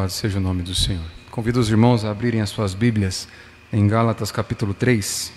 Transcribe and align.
Louvado 0.00 0.12
seja 0.14 0.38
o 0.38 0.40
nome 0.40 0.62
do 0.62 0.74
Senhor. 0.74 1.04
Convido 1.30 1.60
os 1.60 1.68
irmãos 1.68 2.06
a 2.06 2.10
abrirem 2.10 2.40
as 2.40 2.48
suas 2.48 2.72
Bíblias 2.72 3.28
em 3.70 3.86
Gálatas 3.86 4.32
capítulo 4.32 4.72
3. 4.72 5.30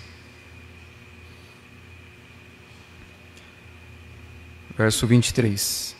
Verso 4.74 5.06
23. 5.06 5.94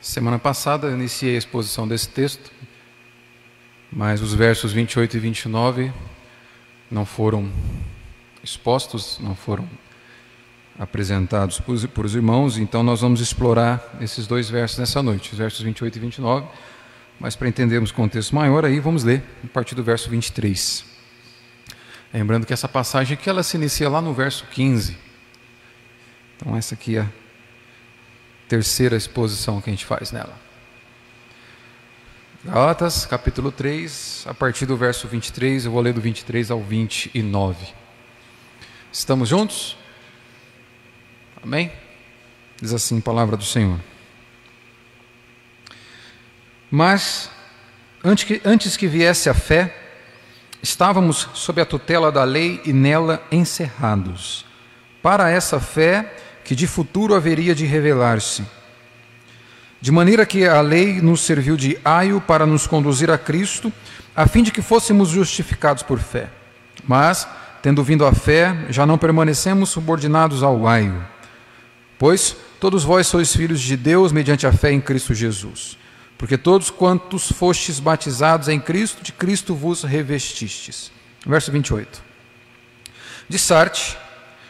Semana 0.00 0.40
passada 0.40 0.88
eu 0.88 0.94
iniciei 0.94 1.36
a 1.36 1.38
exposição 1.38 1.86
desse 1.86 2.08
texto, 2.08 2.50
mas 3.92 4.22
os 4.22 4.32
versos 4.34 4.72
28 4.72 5.16
e 5.16 5.20
29 5.20 5.92
não 6.90 7.04
foram 7.04 7.50
expostos, 8.42 9.18
não 9.20 9.34
foram 9.34 9.68
apresentados 10.78 11.60
por 11.60 12.04
os 12.06 12.14
irmãos, 12.14 12.56
então 12.56 12.82
nós 12.82 13.00
vamos 13.00 13.20
explorar 13.20 13.98
esses 14.00 14.26
dois 14.26 14.48
versos 14.48 14.78
nessa 14.78 15.02
noite, 15.02 15.32
os 15.32 15.38
versos 15.38 15.60
28 15.60 15.96
e 15.96 16.00
29, 16.00 16.46
mas 17.18 17.36
para 17.36 17.48
entendermos 17.48 17.90
o 17.90 17.94
contexto 17.94 18.34
maior, 18.34 18.64
aí 18.64 18.80
vamos 18.80 19.04
ler 19.04 19.22
a 19.44 19.48
partir 19.48 19.74
do 19.74 19.84
verso 19.84 20.08
23. 20.08 20.84
Lembrando 22.12 22.46
que 22.46 22.52
essa 22.52 22.66
passagem 22.66 23.14
aqui 23.14 23.28
ela 23.28 23.42
se 23.42 23.56
inicia 23.56 23.88
lá 23.88 24.00
no 24.00 24.14
verso 24.14 24.46
15. 24.50 24.96
Então 26.36 26.56
essa 26.56 26.74
aqui 26.74 26.96
é 26.96 27.02
a 27.02 27.08
terceira 28.48 28.96
exposição 28.96 29.60
que 29.60 29.68
a 29.68 29.72
gente 29.72 29.84
faz 29.84 30.10
nela. 30.10 30.49
Gálatas, 32.42 33.04
capítulo 33.04 33.52
3, 33.52 34.24
a 34.26 34.32
partir 34.32 34.64
do 34.64 34.74
verso 34.74 35.06
23, 35.06 35.66
eu 35.66 35.72
vou 35.72 35.82
ler 35.82 35.92
do 35.92 36.00
23 36.00 36.50
ao 36.50 36.58
29. 36.62 37.66
Estamos 38.90 39.28
juntos? 39.28 39.76
Amém? 41.42 41.70
Diz 42.58 42.72
assim 42.72 42.98
a 42.98 43.02
palavra 43.02 43.36
do 43.36 43.44
Senhor. 43.44 43.78
Mas, 46.70 47.30
antes 48.02 48.24
que, 48.24 48.40
antes 48.42 48.74
que 48.74 48.86
viesse 48.86 49.28
a 49.28 49.34
fé, 49.34 49.76
estávamos 50.62 51.28
sob 51.34 51.60
a 51.60 51.66
tutela 51.66 52.10
da 52.10 52.24
lei 52.24 52.62
e 52.64 52.72
nela 52.72 53.22
encerrados, 53.30 54.46
para 55.02 55.28
essa 55.28 55.60
fé 55.60 56.10
que 56.42 56.54
de 56.54 56.66
futuro 56.66 57.14
haveria 57.14 57.54
de 57.54 57.66
revelar-se 57.66 58.46
de 59.80 59.90
maneira 59.90 60.26
que 60.26 60.46
a 60.46 60.60
lei 60.60 61.00
nos 61.00 61.22
serviu 61.22 61.56
de 61.56 61.78
aio 61.82 62.20
para 62.20 62.44
nos 62.44 62.66
conduzir 62.66 63.10
a 63.10 63.16
Cristo, 63.16 63.72
a 64.14 64.26
fim 64.26 64.42
de 64.42 64.50
que 64.50 64.60
fôssemos 64.60 65.08
justificados 65.08 65.82
por 65.82 65.98
fé. 65.98 66.28
Mas, 66.86 67.26
tendo 67.62 67.82
vindo 67.82 68.04
a 68.04 68.12
fé, 68.12 68.66
já 68.68 68.84
não 68.84 68.98
permanecemos 68.98 69.70
subordinados 69.70 70.42
ao 70.42 70.68
aio. 70.68 71.02
Pois 71.98 72.36
todos 72.58 72.84
vós 72.84 73.06
sois 73.06 73.34
filhos 73.34 73.60
de 73.60 73.74
Deus 73.74 74.12
mediante 74.12 74.46
a 74.46 74.52
fé 74.52 74.70
em 74.70 74.80
Cristo 74.80 75.14
Jesus. 75.14 75.78
Porque 76.18 76.36
todos 76.36 76.68
quantos 76.68 77.32
fostes 77.32 77.80
batizados 77.80 78.48
em 78.48 78.60
Cristo, 78.60 79.02
de 79.02 79.12
Cristo 79.12 79.54
vos 79.54 79.82
revestistes. 79.82 80.92
Verso 81.26 81.50
28. 81.50 82.02
De 83.26 83.38
Sarte, 83.38 83.96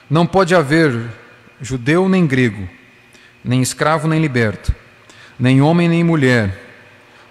não 0.08 0.26
pode 0.26 0.56
haver 0.56 1.08
judeu 1.60 2.08
nem 2.08 2.26
grego, 2.26 2.68
nem 3.44 3.62
escravo 3.62 4.08
nem 4.08 4.20
liberto 4.20 4.74
nem 5.40 5.62
homem 5.62 5.88
nem 5.88 6.04
mulher, 6.04 6.56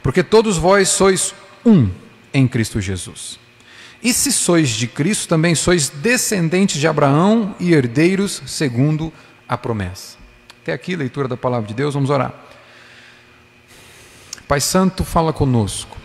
porque 0.02 0.24
todos 0.24 0.58
vós 0.58 0.90
sois 0.90 1.34
um 1.66 1.90
em 2.34 2.48
Cristo 2.48 2.82
Jesus. 2.82 3.40
E 4.02 4.14
se 4.14 4.32
sois 4.32 4.70
de 4.70 4.88
Cristo, 4.88 5.28
também 5.28 5.54
sois 5.54 5.90
descendentes 5.90 6.80
de 6.80 6.88
Abraão 6.88 7.56
e 7.60 7.74
herdeiros 7.74 8.42
segundo 8.46 9.14
a 9.48 9.58
promessa. 9.58 10.18
Até 10.62 10.74
aqui, 10.74 10.96
leitura 10.96 11.28
da 11.28 11.38
palavra 11.38 11.68
de 11.68 11.74
Deus, 11.74 11.94
vamos 11.94 12.10
orar. 12.10 12.34
Pai 14.48 14.62
Santo, 14.62 15.04
fala 15.04 15.32
conosco. 15.32 15.98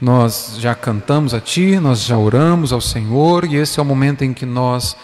Nós 0.00 0.56
já 0.58 0.74
cantamos 0.74 1.32
a 1.32 1.40
Ti, 1.40 1.78
nós 1.78 2.02
já 2.02 2.18
oramos 2.18 2.72
ao 2.72 2.80
Senhor, 2.80 3.44
e 3.44 3.56
esse 3.56 3.78
é 3.78 3.82
o 3.82 3.86
momento 3.86 4.22
em 4.22 4.32
que 4.32 4.44
nós 4.44 4.96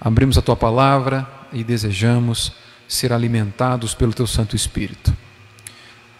abrimos 0.00 0.38
a 0.38 0.42
Tua 0.42 0.56
palavra 0.56 1.26
e 1.52 1.64
desejamos 1.64 2.52
ser 2.86 3.12
alimentados 3.12 3.94
pelo 3.94 4.12
Teu 4.12 4.26
Santo 4.26 4.54
Espírito. 4.54 5.12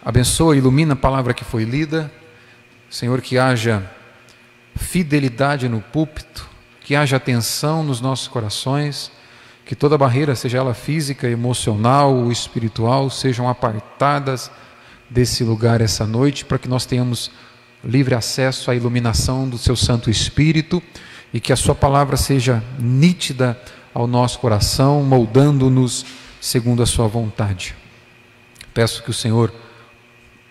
Abençoa 0.05 0.57
ilumina 0.57 0.93
a 0.93 0.97
palavra 0.97 1.33
que 1.33 1.45
foi 1.45 1.63
lida. 1.63 2.11
Senhor, 2.89 3.21
que 3.21 3.37
haja 3.37 3.89
fidelidade 4.75 5.69
no 5.69 5.79
púlpito, 5.79 6.45
que 6.81 6.93
haja 6.93 7.15
atenção 7.15 7.83
nos 7.83 8.01
nossos 8.01 8.27
corações, 8.27 9.09
que 9.65 9.75
toda 9.75 9.97
barreira, 9.97 10.35
seja 10.35 10.57
ela 10.57 10.73
física, 10.73 11.29
emocional 11.29 12.13
ou 12.13 12.33
espiritual, 12.33 13.09
sejam 13.09 13.47
apartadas 13.47 14.51
desse 15.09 15.41
lugar 15.41 15.79
essa 15.79 16.05
noite, 16.05 16.43
para 16.43 16.57
que 16.57 16.67
nós 16.67 16.85
tenhamos 16.85 17.31
livre 17.81 18.13
acesso 18.13 18.69
à 18.69 18.75
iluminação 18.75 19.47
do 19.47 19.57
Seu 19.57 19.75
Santo 19.75 20.09
Espírito 20.09 20.83
e 21.33 21.39
que 21.39 21.53
a 21.53 21.57
Sua 21.57 21.73
palavra 21.73 22.17
seja 22.17 22.61
nítida 22.77 23.57
ao 23.93 24.05
nosso 24.05 24.37
coração, 24.39 25.01
moldando-nos 25.01 26.05
segundo 26.41 26.83
a 26.83 26.85
Sua 26.85 27.07
vontade. 27.07 27.73
Peço 28.73 29.01
que 29.01 29.09
o 29.09 29.13
Senhor 29.13 29.62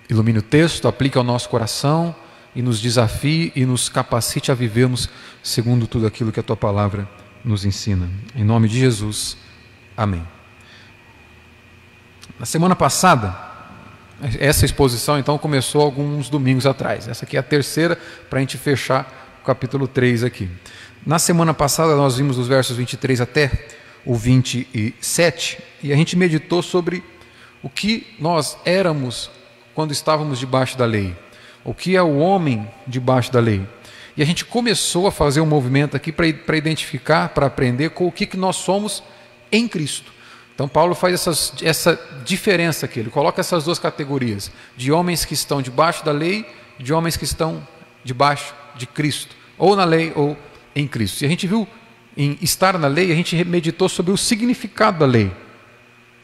Ilumine 0.09 0.39
o 0.39 0.43
texto, 0.43 0.89
aplique 0.89 1.17
ao 1.17 1.25
nosso 1.25 1.49
coração 1.49 2.15
e 2.55 2.61
nos 2.61 2.81
desafie 2.81 3.53
e 3.57 3.65
nos 3.65 3.89
capacite 3.89 4.51
a 4.51 4.55
vivermos 4.55 5.09
segundo 5.43 5.87
tudo 5.87 6.07
aquilo 6.07 6.31
que 6.31 6.41
a 6.41 6.43
tua 6.43 6.57
palavra 6.57 7.09
nos 7.45 7.65
ensina. 7.65 8.11
Em 8.35 8.45
nome 8.45 8.69
de 8.69 8.79
Jesus. 8.79 9.37
Amém. 9.97 10.23
Na 12.39 12.47
semana 12.47 12.77
passada, 12.77 13.35
essa 14.39 14.65
exposição 14.65 15.19
então 15.19 15.37
começou 15.39 15.83
alguns 15.83 16.29
domingos 16.29 16.67
atrás. 16.67 17.09
Essa 17.09 17.25
aqui 17.25 17.37
é 17.37 17.41
a 17.41 17.43
terceira 17.43 17.99
para 18.29 18.39
a 18.39 18.41
gente 18.41 18.59
fechar 18.59 19.39
o 19.43 19.45
capítulo 19.45 19.89
3 19.89 20.25
aqui. 20.25 20.49
Na 21.05 21.19
semana 21.19 21.53
passada 21.53 21.97
nós 21.97 22.17
vimos 22.17 22.39
os 22.39 22.47
versos 22.47 22.77
23 22.77 23.21
até 23.21 23.51
o 24.05 24.15
27 24.15 25.59
e 25.83 25.93
a 25.93 25.97
gente 25.97 26.17
meditou 26.17 26.63
sobre 26.63 27.03
o 27.63 27.69
que 27.69 28.07
nós 28.19 28.57
éramos 28.65 29.31
quando 29.75 29.93
estávamos 29.93 30.39
debaixo 30.39 30.77
da 30.77 30.85
lei. 30.85 31.17
O 31.65 31.73
que 31.73 31.97
é 31.97 32.03
o 32.03 32.19
homem 32.19 32.69
debaixo 32.87 33.33
da 33.33 33.41
lei? 33.41 33.67
E 34.17 34.23
a 34.23 34.27
gente 34.27 34.45
começou 34.45 35.07
a 35.07 35.13
fazer 35.13 35.41
um 35.41 35.47
movimento 35.47 35.97
aqui 35.97 36.13
para 36.13 36.57
identificar, 36.57 37.31
para 37.31 37.47
aprender 37.47 37.91
com 37.91 38.07
o 38.07 38.13
que, 38.13 38.27
que 38.27 38.37
nós 38.37 38.57
somos 38.57 39.03
em 39.51 39.67
Cristo. 39.67 40.13
Então, 40.55 40.69
Paulo 40.69 40.95
faz 40.95 41.15
essas, 41.15 41.55
essa 41.63 41.99
diferença 42.25 42.85
aqui, 42.87 43.01
ele 43.01 43.11
coloca 43.11 43.41
essas 43.41 43.65
duas 43.65 43.79
categorias: 43.79 44.51
de 44.77 44.93
homens 44.93 45.25
que 45.25 45.35
estão 45.35 45.63
debaixo 45.63 46.05
da 46.05 46.13
lei, 46.13 46.47
de 46.79 46.93
homens 46.93 47.17
que 47.17 47.25
estão 47.25 47.67
debaixo 48.05 48.55
de 48.77 48.87
Cristo, 48.87 49.35
ou 49.57 49.75
na 49.75 49.85
lei 49.85 50.13
ou 50.15 50.37
em 50.77 50.87
Cristo. 50.87 51.23
E 51.23 51.27
a 51.27 51.29
gente 51.29 51.47
viu 51.47 51.67
em 52.17 52.37
estar 52.43 52.79
na 52.79 52.89
lei, 52.89 53.11
a 53.11 53.15
gente 53.15 53.43
meditou 53.45 53.89
sobre 53.89 54.13
o 54.13 54.19
significado 54.19 54.99
da 54.99 55.07
lei, 55.07 55.33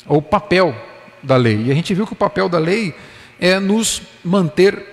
ou 0.06 0.18
o 0.18 0.22
papel 0.22 0.76
da 1.22 1.36
lei. 1.36 1.64
E 1.64 1.72
a 1.72 1.74
gente 1.74 1.94
viu 1.94 2.06
que 2.06 2.12
o 2.12 2.16
papel 2.16 2.48
da 2.50 2.58
lei 2.58 2.94
é 3.40 3.58
nos 3.60 4.02
manter 4.24 4.84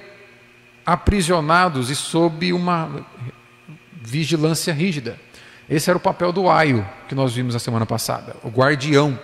aprisionados 0.85 1.89
e 1.89 1.95
sob 1.95 2.53
uma 2.53 3.05
vigilância 3.93 4.73
rígida. 4.73 5.19
Esse 5.69 5.89
era 5.89 5.97
o 5.97 6.01
papel 6.01 6.31
do 6.31 6.49
aio 6.49 6.87
que 7.09 7.15
nós 7.15 7.33
vimos 7.33 7.53
na 7.53 7.59
semana 7.59 7.85
passada, 7.85 8.35
o 8.43 8.49
guardião. 8.49 9.19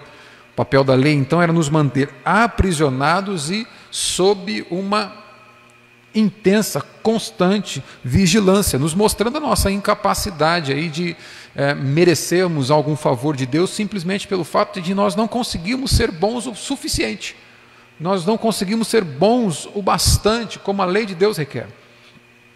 O 0.51 0.55
papel 0.55 0.83
da 0.83 0.93
lei, 0.93 1.13
então, 1.13 1.41
era 1.41 1.53
nos 1.53 1.69
manter 1.69 2.09
aprisionados 2.25 3.49
e 3.49 3.65
sob 3.89 4.65
uma 4.69 5.13
intensa, 6.13 6.81
constante 7.01 7.81
vigilância, 8.03 8.77
nos 8.77 8.93
mostrando 8.93 9.37
a 9.37 9.39
nossa 9.39 9.71
incapacidade 9.71 10.73
aí 10.73 10.89
de 10.89 11.15
é, 11.55 11.73
merecermos 11.73 12.69
algum 12.69 12.97
favor 12.97 13.35
de 13.35 13.45
Deus 13.45 13.69
simplesmente 13.69 14.27
pelo 14.27 14.43
fato 14.43 14.81
de 14.81 14.93
nós 14.93 15.15
não 15.15 15.25
conseguirmos 15.25 15.91
ser 15.91 16.11
bons 16.11 16.47
o 16.47 16.53
suficiente 16.53 17.35
nós 18.01 18.25
não 18.25 18.35
conseguimos 18.35 18.87
ser 18.87 19.03
bons 19.03 19.69
o 19.75 19.81
bastante, 19.81 20.57
como 20.57 20.81
a 20.81 20.85
lei 20.85 21.05
de 21.05 21.13
Deus 21.13 21.37
requer. 21.37 21.67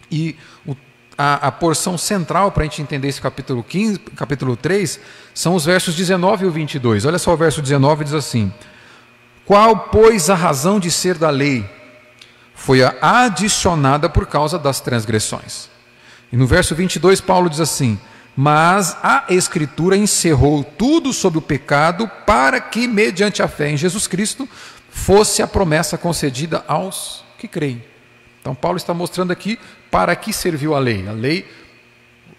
E 0.10 0.36
o, 0.66 0.76
a, 1.16 1.48
a, 1.48 1.52
porção 1.52 2.00
central 2.00 2.52
para 2.52 2.64
a 2.64 2.66
gente 2.66 2.82
entender 2.82 3.10
esse 3.10 3.22
capítulo, 3.22 3.64
15, 3.64 4.00
capítulo 4.16 4.58
3 4.58 5.00
são 5.36 5.54
os 5.54 5.64
versos 5.64 5.96
19 5.96 6.48
e 6.48 6.50
22. 6.50 7.06
Olha 7.06 7.20
só 7.20 7.32
o 7.32 7.38
verso 7.38 7.62
19 7.62 8.06
diz 8.06 8.16
assim: 8.16 8.52
Qual, 9.46 9.78
pois, 9.78 10.32
a 10.32 10.36
razão 10.36 10.80
de 10.80 10.90
ser 10.90 11.16
da 11.16 11.30
lei? 11.30 11.70
Foi 12.56 12.80
adicionada 13.00 14.10
por 14.10 14.26
causa 14.26 14.58
das 14.58 14.82
transgressões. 14.82 15.70
E 16.32 16.38
no 16.38 16.48
verso 16.48 16.74
22, 16.74 17.22
Paulo 17.22 17.52
diz 17.52 17.60
assim: 17.60 18.00
Mas 18.36 18.98
a 19.04 19.26
Escritura 19.30 19.96
encerrou 19.96 20.64
tudo 20.64 21.14
sobre 21.14 21.38
o 21.38 21.42
pecado, 21.42 22.10
para 22.26 22.60
que, 22.60 22.88
mediante 22.88 23.44
a 23.44 23.48
fé 23.48 23.70
em 23.70 23.78
Jesus 23.78 24.08
Cristo, 24.08 24.50
fosse 24.96 25.44
a 25.44 25.48
promessa 25.48 25.98
concedida 25.98 26.64
aos 26.68 27.24
que 27.38 27.50
creem. 27.50 27.84
Então, 28.40 28.56
Paulo 28.56 28.78
está 28.78 28.94
mostrando 28.94 29.32
aqui 29.32 29.60
para 29.92 30.16
que 30.16 30.32
serviu 30.32 30.74
a 30.74 30.80
lei. 30.80 31.06
A 31.08 31.12
lei, 31.12 31.46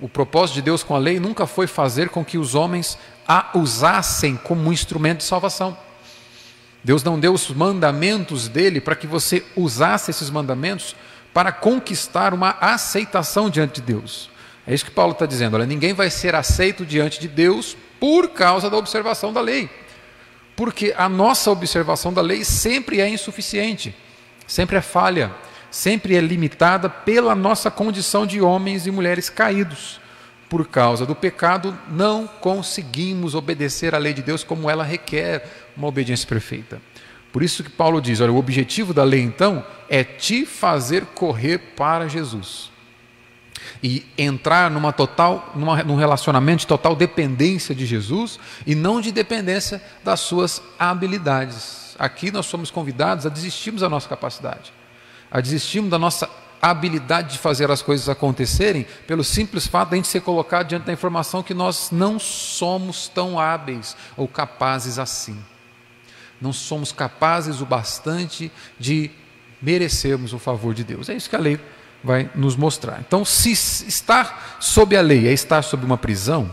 o 0.01 0.09
propósito 0.09 0.55
de 0.55 0.63
Deus 0.63 0.83
com 0.83 0.95
a 0.95 0.99
lei 0.99 1.21
nunca 1.21 1.47
foi 1.47 1.67
fazer 1.67 2.09
com 2.09 2.25
que 2.25 2.39
os 2.39 2.55
homens 2.55 2.99
a 3.29 3.51
usassem 3.55 4.37
como 4.37 4.69
um 4.69 4.73
instrumento 4.73 5.19
de 5.19 5.25
salvação. 5.25 5.77
Deus 6.83 7.05
não 7.05 7.21
deu 7.21 7.35
os 7.35 7.51
mandamentos 7.51 8.49
dele 8.49 8.81
para 8.81 8.97
que 8.97 9.07
você 9.07 9.45
usasse 9.55 10.11
esses 10.11 10.31
mandamentos 10.31 10.97
para 11.35 11.53
conquistar 11.53 12.33
uma 12.33 12.57
aceitação 12.61 13.51
diante 13.51 13.81
de 13.81 13.93
Deus. 13.93 14.31
É 14.67 14.73
isso 14.73 14.85
que 14.85 14.91
Paulo 14.91 15.13
está 15.13 15.27
dizendo. 15.27 15.55
Olha, 15.55 15.67
ninguém 15.67 15.93
vai 15.93 16.11
ser 16.11 16.35
aceito 16.35 16.87
diante 16.87 17.21
de 17.21 17.29
Deus 17.29 17.77
por 18.01 18.31
causa 18.31 18.71
da 18.71 18.77
observação 18.77 19.33
da 19.33 19.41
lei. 19.41 19.69
Porque 20.57 20.95
a 20.97 21.09
nossa 21.09 21.51
observação 21.51 22.13
da 22.13 22.23
lei 22.23 22.43
sempre 22.45 23.01
é 23.01 23.09
insuficiente, 23.09 23.95
sempre 24.47 24.77
é 24.77 24.81
falha, 24.81 25.31
sempre 25.71 26.17
é 26.17 26.21
limitada 26.21 26.89
pela 26.89 27.35
nossa 27.35 27.71
condição 27.71 28.27
de 28.27 28.41
homens 28.41 28.87
e 28.87 28.91
mulheres 28.91 29.29
caídos. 29.29 30.01
Por 30.49 30.67
causa 30.67 31.05
do 31.05 31.15
pecado, 31.15 31.77
não 31.89 32.27
conseguimos 32.27 33.35
obedecer 33.35 33.95
à 33.95 33.99
lei 33.99 34.15
de 34.15 34.23
Deus 34.23 34.43
como 34.43 34.71
ela 34.71 34.83
requer 34.83 35.47
uma 35.77 35.89
obediência 35.89 36.27
perfeita. 36.27 36.81
Por 37.33 37.43
isso 37.43 37.63
que 37.63 37.71
Paulo 37.71 38.01
diz: 38.01 38.21
olha, 38.21 38.33
o 38.33 38.39
objetivo 38.39 38.95
da 38.95 39.05
lei 39.05 39.21
então 39.21 39.65
é 39.89 40.03
te 40.03 40.47
fazer 40.47 41.05
correr 41.15 41.59
para 41.77 42.09
Jesus 42.09 42.76
e 43.83 44.05
entrar 44.17 44.71
numa 44.71 44.93
total, 44.93 45.53
numa, 45.55 45.83
num 45.83 45.97
relacionamento 45.97 46.61
de 46.61 46.67
total 46.67 46.95
dependência 46.97 47.75
de 47.75 47.87
Jesus 47.87 48.39
e 48.67 48.75
não 48.75 49.01
de 49.01 49.13
dependência 49.13 49.83
das 50.05 50.21
suas 50.21 50.63
habilidades. 50.79 51.95
Aqui 51.99 52.31
nós 52.31 52.47
somos 52.47 52.71
convidados 52.71 53.27
a 53.27 53.29
desistirmos 53.29 53.81
da 53.81 53.89
nossa 53.89 54.09
capacidade, 54.09 54.73
a 55.31 55.41
desistirmos 55.41 55.91
da 55.91 55.99
nossa 55.99 56.29
habilidade 56.61 57.33
de 57.33 57.39
fazer 57.39 57.71
as 57.71 57.83
coisas 57.83 58.09
acontecerem, 58.09 58.87
pelo 59.07 59.23
simples 59.23 59.67
fato 59.67 59.91
de 59.91 59.95
a 59.95 59.97
gente 59.97 60.09
ser 60.09 60.21
colocado 60.21 60.69
diante 60.69 60.85
da 60.85 60.93
informação 60.93 61.43
que 61.43 61.55
nós 61.55 61.91
não 61.91 62.19
somos 62.19 63.09
tão 63.09 63.39
hábeis 63.39 63.97
ou 64.17 64.27
capazes 64.27 64.99
assim. 64.99 65.39
Não 66.41 66.53
somos 66.53 66.93
capazes 66.93 67.61
o 67.61 67.67
bastante 67.67 68.51
de 68.79 69.11
merecermos 69.61 70.33
o 70.33 70.39
favor 70.39 70.75
de 70.75 70.85
Deus. 70.85 71.09
É 71.09 71.15
isso 71.15 71.31
que 71.31 71.37
a 71.37 71.41
lei 71.41 71.59
vai 72.07 72.31
nos 72.35 72.57
mostrar. 72.57 73.01
Então, 73.07 73.25
se 73.25 73.53
estar 73.53 74.57
sob 74.61 74.97
a 74.97 75.03
lei 75.03 75.29
é 75.29 75.33
estar 75.33 75.61
sob 75.63 75.85
uma 75.85 75.99
prisão, 75.99 76.51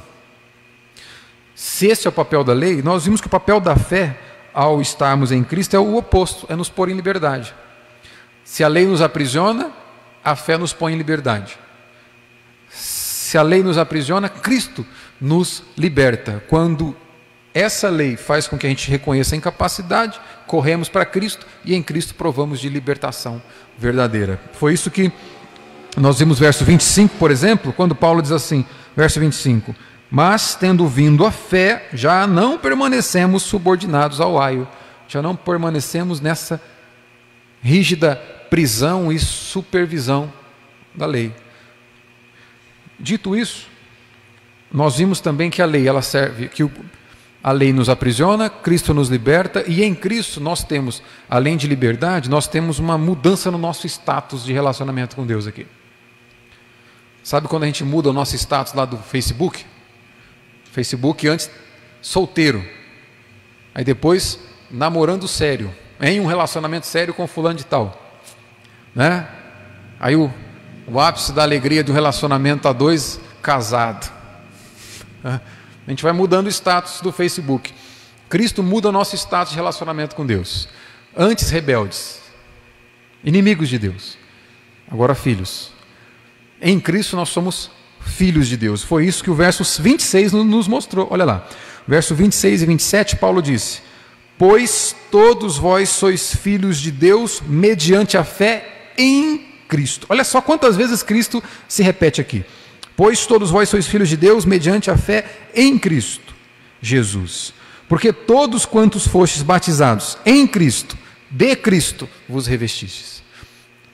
se 1.56 1.88
esse 1.88 2.08
é 2.08 2.10
o 2.10 2.14
papel 2.14 2.44
da 2.44 2.52
lei, 2.52 2.82
nós 2.82 3.06
vimos 3.06 3.22
que 3.22 3.28
o 3.28 3.30
papel 3.30 3.62
da 3.62 3.76
fé 3.76 4.20
ao 4.54 4.82
estarmos 4.82 5.32
em 5.32 5.44
Cristo 5.44 5.76
é 5.76 5.80
o 5.80 5.96
oposto, 5.96 6.46
é 6.50 6.56
nos 6.56 6.70
pôr 6.70 6.90
em 6.90 6.96
liberdade. 6.96 7.54
Se 8.44 8.64
a 8.64 8.68
lei 8.68 8.86
nos 8.86 9.02
aprisiona, 9.02 9.72
a 10.24 10.36
fé 10.36 10.58
nos 10.58 10.74
põe 10.74 10.94
em 10.94 10.98
liberdade. 10.98 11.58
Se 12.70 13.38
a 13.38 13.42
lei 13.42 13.64
nos 13.64 13.78
aprisiona, 13.78 14.28
Cristo 14.28 14.86
nos 15.20 15.64
liberta. 15.78 16.44
Quando 16.50 16.96
essa 17.54 17.90
lei 17.90 18.18
faz 18.18 18.48
com 18.48 18.58
que 18.58 18.66
a 18.66 18.70
gente 18.70 18.90
reconheça 18.90 19.36
a 19.36 19.38
incapacidade, 19.38 20.20
corremos 20.48 20.90
para 20.90 21.06
Cristo 21.06 21.46
e 21.64 21.76
em 21.76 21.84
Cristo 21.84 22.16
provamos 22.16 22.60
de 22.60 22.68
libertação 22.68 23.42
verdadeira. 23.78 24.40
Foi 24.54 24.74
isso 24.74 24.92
que 24.92 25.12
nós 25.98 26.20
vimos 26.20 26.40
verso 26.40 26.66
25, 26.66 27.18
por 27.18 27.30
exemplo, 27.30 27.72
quando 27.72 27.94
Paulo 27.94 28.22
diz 28.22 28.32
assim, 28.32 28.66
verso 28.96 29.20
25: 29.20 29.76
Mas 30.10 30.56
tendo 30.56 30.88
vindo 30.88 31.26
a 31.26 31.32
fé, 31.32 31.88
já 31.94 32.26
não 32.26 32.58
permanecemos 32.58 33.44
subordinados 33.44 34.20
ao 34.20 34.42
aio, 34.42 34.68
já 35.08 35.22
não 35.22 35.36
permanecemos 35.36 36.20
nessa 36.20 36.60
rígida 37.62 38.16
prisão 38.50 39.12
e 39.12 39.20
supervisão 39.20 40.32
da 40.96 41.06
lei. 41.06 41.34
Dito 43.00 43.36
isso, 43.36 43.68
nós 44.72 44.98
vimos 44.98 45.20
também 45.20 45.50
que 45.50 45.62
a 45.62 45.66
lei 45.66 45.88
ela 45.88 46.02
serve, 46.02 46.48
que 46.48 46.64
a 47.44 47.52
lei 47.52 47.72
nos 47.72 47.90
aprisiona, 47.90 48.50
Cristo 48.50 48.94
nos 48.94 49.10
liberta 49.10 49.64
e 49.68 49.84
em 49.84 49.94
Cristo 49.94 50.40
nós 50.40 50.64
temos, 50.64 51.04
além 51.30 51.58
de 51.58 51.68
liberdade, 51.68 52.30
nós 52.30 52.48
temos 52.48 52.80
uma 52.80 52.98
mudança 52.98 53.52
no 53.52 53.58
nosso 53.58 53.86
status 53.86 54.44
de 54.44 54.54
relacionamento 54.54 55.16
com 55.16 55.26
Deus 55.26 55.46
aqui. 55.46 55.68
Sabe 57.24 57.48
quando 57.48 57.64
a 57.64 57.66
gente 57.66 57.84
muda 57.84 58.10
o 58.10 58.14
nosso 58.14 58.36
status 58.36 58.74
lá 58.74 58.84
do 58.84 58.98
Facebook? 58.98 59.66
Facebook 60.72 61.28
antes 61.28 61.50
solteiro, 62.02 62.68
aí 63.74 63.84
depois 63.84 64.40
namorando 64.70 65.28
sério, 65.28 65.74
em 66.02 66.20
um 66.20 66.26
relacionamento 66.26 66.86
sério 66.86 67.14
com 67.14 67.26
fulano 67.26 67.56
de 67.56 67.66
tal, 67.66 68.20
né? 68.94 69.28
Aí 70.00 70.16
o, 70.16 70.34
o 70.86 71.00
ápice 71.00 71.32
da 71.32 71.44
alegria 71.44 71.84
de 71.84 71.92
um 71.92 71.94
relacionamento 71.94 72.68
a 72.68 72.74
dois 72.74 73.22
casado. 73.42 74.12
Né? 75.24 75.40
A 75.88 75.90
gente 75.90 76.04
vai 76.04 76.12
mudando 76.12 76.48
o 76.48 76.50
status 76.50 77.00
do 77.00 77.12
Facebook. 77.12 77.74
Cristo 78.28 78.62
muda 78.62 78.90
o 78.90 78.92
nosso 78.92 79.16
status 79.16 79.52
de 79.52 79.56
relacionamento 79.56 80.16
com 80.16 80.26
Deus. 80.26 80.68
Antes 81.16 81.50
rebeldes, 81.50 82.20
inimigos 83.24 83.70
de 83.70 83.78
Deus, 83.78 84.18
agora 84.90 85.16
filhos. 85.16 85.72
Em 86.66 86.80
Cristo 86.80 87.18
nós 87.18 87.28
somos 87.28 87.70
filhos 88.00 88.48
de 88.48 88.56
Deus. 88.56 88.82
Foi 88.82 89.06
isso 89.06 89.22
que 89.22 89.30
o 89.30 89.36
verso 89.36 89.64
26 89.82 90.32
nos 90.32 90.68
mostrou. 90.68 91.08
Olha 91.12 91.26
lá. 91.26 91.48
Verso 91.86 92.16
26 92.16 92.62
e 92.62 92.66
27, 92.66 93.16
Paulo 93.18 93.42
disse: 93.42 93.82
Pois 94.38 94.96
todos 95.12 95.58
vós 95.58 95.90
sois 95.90 96.34
filhos 96.34 96.80
de 96.80 96.90
Deus 96.90 97.42
mediante 97.46 98.18
a 98.18 98.24
fé 98.24 98.92
em 98.98 99.46
Cristo. 99.68 100.08
Olha 100.10 100.24
só 100.24 100.42
quantas 100.42 100.78
vezes 100.78 101.04
Cristo 101.04 101.44
se 101.68 101.84
repete 101.84 102.22
aqui. 102.22 102.46
Pois 102.96 103.26
todos 103.26 103.52
vós 103.52 103.68
sois 103.68 103.86
filhos 103.86 104.08
de 104.08 104.16
Deus 104.16 104.46
mediante 104.46 104.90
a 104.90 104.98
fé 104.98 105.26
em 105.54 105.78
Cristo 105.78 106.34
Jesus. 106.82 107.54
Porque 107.90 108.14
todos 108.14 108.66
quantos 108.66 109.06
fostes 109.06 109.42
batizados 109.42 110.18
em 110.26 110.48
Cristo, 110.48 110.98
de 111.30 111.56
Cristo, 111.56 112.08
vos 112.28 112.48
revestistes. 112.48 113.24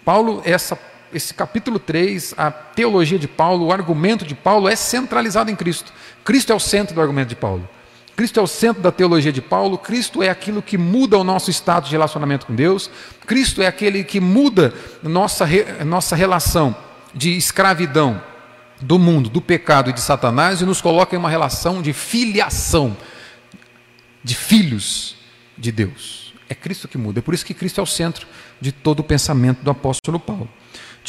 Paulo, 0.06 0.42
essa 0.46 0.76
esse 1.14 1.34
capítulo 1.34 1.80
3, 1.80 2.34
a 2.38 2.52
teologia 2.52 3.18
de 3.18 3.28
Paulo, 3.28 3.68
o 3.68 3.72
argumento 3.72 4.26
de 4.26 4.36
Paulo 4.36 4.68
é 4.68 4.76
centralizado 4.76 5.50
em 5.50 5.56
Cristo. 5.56 5.92
Cristo 6.24 6.52
é 6.52 6.56
o 6.56 6.60
centro 6.60 6.94
do 6.94 7.02
argumento 7.02 7.30
de 7.30 7.36
Paulo. 7.36 7.68
Cristo 8.16 8.40
é 8.40 8.44
o 8.44 8.48
centro 8.48 8.82
da 8.82 8.92
teologia 8.92 9.32
de 9.32 9.42
Paulo, 9.42 9.78
Cristo 9.78 10.22
é 10.22 10.30
aquilo 10.30 10.62
que 10.62 10.78
muda 10.78 11.18
o 11.18 11.24
nosso 11.24 11.50
estado 11.50 11.86
de 11.86 11.92
relacionamento 11.92 12.46
com 12.46 12.54
Deus, 12.54 12.92
Cristo 13.26 13.62
é 13.62 13.68
aquele 13.68 14.04
que 14.04 14.20
muda 14.20 14.74
nossa, 15.02 15.48
nossa 15.86 16.18
relação 16.18 16.76
de 17.14 17.38
escravidão 17.38 18.22
do 18.82 19.00
mundo, 19.00 19.30
do 19.30 19.42
pecado 19.42 19.90
e 19.90 19.94
de 19.94 20.02
Satanás 20.02 20.62
e 20.62 20.66
nos 20.66 20.82
coloca 20.82 21.16
em 21.16 21.20
uma 21.20 21.30
relação 21.30 21.82
de 21.82 21.94
filiação, 21.94 22.98
de 24.22 24.36
filhos 24.36 25.16
de 25.58 25.72
Deus. 25.72 26.34
É 26.50 26.54
Cristo 26.56 26.90
que 26.90 26.98
muda, 26.98 27.20
é 27.20 27.22
por 27.22 27.34
isso 27.34 27.46
que 27.46 27.54
Cristo 27.54 27.80
é 27.80 27.84
o 27.84 27.88
centro 27.88 28.28
de 28.60 28.74
todo 28.74 29.00
o 29.00 29.04
pensamento 29.04 29.64
do 29.64 29.72
apóstolo 29.72 30.20
Paulo. 30.20 30.50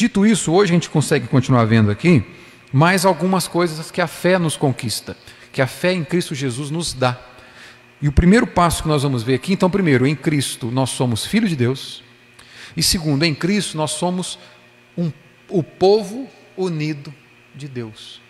Dito 0.00 0.25
isso, 0.25 0.50
hoje 0.50 0.73
a 0.73 0.76
gente 0.76 0.88
consegue 0.88 1.28
continuar 1.28 1.66
vendo 1.66 1.90
aqui 1.90 2.25
mais 2.73 3.04
algumas 3.04 3.47
coisas 3.47 3.90
que 3.90 4.00
a 4.00 4.07
fé 4.07 4.38
nos 4.38 4.57
conquista, 4.57 5.14
que 5.52 5.61
a 5.61 5.66
fé 5.66 5.92
em 5.92 6.02
Cristo 6.02 6.35
Jesus 6.35 6.71
nos 6.71 6.95
dá. 6.95 7.21
E 8.00 8.09
o 8.09 8.12
primeiro 8.12 8.47
passo 8.47 8.83
que 8.83 8.88
nós 8.88 9.02
vamos 9.02 9.23
ver 9.23 9.35
aqui, 9.35 9.52
então, 9.52 9.69
primeiro, 9.69 10.07
em 10.07 10.16
Cristo 10.16 10.71
nós 10.71 10.88
somos 10.88 11.26
filhos 11.26 11.50
de 11.50 11.57
Deus, 11.57 12.02
e 12.75 12.83
segundo, 12.83 13.25
em 13.25 13.35
Cristo 13.35 13.76
nós 13.76 13.90
somos 13.90 14.38
um, 14.97 15.12
o 15.50 15.62
povo 15.62 16.26
unido 16.57 17.12
de 17.54 17.69
Deus. 17.69 18.23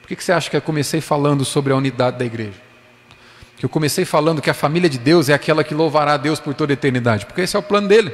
Por 0.00 0.08
que, 0.08 0.16
que 0.16 0.24
você 0.24 0.32
acha 0.32 0.50
que 0.50 0.56
eu 0.56 0.62
comecei 0.62 1.00
falando 1.00 1.44
sobre 1.44 1.72
a 1.72 1.76
unidade 1.76 2.18
da 2.18 2.24
igreja? 2.24 2.60
Que 3.56 3.64
eu 3.64 3.70
comecei 3.70 4.04
falando 4.04 4.42
que 4.42 4.50
a 4.50 4.54
família 4.54 4.90
de 4.90 4.98
Deus 4.98 5.28
é 5.28 5.32
aquela 5.32 5.62
que 5.62 5.74
louvará 5.74 6.14
a 6.14 6.16
Deus 6.16 6.40
por 6.40 6.54
toda 6.54 6.72
a 6.72 6.74
eternidade, 6.74 7.24
porque 7.24 7.42
esse 7.42 7.54
é 7.54 7.58
o 7.60 7.62
plano 7.62 7.86
dele, 7.86 8.12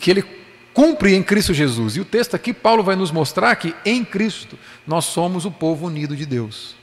que 0.00 0.10
ele 0.10 0.41
cumpre 0.72 1.14
em 1.14 1.22
Cristo 1.22 1.54
Jesus. 1.54 1.96
E 1.96 2.00
o 2.00 2.04
texto 2.04 2.34
aqui, 2.34 2.52
Paulo 2.52 2.82
vai 2.82 2.96
nos 2.96 3.10
mostrar 3.10 3.54
que 3.56 3.74
em 3.84 4.04
Cristo 4.04 4.58
nós 4.86 5.04
somos 5.04 5.44
o 5.44 5.50
povo 5.50 5.86
unido 5.86 6.16
de 6.16 6.26
Deus. 6.26 6.74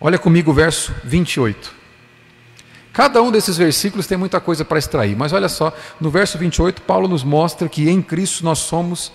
Olha 0.00 0.18
comigo 0.18 0.50
o 0.50 0.54
verso 0.54 0.94
28. 1.04 1.72
Cada 2.92 3.22
um 3.22 3.30
desses 3.30 3.56
versículos 3.56 4.06
tem 4.06 4.16
muita 4.16 4.40
coisa 4.40 4.64
para 4.64 4.78
extrair, 4.78 5.16
mas 5.16 5.32
olha 5.32 5.48
só, 5.48 5.76
no 6.00 6.10
verso 6.10 6.38
28, 6.38 6.82
Paulo 6.82 7.08
nos 7.08 7.24
mostra 7.24 7.68
que 7.68 7.88
em 7.90 8.00
Cristo 8.00 8.44
nós 8.44 8.60
somos 8.60 9.12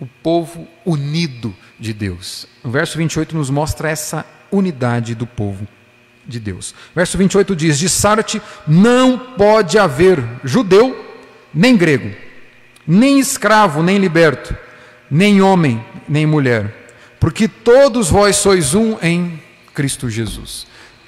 o 0.00 0.06
povo 0.06 0.66
unido 0.84 1.54
de 1.78 1.92
Deus. 1.92 2.46
O 2.64 2.70
verso 2.70 2.98
28 2.98 3.36
nos 3.36 3.48
mostra 3.48 3.88
essa 3.88 4.26
unidade 4.50 5.14
do 5.14 5.26
povo 5.26 5.68
de 6.26 6.40
Deus. 6.40 6.74
Verso 6.94 7.16
28 7.16 7.54
diz: 7.54 7.78
De 7.78 7.88
Sarte 7.88 8.42
não 8.66 9.16
pode 9.16 9.78
haver 9.78 10.20
judeu 10.42 11.16
nem 11.54 11.76
grego 11.76 12.31
nem 12.86 13.18
escravo, 13.18 13.82
nem 13.82 13.98
liberto, 13.98 14.56
nem 15.10 15.42
homem, 15.42 15.84
nem 16.08 16.26
mulher, 16.26 16.90
porque 17.20 17.46
todos 17.46 18.10
vós 18.10 18.36
sois 18.36 18.74
um 18.74 18.96
em 19.02 19.40
Cristo 19.74 20.10
Jesus. 20.10 20.66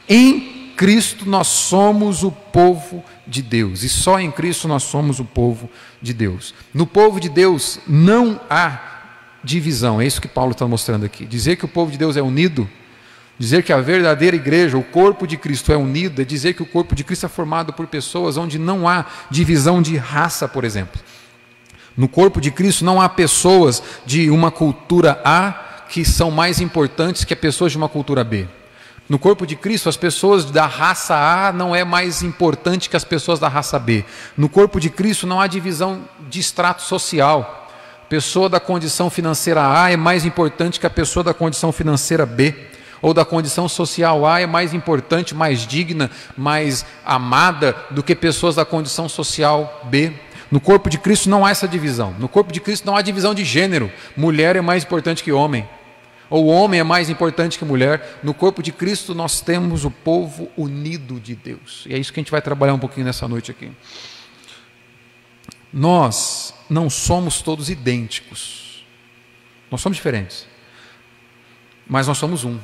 Em 0.09 0.73
Cristo 0.77 1.29
nós 1.29 1.49
somos 1.49 2.23
o 2.23 2.31
povo 2.31 3.05
de 3.27 3.41
Deus, 3.43 3.83
e 3.83 3.89
só 3.89 4.21
em 4.21 4.31
Cristo 4.31 4.69
nós 4.69 4.83
somos 4.83 5.21
o 5.21 5.25
povo 5.25 5.71
de 6.01 6.13
Deus. 6.13 6.55
No 6.73 6.87
povo 6.87 7.19
de 7.19 7.29
Deus 7.29 7.79
não 7.87 8.41
há 8.51 8.95
divisão, 9.43 10.01
é 10.01 10.07
isso 10.07 10.21
que 10.21 10.29
Paulo 10.29 10.53
está 10.53 10.67
mostrando 10.67 11.05
aqui. 11.05 11.25
Dizer 11.25 11.57
que 11.57 11.65
o 11.65 11.69
povo 11.69 11.91
de 11.91 11.99
Deus 11.99 12.17
é 12.17 12.23
unido, 12.23 12.69
dizer 13.39 13.63
que 13.63 13.73
a 13.73 13.81
verdadeira 13.81 14.37
igreja, 14.37 14.77
o 14.77 14.83
corpo 14.83 15.27
de 15.27 15.37
Cristo 15.37 15.73
é 15.73 15.77
unido, 15.77 16.21
é 16.21 16.25
dizer 16.25 16.55
que 16.55 16.63
o 16.63 16.67
corpo 16.67 16.95
de 16.95 17.05
Cristo 17.05 17.27
é 17.27 17.29
formado 17.29 17.73
por 17.73 17.87
pessoas 17.87 18.37
onde 18.37 18.59
não 18.59 18.89
há 18.89 19.07
divisão 19.31 19.83
de 19.83 19.97
raça, 19.97 20.49
por 20.49 20.65
exemplo. 20.65 21.01
No 21.97 22.09
corpo 22.09 22.41
de 22.41 22.51
Cristo 22.51 22.85
não 22.85 23.01
há 23.01 23.09
pessoas 23.09 23.83
de 24.05 24.31
uma 24.31 24.51
cultura 24.51 25.21
A 25.25 25.85
que 25.89 26.05
são 26.05 26.31
mais 26.31 26.61
importantes 26.61 27.25
que 27.25 27.37
pessoas 27.37 27.73
de 27.73 27.79
uma 27.79 27.89
cultura 27.89 28.25
B. 28.25 28.49
No 29.09 29.19
corpo 29.19 29.47
de 29.47 29.55
Cristo, 29.55 29.89
as 29.89 29.99
pessoas 29.99 30.47
da 30.47 30.67
raça 30.67 31.15
A 31.15 31.53
não 31.53 31.77
é 31.77 31.85
mais 31.85 32.23
importante 32.23 32.89
que 32.89 32.97
as 32.97 33.05
pessoas 33.05 33.39
da 33.39 33.49
raça 33.49 33.79
B. 33.79 34.03
No 34.37 34.49
corpo 34.49 34.81
de 34.81 34.89
Cristo 34.89 35.27
não 35.27 35.41
há 35.41 35.47
divisão 35.47 36.03
de 36.29 36.41
extrato 36.41 36.83
social. 36.83 37.69
Pessoa 38.09 38.49
da 38.49 38.59
condição 38.59 39.11
financeira 39.11 39.61
A 39.79 39.91
é 39.91 39.97
mais 39.97 40.25
importante 40.25 40.81
que 40.81 40.87
a 40.87 40.91
pessoa 40.91 41.23
da 41.23 41.35
condição 41.35 41.71
financeira 41.71 42.25
B. 42.25 42.55
Ou 43.03 43.13
da 43.13 43.27
condição 43.27 43.69
social 43.69 44.25
A 44.25 44.41
é 44.41 44.47
mais 44.47 44.73
importante, 44.73 45.35
mais 45.35 45.67
digna, 45.67 46.11
mais 46.35 46.87
amada 47.05 47.77
do 47.91 48.03
que 48.03 48.15
pessoas 48.15 48.55
da 48.55 48.65
condição 48.65 49.07
social 49.07 49.83
B. 49.85 50.15
No 50.55 50.61
corpo 50.61 50.89
de 50.89 50.99
Cristo 50.99 51.29
não 51.29 51.45
há 51.45 51.51
essa 51.51 51.67
divisão. 51.67 52.13
No 52.17 52.29
corpo 52.29 52.53
de 52.53 52.61
Cristo 52.61 52.87
não 52.87 52.95
há 52.95 53.03
divisão 53.03 53.35
de 53.35 53.45
gênero. 53.45 53.91
Mulher 54.17 54.55
é 54.55 54.61
mais 54.61 54.85
importante 54.85 55.25
que 55.25 55.33
homem. 55.33 55.69
Ou 56.31 56.47
homem 56.47 56.79
é 56.79 56.85
mais 56.85 57.11
importante 57.11 57.59
que 57.59 57.65
mulher. 57.65 58.21
No 58.23 58.33
corpo 58.33 58.63
de 58.63 58.71
Cristo 58.71 59.17
nós 59.17 59.41
temos 59.41 59.85
o 59.85 59.91
povo 59.91 60.49
unido 60.57 61.19
de 61.19 61.35
Deus. 61.35 61.85
E 61.89 61.95
é 61.95 61.99
isso 61.99 62.13
que 62.13 62.21
a 62.21 62.23
gente 62.23 62.31
vai 62.31 62.41
trabalhar 62.41 62.73
um 62.73 62.79
pouquinho 62.79 63.05
nessa 63.05 63.27
noite 63.27 63.51
aqui. 63.51 63.73
Nós 65.73 66.55
não 66.71 66.89
somos 66.89 67.43
todos 67.43 67.69
idênticos. 67.69 68.87
Nós 69.73 69.81
somos 69.81 69.97
diferentes. 69.97 70.47
Mas 71.85 72.07
nós 72.07 72.17
somos 72.17 72.45
um. 72.45 72.61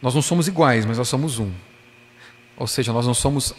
Nós 0.00 0.14
não 0.14 0.22
somos 0.22 0.48
iguais, 0.48 0.86
mas 0.86 0.96
nós 0.96 1.06
somos 1.06 1.38
um. 1.38 1.52
Ou 2.56 2.66
seja, 2.66 2.94
nós 2.94 3.06
não 3.06 3.12
somos 3.12 3.54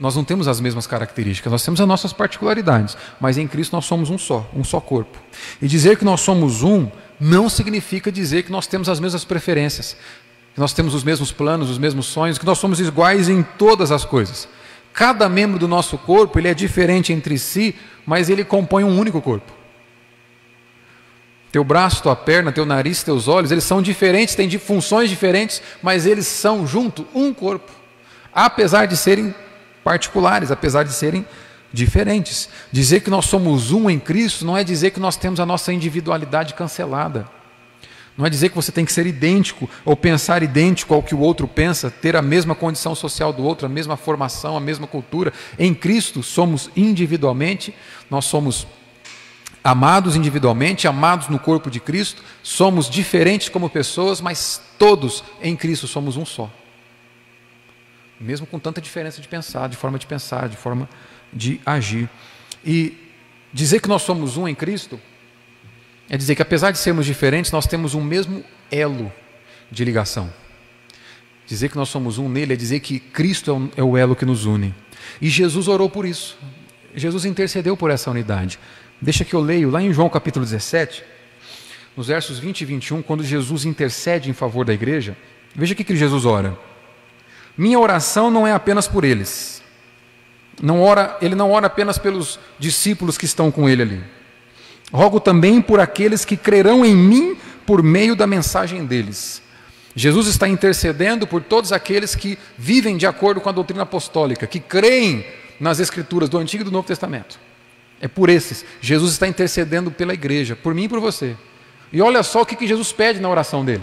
nós 0.00 0.16
não 0.16 0.24
temos 0.24 0.48
as 0.48 0.62
mesmas 0.62 0.86
características, 0.86 1.52
nós 1.52 1.62
temos 1.62 1.78
as 1.78 1.86
nossas 1.86 2.10
particularidades, 2.10 2.96
mas 3.20 3.36
em 3.36 3.46
Cristo 3.46 3.74
nós 3.74 3.84
somos 3.84 4.08
um 4.08 4.16
só, 4.16 4.48
um 4.56 4.64
só 4.64 4.80
corpo. 4.80 5.18
E 5.60 5.68
dizer 5.68 5.98
que 5.98 6.04
nós 6.06 6.22
somos 6.22 6.62
um 6.62 6.90
não 7.20 7.50
significa 7.50 8.10
dizer 8.10 8.44
que 8.44 8.50
nós 8.50 8.66
temos 8.66 8.88
as 8.88 8.98
mesmas 8.98 9.26
preferências, 9.26 9.94
que 10.54 10.60
nós 10.60 10.72
temos 10.72 10.94
os 10.94 11.04
mesmos 11.04 11.30
planos, 11.30 11.68
os 11.68 11.76
mesmos 11.76 12.06
sonhos, 12.06 12.38
que 12.38 12.46
nós 12.46 12.56
somos 12.56 12.80
iguais 12.80 13.28
em 13.28 13.42
todas 13.42 13.92
as 13.92 14.02
coisas. 14.02 14.48
Cada 14.90 15.28
membro 15.28 15.58
do 15.58 15.68
nosso 15.68 15.98
corpo 15.98 16.38
ele 16.38 16.48
é 16.48 16.54
diferente 16.54 17.12
entre 17.12 17.38
si, 17.38 17.74
mas 18.06 18.30
ele 18.30 18.42
compõe 18.42 18.82
um 18.84 18.98
único 18.98 19.20
corpo. 19.20 19.52
Teu 21.52 21.62
braço, 21.62 22.02
tua 22.02 22.16
perna, 22.16 22.50
teu 22.50 22.64
nariz, 22.64 23.02
teus 23.02 23.28
olhos, 23.28 23.52
eles 23.52 23.64
são 23.64 23.82
diferentes, 23.82 24.34
têm 24.34 24.48
funções 24.58 25.10
diferentes, 25.10 25.60
mas 25.82 26.06
eles 26.06 26.26
são 26.26 26.66
junto 26.66 27.06
um 27.14 27.34
corpo, 27.34 27.70
apesar 28.32 28.86
de 28.86 28.96
serem 28.96 29.34
particulares, 29.82 30.50
apesar 30.50 30.84
de 30.84 30.92
serem 30.92 31.24
diferentes. 31.72 32.48
Dizer 32.70 33.00
que 33.00 33.10
nós 33.10 33.26
somos 33.26 33.72
um 33.72 33.88
em 33.88 33.98
Cristo 33.98 34.44
não 34.44 34.56
é 34.56 34.64
dizer 34.64 34.90
que 34.90 35.00
nós 35.00 35.16
temos 35.16 35.40
a 35.40 35.46
nossa 35.46 35.72
individualidade 35.72 36.54
cancelada. 36.54 37.28
Não 38.16 38.26
é 38.26 38.30
dizer 38.30 38.50
que 38.50 38.56
você 38.56 38.72
tem 38.72 38.84
que 38.84 38.92
ser 38.92 39.06
idêntico 39.06 39.70
ou 39.84 39.96
pensar 39.96 40.42
idêntico 40.42 40.92
ao 40.92 41.02
que 41.02 41.14
o 41.14 41.20
outro 41.20 41.48
pensa, 41.48 41.90
ter 41.90 42.16
a 42.16 42.22
mesma 42.22 42.54
condição 42.54 42.94
social 42.94 43.32
do 43.32 43.42
outro, 43.42 43.66
a 43.66 43.68
mesma 43.68 43.96
formação, 43.96 44.56
a 44.56 44.60
mesma 44.60 44.86
cultura. 44.86 45.32
Em 45.58 45.72
Cristo 45.72 46.22
somos 46.22 46.68
individualmente, 46.76 47.74
nós 48.10 48.26
somos 48.26 48.66
amados 49.62 50.16
individualmente, 50.16 50.88
amados 50.88 51.28
no 51.28 51.38
corpo 51.38 51.70
de 51.70 51.80
Cristo, 51.80 52.22
somos 52.42 52.90
diferentes 52.90 53.48
como 53.48 53.70
pessoas, 53.70 54.20
mas 54.20 54.60
todos 54.78 55.22
em 55.40 55.56
Cristo 55.56 55.86
somos 55.86 56.16
um 56.16 56.24
só 56.26 56.50
mesmo 58.20 58.46
com 58.46 58.58
tanta 58.58 58.80
diferença 58.80 59.20
de 59.20 59.26
pensar, 59.26 59.68
de 59.68 59.76
forma 59.76 59.98
de 59.98 60.06
pensar, 60.06 60.48
de 60.48 60.56
forma 60.56 60.88
de 61.32 61.60
agir. 61.64 62.08
E 62.64 62.96
dizer 63.52 63.80
que 63.80 63.88
nós 63.88 64.02
somos 64.02 64.36
um 64.36 64.46
em 64.46 64.54
Cristo 64.54 65.00
é 66.08 66.16
dizer 66.16 66.34
que 66.34 66.42
apesar 66.42 66.72
de 66.72 66.78
sermos 66.78 67.06
diferentes, 67.06 67.52
nós 67.52 67.66
temos 67.66 67.94
um 67.94 68.02
mesmo 68.02 68.44
elo 68.70 69.12
de 69.70 69.84
ligação. 69.84 70.30
Dizer 71.46 71.68
que 71.68 71.76
nós 71.76 71.88
somos 71.88 72.18
um 72.18 72.28
nele 72.28 72.52
é 72.52 72.56
dizer 72.56 72.80
que 72.80 72.98
Cristo 72.98 73.70
é 73.76 73.82
o 73.82 73.96
elo 73.96 74.14
que 74.14 74.24
nos 74.24 74.44
une. 74.44 74.74
E 75.20 75.28
Jesus 75.28 75.68
orou 75.68 75.88
por 75.88 76.04
isso. 76.04 76.36
Jesus 76.94 77.24
intercedeu 77.24 77.76
por 77.76 77.90
essa 77.90 78.10
unidade. 78.10 78.58
Deixa 79.00 79.24
que 79.24 79.34
eu 79.34 79.40
leio 79.40 79.70
lá 79.70 79.80
em 79.80 79.92
João 79.92 80.08
capítulo 80.08 80.44
17, 80.44 81.02
nos 81.96 82.08
versos 82.08 82.38
20 82.38 82.60
e 82.60 82.64
21, 82.64 83.02
quando 83.02 83.24
Jesus 83.24 83.64
intercede 83.64 84.28
em 84.28 84.32
favor 84.32 84.64
da 84.64 84.74
igreja. 84.74 85.16
Veja 85.54 85.72
o 85.72 85.76
que 85.76 85.96
Jesus 85.96 86.24
ora. 86.24 86.58
Minha 87.56 87.78
oração 87.78 88.30
não 88.30 88.46
é 88.46 88.52
apenas 88.52 88.88
por 88.88 89.04
eles. 89.04 89.62
Não 90.62 90.82
ora, 90.82 91.16
ele 91.22 91.34
não 91.34 91.50
ora 91.50 91.66
apenas 91.66 91.98
pelos 91.98 92.38
discípulos 92.58 93.16
que 93.16 93.24
estão 93.24 93.50
com 93.50 93.68
ele 93.68 93.82
ali. 93.82 94.04
Rogo 94.92 95.20
também 95.20 95.60
por 95.60 95.80
aqueles 95.80 96.24
que 96.24 96.36
crerão 96.36 96.84
em 96.84 96.94
mim 96.94 97.36
por 97.66 97.82
meio 97.82 98.16
da 98.16 98.26
mensagem 98.26 98.84
deles. 98.84 99.42
Jesus 99.94 100.26
está 100.26 100.48
intercedendo 100.48 101.26
por 101.26 101.42
todos 101.42 101.72
aqueles 101.72 102.14
que 102.14 102.38
vivem 102.56 102.96
de 102.96 103.06
acordo 103.06 103.40
com 103.40 103.48
a 103.48 103.52
doutrina 103.52 103.82
apostólica, 103.82 104.46
que 104.46 104.60
creem 104.60 105.26
nas 105.58 105.80
escrituras 105.80 106.28
do 106.28 106.38
Antigo 106.38 106.62
e 106.62 106.64
do 106.64 106.70
Novo 106.70 106.86
Testamento. 106.86 107.38
É 108.00 108.08
por 108.08 108.28
esses. 108.28 108.64
Jesus 108.80 109.12
está 109.12 109.26
intercedendo 109.26 109.90
pela 109.90 110.14
igreja, 110.14 110.56
por 110.56 110.74
mim 110.74 110.84
e 110.84 110.88
por 110.88 111.00
você. 111.00 111.36
E 111.92 112.00
olha 112.00 112.22
só 112.22 112.42
o 112.42 112.46
que 112.46 112.66
Jesus 112.66 112.92
pede 112.92 113.20
na 113.20 113.28
oração 113.28 113.64
dele. 113.64 113.82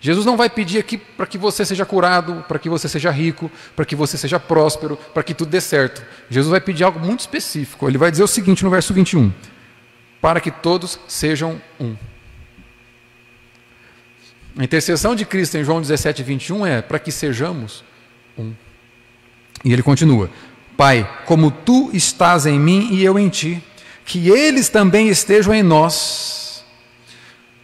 Jesus 0.00 0.24
não 0.24 0.36
vai 0.36 0.48
pedir 0.48 0.78
aqui 0.78 0.96
para 0.96 1.26
que 1.26 1.36
você 1.36 1.64
seja 1.64 1.84
curado, 1.84 2.44
para 2.46 2.58
que 2.58 2.68
você 2.68 2.88
seja 2.88 3.10
rico, 3.10 3.50
para 3.74 3.84
que 3.84 3.96
você 3.96 4.16
seja 4.16 4.38
próspero, 4.38 4.96
para 5.12 5.22
que 5.22 5.34
tudo 5.34 5.50
dê 5.50 5.60
certo. 5.60 6.02
Jesus 6.30 6.50
vai 6.50 6.60
pedir 6.60 6.84
algo 6.84 7.00
muito 7.00 7.20
específico. 7.20 7.88
Ele 7.88 7.98
vai 7.98 8.10
dizer 8.10 8.22
o 8.22 8.28
seguinte 8.28 8.62
no 8.62 8.70
verso 8.70 8.94
21: 8.94 9.32
Para 10.20 10.40
que 10.40 10.50
todos 10.50 11.00
sejam 11.08 11.60
um. 11.80 11.96
A 14.56 14.64
intercessão 14.64 15.14
de 15.14 15.24
Cristo 15.24 15.56
em 15.56 15.64
João 15.64 15.80
17, 15.80 16.22
21 16.22 16.66
é 16.66 16.82
para 16.82 16.98
que 16.98 17.10
sejamos 17.10 17.84
um. 18.36 18.52
E 19.64 19.72
ele 19.72 19.82
continua: 19.82 20.30
Pai, 20.76 21.08
como 21.26 21.50
tu 21.50 21.90
estás 21.92 22.46
em 22.46 22.58
mim 22.58 22.88
e 22.92 23.04
eu 23.04 23.18
em 23.18 23.28
ti, 23.28 23.62
que 24.04 24.30
eles 24.30 24.68
também 24.68 25.08
estejam 25.08 25.52
em 25.52 25.62
nós 25.62 26.47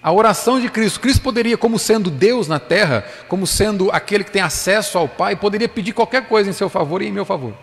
a 0.04 0.12
oração 0.12 0.61
de 0.61 0.68
Cristo. 0.68 1.00
Cristo 1.00 1.23
poderia, 1.23 1.56
como 1.56 1.78
sendo 1.78 2.11
Deus 2.11 2.46
na 2.46 2.61
terra, 2.61 3.06
como 3.26 3.46
sendo 3.46 3.90
aquele 3.90 4.23
que 4.23 4.30
tem 4.30 4.42
acesso 4.42 4.99
ao 4.99 5.08
Pai, 5.08 5.34
poderia 5.34 5.66
pedir 5.66 5.94
qualquer 5.94 6.28
coisa 6.28 6.50
em 6.50 6.52
seu 6.52 6.68
favor 6.68 7.00
e 7.00 7.06
em 7.06 7.11
meu 7.11 7.25
favor. 7.25 7.54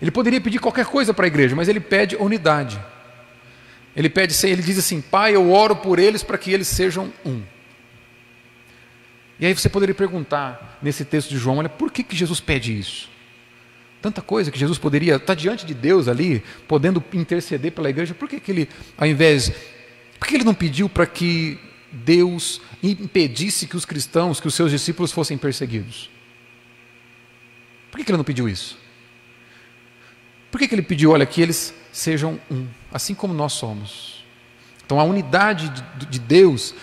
Ele 0.00 0.10
poderia 0.10 0.40
pedir 0.40 0.58
qualquer 0.58 0.86
coisa 0.86 1.12
para 1.12 1.26
a 1.26 1.28
igreja, 1.28 1.54
mas 1.54 1.68
ele 1.68 1.80
pede 1.80 2.16
unidade. 2.16 2.80
Ele 3.94 4.08
pede, 4.08 4.34
ele 4.46 4.62
diz 4.62 4.78
assim: 4.78 5.02
Pai, 5.02 5.36
eu 5.36 5.52
oro 5.52 5.76
por 5.76 5.98
eles 5.98 6.22
para 6.22 6.38
que 6.38 6.50
eles 6.50 6.66
sejam 6.66 7.12
um. 7.26 7.42
E 9.38 9.44
aí 9.44 9.52
você 9.52 9.68
poderia 9.68 9.94
perguntar 9.94 10.78
nesse 10.80 11.04
texto 11.04 11.28
de 11.28 11.36
João: 11.36 11.58
olha, 11.58 11.68
por 11.68 11.92
que, 11.92 12.02
que 12.02 12.16
Jesus 12.16 12.40
pede 12.40 12.76
isso? 12.76 13.10
Tanta 14.00 14.22
coisa 14.22 14.50
que 14.50 14.58
Jesus 14.58 14.78
poderia 14.78 15.16
estar 15.16 15.34
diante 15.34 15.66
de 15.66 15.74
Deus 15.74 16.08
ali, 16.08 16.42
podendo 16.66 17.04
interceder 17.12 17.70
pela 17.72 17.90
igreja, 17.90 18.14
por 18.14 18.28
que, 18.28 18.40
que 18.40 18.50
ele, 18.50 18.68
ao 18.96 19.06
invés 19.06 19.52
por 20.24 20.28
que 20.28 20.36
ele 20.36 20.44
não 20.44 20.54
pediu 20.54 20.88
para 20.88 21.04
que 21.04 21.58
Deus 21.92 22.58
impedisse 22.82 23.66
que 23.66 23.76
os 23.76 23.84
cristãos, 23.84 24.40
que 24.40 24.48
os 24.48 24.54
seus 24.54 24.70
discípulos 24.70 25.12
fossem 25.12 25.36
perseguidos? 25.36 26.08
Por 27.90 28.02
que 28.02 28.10
ele 28.10 28.16
não 28.16 28.24
pediu 28.24 28.48
isso? 28.48 28.78
Por 30.50 30.58
que 30.58 30.74
ele 30.74 30.80
pediu, 30.80 31.10
olha, 31.10 31.26
que 31.26 31.42
eles 31.42 31.74
sejam 31.92 32.40
um, 32.50 32.66
assim 32.90 33.14
como 33.14 33.34
nós 33.34 33.52
somos? 33.52 34.24
Então 34.86 34.98
a 34.98 35.04
unidade 35.04 35.70
de 36.08 36.18
Deus 36.18 36.74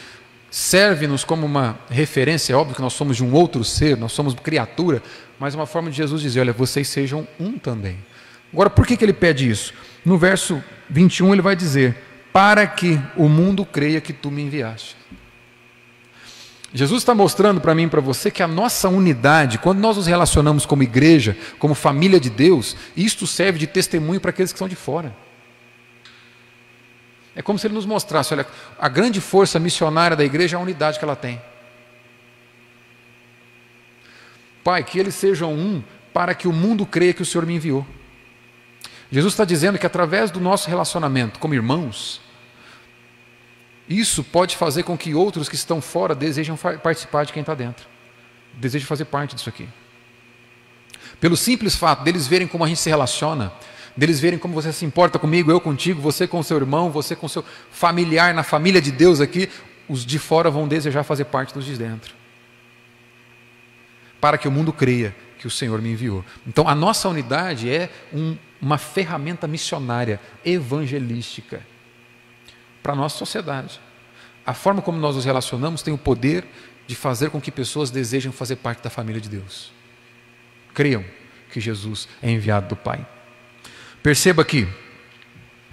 serve-nos 0.52 1.24
como 1.24 1.44
uma 1.44 1.80
referência, 1.90 2.54
é 2.54 2.56
óbvio 2.56 2.76
que 2.76 2.82
nós 2.82 2.94
somos 2.94 3.18
de 3.18 3.24
um 3.24 3.34
outro 3.34 3.64
ser, 3.64 3.98
nós 3.98 4.12
somos 4.12 4.36
criatura, 4.36 5.02
mas 5.40 5.56
uma 5.56 5.66
forma 5.66 5.90
de 5.90 5.98
Jesus 5.98 6.22
dizer, 6.22 6.42
olha, 6.42 6.54
vocês 6.54 6.88
sejam 6.88 7.28
um 7.40 7.58
também. 7.58 7.98
Agora, 8.54 8.70
por 8.70 8.86
que, 8.86 8.96
que 8.96 9.04
ele 9.04 9.14
pede 9.14 9.50
isso? 9.50 9.74
No 10.06 10.16
verso 10.16 10.64
21 10.92 11.34
ele 11.34 11.42
vai 11.42 11.56
dizer: 11.56 12.11
para 12.32 12.66
que 12.66 13.00
o 13.16 13.28
mundo 13.28 13.66
creia 13.66 14.02
que 14.02 14.14
tu 14.14 14.32
me 14.32 14.42
enviaste. 14.42 14.96
Jesus 16.74 17.02
está 17.02 17.14
mostrando 17.14 17.60
para 17.60 17.76
mim 17.76 17.84
e 17.84 17.90
para 17.90 18.00
você 18.00 18.32
que 18.32 18.42
a 18.42 18.48
nossa 18.48 18.88
unidade, 18.88 19.58
quando 19.58 19.80
nós 19.80 19.98
nos 19.98 20.08
relacionamos 20.08 20.66
como 20.66 20.84
igreja, 20.84 21.36
como 21.60 21.76
família 21.76 22.20
de 22.20 22.30
Deus, 22.30 22.78
isto 22.96 23.28
serve 23.28 23.60
de 23.60 23.68
testemunho 23.68 24.22
para 24.22 24.30
aqueles 24.30 24.54
que 24.54 24.56
estão 24.56 24.70
de 24.70 24.76
fora. 24.76 25.14
É 27.36 27.42
como 27.42 27.60
se 27.60 27.68
ele 27.68 27.74
nos 27.74 27.86
mostrasse: 27.86 28.34
olha, 28.34 28.48
a 28.80 28.88
grande 28.88 29.20
força 29.20 29.60
missionária 29.60 30.16
da 30.16 30.24
igreja 30.24 30.56
é 30.56 30.60
a 30.60 30.64
unidade 30.64 30.98
que 30.98 31.04
ela 31.04 31.16
tem. 31.16 31.42
Pai, 34.64 34.84
que 34.84 34.98
eles 34.98 35.16
sejam 35.16 35.54
um, 35.54 35.84
para 36.14 36.34
que 36.34 36.48
o 36.48 36.54
mundo 36.54 36.86
creia 36.86 37.14
que 37.14 37.22
o 37.22 37.26
Senhor 37.26 37.46
me 37.46 37.56
enviou. 37.56 37.86
Jesus 39.12 39.34
está 39.34 39.44
dizendo 39.44 39.77
que 39.77 39.86
através 39.86 40.32
do 40.32 40.39
nosso 40.39 40.70
relacionamento 40.70 41.38
como 41.38 41.53
irmãos, 41.53 42.22
isso 43.89 44.24
pode 44.24 44.56
fazer 44.56 44.84
com 44.84 44.98
que 44.98 45.13
outros 45.13 45.50
que 45.50 45.56
estão 45.56 45.82
fora 45.82 46.15
desejam 46.15 46.56
participar 46.56 47.25
de 47.25 47.34
quem 47.34 47.41
está 47.41 47.53
dentro, 47.53 47.86
desejam 48.53 48.88
fazer 48.88 49.06
parte 49.06 49.36
disso 49.36 49.50
aqui. 49.50 49.68
Pelo 51.20 51.36
simples 51.36 51.75
fato 51.75 52.03
deles 52.03 52.25
verem 52.25 52.48
como 52.48 52.63
a 52.63 52.68
gente 52.68 52.80
se 52.80 52.89
relaciona, 52.89 53.51
deles 53.98 54.20
verem 54.20 54.39
como 54.39 54.53
você 54.53 54.72
se 54.72 54.86
importa 54.86 55.20
comigo, 55.20 55.51
eu 55.51 55.60
contigo, 55.60 56.01
você 56.01 56.25
com 56.25 56.41
seu 56.41 56.56
irmão, 56.56 56.89
você 56.89 57.13
com 57.13 57.27
seu 57.27 57.44
familiar 57.70 58.34
na 58.34 58.44
família 58.44 58.82
de 58.82 58.91
Deus 58.91 59.20
aqui, 59.20 59.50
os 59.89 60.06
de 60.06 60.18
fora 60.18 60.50
vão 60.50 60.70
desejar 60.70 61.03
fazer 61.03 61.25
parte 61.25 61.53
dos 61.53 61.65
de 61.65 61.75
dentro. 61.75 62.15
Para 64.22 64.38
que 64.38 64.48
o 64.48 64.51
mundo 64.51 64.72
creia 64.72 65.13
que 65.42 65.48
o 65.48 65.50
Senhor 65.50 65.82
me 65.82 65.92
enviou. 65.92 66.24
Então, 66.46 66.68
a 66.70 66.76
nossa 66.76 67.10
unidade 67.10 67.68
é 67.68 67.90
um, 68.14 68.38
uma 68.62 68.78
ferramenta 68.78 69.48
missionária, 69.48 70.22
evangelística, 70.46 71.66
para 72.84 72.94
a 72.94 72.96
nossa 72.96 73.18
sociedade. 73.18 73.82
A 74.46 74.54
forma 74.54 74.84
como 74.84 75.00
nós 75.00 75.16
nos 75.16 75.26
relacionamos 75.26 75.82
tem 75.82 75.92
o 75.92 75.98
poder 75.98 76.46
de 76.86 76.96
fazer 76.96 77.32
com 77.32 77.42
que 77.42 77.52
pessoas 77.52 77.90
desejem 77.90 78.32
fazer 78.32 78.58
parte 78.58 78.84
da 78.84 78.92
família 78.92 79.20
de 79.20 79.30
Deus. 79.30 79.72
Creiam 80.76 81.04
que 81.52 81.60
Jesus 81.60 82.08
é 82.22 82.30
enviado 82.30 82.68
do 82.68 82.76
Pai. 82.76 83.04
Perceba 84.04 84.46
que 84.46 84.68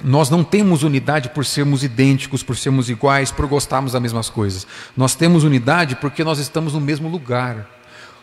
nós 0.03 0.31
não 0.31 0.43
temos 0.43 0.83
unidade 0.83 1.29
por 1.29 1.45
sermos 1.45 1.85
idênticos, 1.85 2.43
por 2.43 2.57
sermos 2.57 2.89
iguais, 2.89 3.31
por 3.31 3.47
gostarmos 3.47 3.93
das 3.93 4.01
mesmas 4.01 4.31
coisas. 4.31 4.67
Nós 4.97 5.15
temos 5.15 5.45
unidade 5.45 5.95
porque 5.97 6.25
nós 6.25 6.39
estamos 6.39 6.73
no 6.73 6.81
mesmo 6.81 7.07
lugar. 7.07 7.69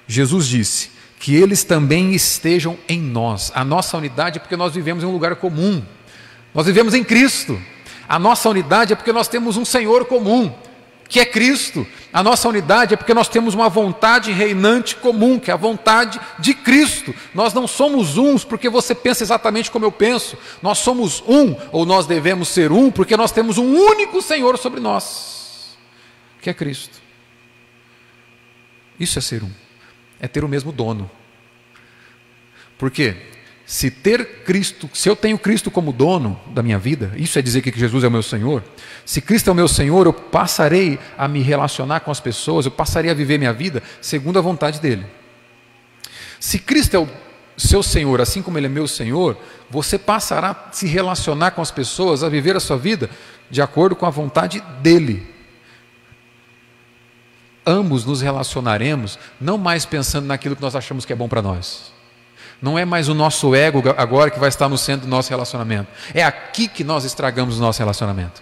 Jesus 0.08 0.48
disse: 0.48 0.95
que 1.25 1.36
eles 1.36 1.63
também 1.63 2.13
estejam 2.13 2.77
em 2.88 3.01
nós. 3.01 3.51
A 3.55 3.65
nossa 3.65 3.98
unidade 3.98 4.38
é 4.38 4.39
porque 4.39 4.55
nós 4.55 4.75
vivemos 4.75 5.03
em 5.03 5.08
um 5.08 5.12
lugar 5.12 5.38
comum. 5.38 5.84
Nós 6.53 6.67
vivemos 6.67 6.94
em 6.94 7.03
Cristo. 7.03 7.60
A 8.08 8.20
nossa 8.20 8.48
unidade 8.48 8.94
é 8.94 8.96
porque 8.96 9.12
nós 9.12 9.27
temos 9.27 9.58
um 9.58 9.65
Senhor 9.65 10.05
comum, 10.05 10.53
que 11.10 11.20
é 11.20 11.25
Cristo. 11.25 11.84
A 12.13 12.22
nossa 12.22 12.48
unidade 12.48 12.94
é 12.94 12.98
porque 12.98 13.12
nós 13.12 13.27
temos 13.27 13.55
uma 13.55 13.67
vontade 13.67 14.32
reinante 14.32 14.98
comum, 14.98 15.39
que 15.39 15.50
é 15.50 15.55
a 15.55 15.58
vontade 15.58 16.22
de 16.38 16.53
Cristo. 16.53 17.12
Nós 17.34 17.55
não 17.55 17.65
somos 17.65 18.20
uns 18.20 18.44
porque 18.44 18.70
você 18.70 18.94
pensa 18.94 19.24
exatamente 19.24 19.72
como 19.72 19.84
eu 19.84 19.91
penso. 19.91 20.38
Nós 20.62 20.77
somos 20.77 21.24
um, 21.27 21.55
ou 21.72 21.88
nós 21.88 22.05
devemos 22.05 22.50
ser 22.50 22.72
um, 22.72 22.91
porque 22.91 23.17
nós 23.17 23.32
temos 23.32 23.58
um 23.58 23.74
único 23.74 24.22
Senhor 24.22 24.60
sobre 24.60 24.79
nós, 24.79 25.75
que 26.39 26.51
é 26.51 26.53
Cristo. 26.53 27.01
Isso 29.00 29.17
é 29.17 29.22
ser 29.24 29.41
um 29.41 29.64
é 30.25 30.27
ter 30.27 30.44
o 30.44 30.48
mesmo 30.50 30.72
dono. 30.72 31.10
Por 32.77 32.91
quê? 32.91 33.15
Se 33.65 33.89
ter 33.89 34.44
Cristo, 34.44 34.89
se 34.94 35.10
eu 35.10 35.15
tenho 35.15 35.39
Cristo 35.39 35.72
como 35.72 35.91
dono 35.91 36.39
da 36.48 36.62
minha 36.62 36.77
vida, 36.77 37.12
isso 37.15 37.39
é 37.39 37.41
dizer 37.41 37.62
que 37.62 37.79
Jesus 37.79 38.03
é 38.03 38.08
o 38.08 38.12
meu 38.12 38.22
Senhor. 38.22 38.63
Se 39.05 39.22
Cristo 39.22 39.50
é 39.50 39.53
o 39.53 39.55
meu 39.55 39.67
Senhor, 39.67 40.05
eu 40.05 40.13
passarei 40.13 41.00
a 41.17 41.27
me 41.27 41.41
relacionar 41.41 42.01
com 42.01 42.12
as 42.12 42.20
pessoas, 42.20 42.65
eu 42.65 42.72
passarei 42.72 43.10
a 43.10 43.13
viver 43.13 43.39
minha 43.39 43.53
vida 43.53 43.82
segundo 44.01 44.38
a 44.38 44.41
vontade 44.41 44.79
dele. 44.79 45.05
Se 46.39 46.60
Cristo 46.60 46.96
é 46.96 47.00
o 47.00 47.10
seu 47.58 47.82
Senhor, 47.82 48.22
assim 48.22 48.41
como 48.41 48.58
ele 48.58 48.67
é 48.67 48.70
meu 48.70 48.88
Senhor, 48.88 49.38
você 49.70 49.98
passará 49.98 50.51
a 50.51 50.72
se 50.72 50.86
relacionar 50.86 51.51
com 51.51 51.62
as 51.62 51.72
pessoas, 51.72 52.24
a 52.24 52.29
viver 52.29 52.55
a 52.55 52.60
sua 52.60 52.77
vida 52.77 53.10
de 53.50 53.62
acordo 53.62 53.96
com 53.96 54.05
a 54.05 54.12
vontade 54.12 54.62
dele 54.82 55.35
ambos 57.65 58.05
nos 58.05 58.22
relacionaremos 58.22 59.17
não 59.39 59.57
mais 59.57 59.86
pensando 59.86 60.25
naquilo 60.25 60.55
que 60.55 60.61
nós 60.61 60.75
achamos 60.75 61.05
que 61.05 61.13
é 61.13 61.16
bom 61.16 61.27
para 61.27 61.42
nós. 61.42 61.94
Não 62.61 62.79
é 62.79 62.85
mais 62.85 63.09
o 63.09 63.13
nosso 63.13 63.53
ego 63.53 63.83
agora 63.98 64.31
que 64.31 64.40
vai 64.40 64.50
estar 64.50 64.70
no 64.70 64.77
centro 64.77 65.05
do 65.05 65.09
nosso 65.09 65.29
relacionamento. 65.29 65.90
É 66.13 66.24
aqui 66.24 66.68
que 66.68 66.83
nós 66.83 67.03
estragamos 67.03 67.57
o 67.57 67.61
nosso 67.61 67.79
relacionamento. 67.79 68.42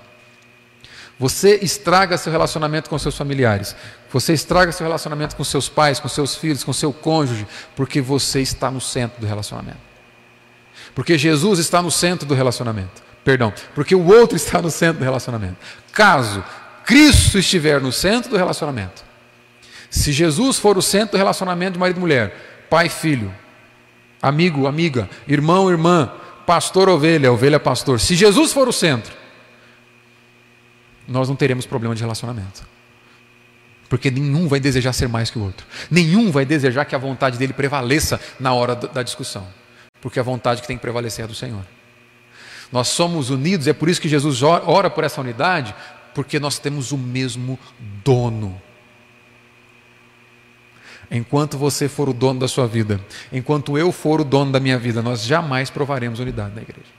Você 1.20 1.60
estraga 1.62 2.18
seu 2.18 2.32
relacionamento 2.32 2.90
com 2.90 2.98
seus 2.98 3.16
familiares. 3.16 3.76
Você 4.12 4.34
estraga 4.34 4.72
seu 4.72 4.86
relacionamento 4.86 5.36
com 5.36 5.44
seus 5.44 5.70
pais, 5.70 6.00
com 6.00 6.08
seus 6.08 6.36
filhos, 6.36 6.64
com 6.64 6.74
seu 6.74 6.92
cônjuge, 6.92 7.48
porque 7.76 8.02
você 8.02 8.42
está 8.42 8.70
no 8.70 8.82
centro 8.82 9.20
do 9.22 9.28
relacionamento. 9.28 9.78
Porque 10.94 11.18
Jesus 11.18 11.60
está 11.60 11.82
no 11.82 11.92
centro 11.92 12.28
do 12.28 12.34
relacionamento. 12.34 13.02
Perdão, 13.24 13.54
porque 13.74 13.96
o 13.96 14.06
outro 14.06 14.36
está 14.36 14.62
no 14.62 14.70
centro 14.70 15.00
do 15.00 15.06
relacionamento. 15.06 15.58
Caso 15.92 16.44
Cristo 16.86 17.40
estiver 17.40 17.80
no 17.80 17.92
centro 17.92 18.30
do 18.30 18.38
relacionamento, 18.38 19.04
se 19.94 20.12
Jesus 20.12 20.58
for 20.58 20.76
o 20.76 20.82
centro 20.82 21.12
do 21.12 21.18
relacionamento 21.18 21.74
de 21.74 21.80
marido 21.80 21.98
e 21.98 22.00
mulher, 22.00 22.66
pai 22.68 22.90
filho, 22.90 23.32
amigo, 24.20 24.66
amiga, 24.66 25.08
irmão, 25.28 25.70
irmã, 25.70 26.12
pastor, 26.48 26.90
ovelha, 26.90 27.32
ovelha, 27.32 27.60
pastor, 27.60 28.00
se 28.00 28.16
Jesus 28.16 28.52
for 28.52 28.68
o 28.68 28.74
centro, 28.74 29.14
nós 31.08 31.30
não 31.30 31.36
teremos 31.36 31.68
problema 31.68 31.94
de 31.94 32.02
relacionamento. 32.02 32.66
Porque 33.88 34.10
nenhum 34.10 34.48
vai 34.48 34.60
desejar 34.60 34.94
ser 34.94 35.08
mais 35.08 35.30
que 35.30 35.38
o 35.38 35.44
outro. 35.44 35.64
Nenhum 35.92 36.32
vai 36.32 36.44
desejar 36.44 36.86
que 36.86 36.96
a 36.96 36.98
vontade 36.98 37.38
dele 37.38 37.54
prevaleça 37.54 38.20
na 38.40 38.52
hora 38.52 38.76
da 38.76 39.04
discussão. 39.04 39.46
Porque 40.02 40.20
a 40.20 40.24
vontade 40.24 40.64
que 40.64 40.68
tem 40.68 40.76
que 40.76 40.82
prevalecer 40.82 41.26
é 41.26 41.28
do 41.28 41.36
Senhor. 41.36 41.64
Nós 42.72 42.88
somos 42.88 43.30
unidos, 43.30 43.68
é 43.68 43.74
por 43.74 43.88
isso 43.88 44.02
que 44.02 44.10
Jesus 44.10 44.42
ora 44.42 44.90
por 44.90 45.04
essa 45.04 45.22
unidade, 45.22 45.76
porque 46.16 46.40
nós 46.40 46.58
temos 46.58 46.92
o 46.92 46.98
mesmo 46.98 47.60
dono. 48.04 48.60
Enquanto 51.14 51.60
você 51.60 51.88
for 51.88 52.10
o 52.10 52.14
dono 52.14 52.40
da 52.40 52.48
sua 52.48 52.66
vida, 52.66 53.00
enquanto 53.32 53.78
eu 53.78 53.92
for 53.92 54.20
o 54.20 54.24
dono 54.24 54.52
da 54.52 54.60
minha 54.60 54.80
vida, 54.80 55.00
nós 55.00 55.24
jamais 55.24 55.70
provaremos 55.70 56.20
unidade 56.20 56.56
na 56.56 56.64
igreja. 56.64 56.90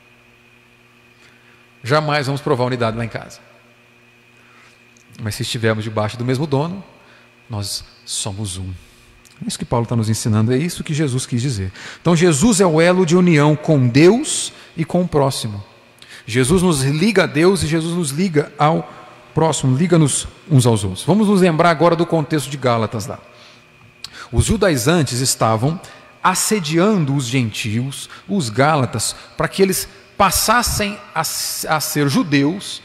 Jamais 1.83 2.27
vamos 2.27 2.41
provar 2.41 2.67
unidade 2.67 2.97
lá 2.97 3.05
em 3.05 3.09
casa. 3.09 3.41
Mas 5.21 5.35
se 5.35 5.43
estivermos 5.43 5.83
debaixo 5.83 6.17
do 6.17 6.25
mesmo 6.25 6.47
dono, 6.47 6.83
nós 7.51 7.85
somos 8.07 8.57
um. 8.57 8.71
É 9.45 9.49
isso 9.49 9.59
que 9.59 9.65
Paulo 9.65 9.83
está 9.83 9.97
nos 9.97 10.09
ensinando, 10.09 10.53
é 10.53 10.57
isso 10.57 10.85
que 10.85 10.95
Jesus 10.95 11.27
quis 11.27 11.43
dizer. 11.43 11.73
Então, 12.01 12.15
Jesus 12.15 12.61
é 12.61 12.67
o 12.67 12.81
elo 12.81 13.05
de 13.05 13.17
união 13.17 13.57
com 13.57 13.89
Deus 13.89 14.53
e 14.77 14.85
com 14.85 15.03
o 15.03 15.09
próximo. 15.09 15.63
Jesus 16.25 16.63
nos 16.63 16.83
liga 16.83 17.25
a 17.25 17.27
Deus 17.27 17.65
e 17.65 17.67
Jesus 17.67 17.97
nos 17.97 18.11
liga 18.11 18.53
ao 18.57 18.89
próximo, 19.35 19.77
liga-nos 19.77 20.29
uns 20.49 20.67
aos 20.67 20.85
outros. 20.85 21.03
Vamos 21.03 21.27
nos 21.27 21.41
lembrar 21.41 21.71
agora 21.71 21.97
do 21.97 22.07
contexto 22.07 22.49
de 22.49 22.57
Gálatas 22.57 23.07
lá. 23.07 23.19
Os 24.33 24.45
judaizantes 24.45 25.21
estavam 25.21 25.81
assediando 26.23 27.15
os 27.15 27.27
gentios, 27.27 28.09
os 28.29 28.49
gálatas, 28.49 29.15
para 29.37 29.49
que 29.49 29.61
eles 29.61 29.87
passassem 30.17 30.99
a, 31.15 31.21
a 31.21 31.81
ser 31.81 32.09
judeus, 32.09 32.83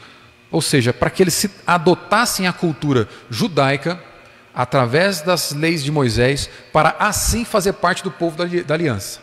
ou 0.50 0.60
seja, 0.60 0.92
para 0.92 1.08
que 1.10 1.22
eles 1.22 1.34
se 1.34 1.50
adotassem 1.66 2.46
a 2.46 2.52
cultura 2.52 3.08
judaica 3.30 4.02
através 4.54 5.22
das 5.22 5.52
leis 5.52 5.82
de 5.82 5.90
Moisés, 5.90 6.50
para 6.72 6.96
assim 6.98 7.44
fazer 7.44 7.74
parte 7.74 8.02
do 8.02 8.10
povo 8.10 8.36
da, 8.36 8.44
da 8.62 8.74
aliança. 8.74 9.20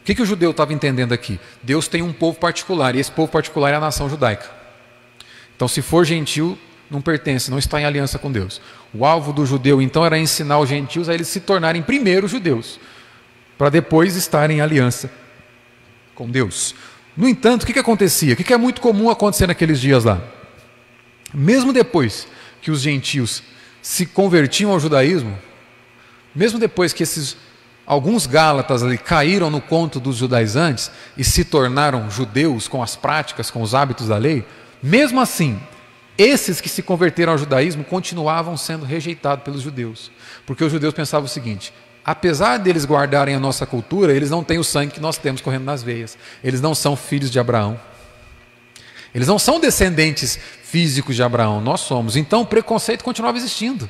O 0.00 0.04
que, 0.04 0.14
que 0.14 0.22
o 0.22 0.26
judeu 0.26 0.50
estava 0.50 0.72
entendendo 0.72 1.12
aqui? 1.12 1.38
Deus 1.62 1.86
tem 1.86 2.02
um 2.02 2.12
povo 2.12 2.38
particular, 2.38 2.94
e 2.94 2.98
esse 2.98 3.10
povo 3.10 3.30
particular 3.30 3.72
é 3.72 3.76
a 3.76 3.80
nação 3.80 4.08
judaica. 4.08 4.50
Então, 5.54 5.68
se 5.68 5.80
for 5.80 6.04
gentil, 6.04 6.58
não 6.90 7.00
pertence, 7.00 7.50
não 7.50 7.58
está 7.58 7.80
em 7.80 7.84
aliança 7.84 8.18
com 8.18 8.32
Deus. 8.32 8.60
O 8.94 9.04
alvo 9.04 9.32
do 9.32 9.44
judeu 9.44 9.82
então 9.82 10.06
era 10.06 10.18
ensinar 10.18 10.60
os 10.60 10.68
gentios 10.68 11.08
a 11.08 11.14
eles 11.14 11.26
se 11.26 11.40
tornarem 11.40 11.82
primeiro 11.82 12.28
judeus, 12.28 12.78
para 13.58 13.68
depois 13.68 14.14
estarem 14.14 14.58
em 14.58 14.60
aliança 14.60 15.10
com 16.14 16.30
Deus. 16.30 16.74
No 17.16 17.28
entanto, 17.28 17.64
o 17.64 17.66
que, 17.66 17.72
que 17.72 17.78
acontecia? 17.78 18.34
O 18.34 18.36
que, 18.36 18.44
que 18.44 18.52
é 18.52 18.56
muito 18.56 18.80
comum 18.80 19.10
acontecer 19.10 19.48
naqueles 19.48 19.80
dias 19.80 20.04
lá? 20.04 20.22
Mesmo 21.32 21.72
depois 21.72 22.28
que 22.62 22.70
os 22.70 22.80
gentios 22.80 23.42
se 23.82 24.06
convertiam 24.06 24.70
ao 24.70 24.78
judaísmo, 24.80 25.36
mesmo 26.34 26.58
depois 26.58 26.92
que 26.92 27.02
esses 27.02 27.36
alguns 27.86 28.26
gálatas 28.26 28.82
ali 28.82 28.96
caíram 28.96 29.50
no 29.50 29.60
conto 29.60 30.00
dos 30.00 30.16
judaizantes 30.16 30.90
e 31.18 31.24
se 31.24 31.44
tornaram 31.44 32.10
judeus 32.10 32.66
com 32.66 32.82
as 32.82 32.96
práticas, 32.96 33.50
com 33.50 33.60
os 33.60 33.74
hábitos 33.74 34.08
da 34.08 34.16
lei, 34.16 34.44
mesmo 34.82 35.20
assim, 35.20 35.60
esses 36.16 36.60
que 36.60 36.68
se 36.68 36.82
converteram 36.82 37.32
ao 37.32 37.38
judaísmo 37.38 37.84
continuavam 37.84 38.56
sendo 38.56 38.84
rejeitados 38.84 39.44
pelos 39.44 39.62
judeus, 39.62 40.10
porque 40.46 40.62
os 40.62 40.70
judeus 40.70 40.94
pensavam 40.94 41.26
o 41.26 41.28
seguinte: 41.28 41.72
apesar 42.04 42.58
deles 42.58 42.84
guardarem 42.84 43.34
a 43.34 43.40
nossa 43.40 43.66
cultura, 43.66 44.12
eles 44.12 44.30
não 44.30 44.44
têm 44.44 44.58
o 44.58 44.64
sangue 44.64 44.92
que 44.94 45.00
nós 45.00 45.18
temos 45.18 45.40
correndo 45.40 45.64
nas 45.64 45.82
veias, 45.82 46.16
eles 46.42 46.60
não 46.60 46.74
são 46.74 46.94
filhos 46.94 47.30
de 47.30 47.40
Abraão, 47.40 47.80
eles 49.14 49.26
não 49.26 49.38
são 49.38 49.58
descendentes 49.58 50.38
físicos 50.62 51.16
de 51.16 51.22
Abraão, 51.22 51.60
nós 51.60 51.80
somos. 51.80 52.16
Então 52.16 52.42
o 52.42 52.46
preconceito 52.46 53.02
continuava 53.04 53.36
existindo. 53.36 53.88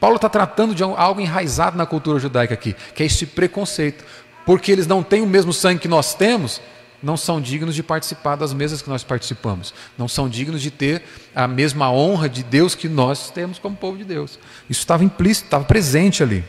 Paulo 0.00 0.16
está 0.16 0.28
tratando 0.28 0.74
de 0.74 0.82
algo 0.82 1.20
enraizado 1.20 1.76
na 1.76 1.84
cultura 1.84 2.20
judaica 2.20 2.54
aqui, 2.54 2.74
que 2.94 3.02
é 3.02 3.06
esse 3.06 3.26
preconceito, 3.26 4.04
porque 4.46 4.70
eles 4.70 4.86
não 4.86 5.02
têm 5.02 5.22
o 5.22 5.26
mesmo 5.26 5.52
sangue 5.52 5.80
que 5.80 5.88
nós 5.88 6.14
temos, 6.14 6.60
não 7.02 7.16
são 7.16 7.40
dignos 7.40 7.74
de 7.74 7.82
participar 7.82 8.36
das 8.36 8.52
mesas 8.52 8.82
que 8.82 8.88
nós 8.88 9.04
participamos, 9.04 9.72
não 9.96 10.08
são 10.08 10.28
dignos 10.28 10.60
de 10.60 10.70
ter 10.70 11.02
a 11.34 11.46
mesma 11.46 11.90
honra 11.90 12.28
de 12.28 12.42
Deus 12.42 12.74
que 12.74 12.88
nós 12.88 13.30
temos 13.30 13.58
como 13.58 13.76
povo 13.76 13.96
de 13.96 14.04
Deus. 14.04 14.38
Isso 14.68 14.80
estava 14.80 15.04
implícito, 15.04 15.46
estava 15.46 15.64
presente 15.64 16.22
ali. 16.22 16.44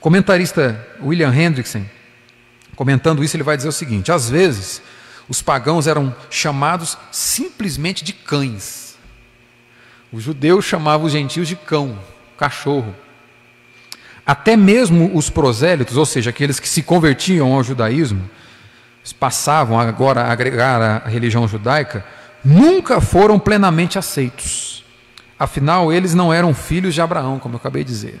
comentarista 0.00 0.86
William 1.02 1.34
Hendrickson, 1.34 1.84
comentando 2.74 3.22
isso, 3.22 3.36
ele 3.36 3.42
vai 3.42 3.56
dizer 3.56 3.68
o 3.68 3.72
seguinte: 3.72 4.10
às 4.10 4.30
vezes 4.30 4.80
os 5.28 5.42
pagãos 5.42 5.86
eram 5.86 6.14
chamados 6.30 6.96
simplesmente 7.10 8.04
de 8.04 8.12
cães. 8.12 8.96
Os 10.12 10.22
judeus 10.22 10.64
chamavam 10.64 11.06
os 11.06 11.12
gentios 11.12 11.48
de 11.48 11.56
cão, 11.56 11.98
cachorro. 12.38 12.94
Até 14.24 14.56
mesmo 14.56 15.16
os 15.16 15.30
prosélitos, 15.30 15.96
ou 15.96 16.06
seja, 16.06 16.30
aqueles 16.30 16.58
que 16.58 16.68
se 16.68 16.82
convertiam 16.82 17.52
ao 17.52 17.62
judaísmo, 17.62 18.28
passavam 19.12 19.78
agora 19.78 20.22
a 20.22 20.32
agregar 20.32 21.02
a 21.04 21.08
religião 21.08 21.46
judaica, 21.46 22.04
nunca 22.44 23.00
foram 23.00 23.38
plenamente 23.38 23.98
aceitos. 23.98 24.84
Afinal, 25.38 25.92
eles 25.92 26.14
não 26.14 26.32
eram 26.32 26.54
filhos 26.54 26.94
de 26.94 27.00
Abraão, 27.00 27.38
como 27.38 27.54
eu 27.54 27.58
acabei 27.58 27.84
de 27.84 27.90
dizer. 27.90 28.20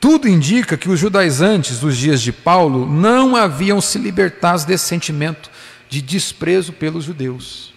Tudo 0.00 0.28
indica 0.28 0.76
que 0.76 0.88
os 0.88 1.00
judaizantes 1.00 1.80
dos 1.80 1.96
dias 1.96 2.20
de 2.20 2.30
Paulo 2.30 2.86
não 2.86 3.34
haviam 3.34 3.80
se 3.80 3.98
libertado 3.98 4.66
desse 4.66 4.86
sentimento 4.86 5.50
de 5.88 6.02
desprezo 6.02 6.72
pelos 6.72 7.04
judeus. 7.04 7.72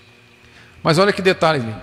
Mas 0.84 0.98
olha 0.98 1.14
que 1.14 1.22
detalhe, 1.22 1.74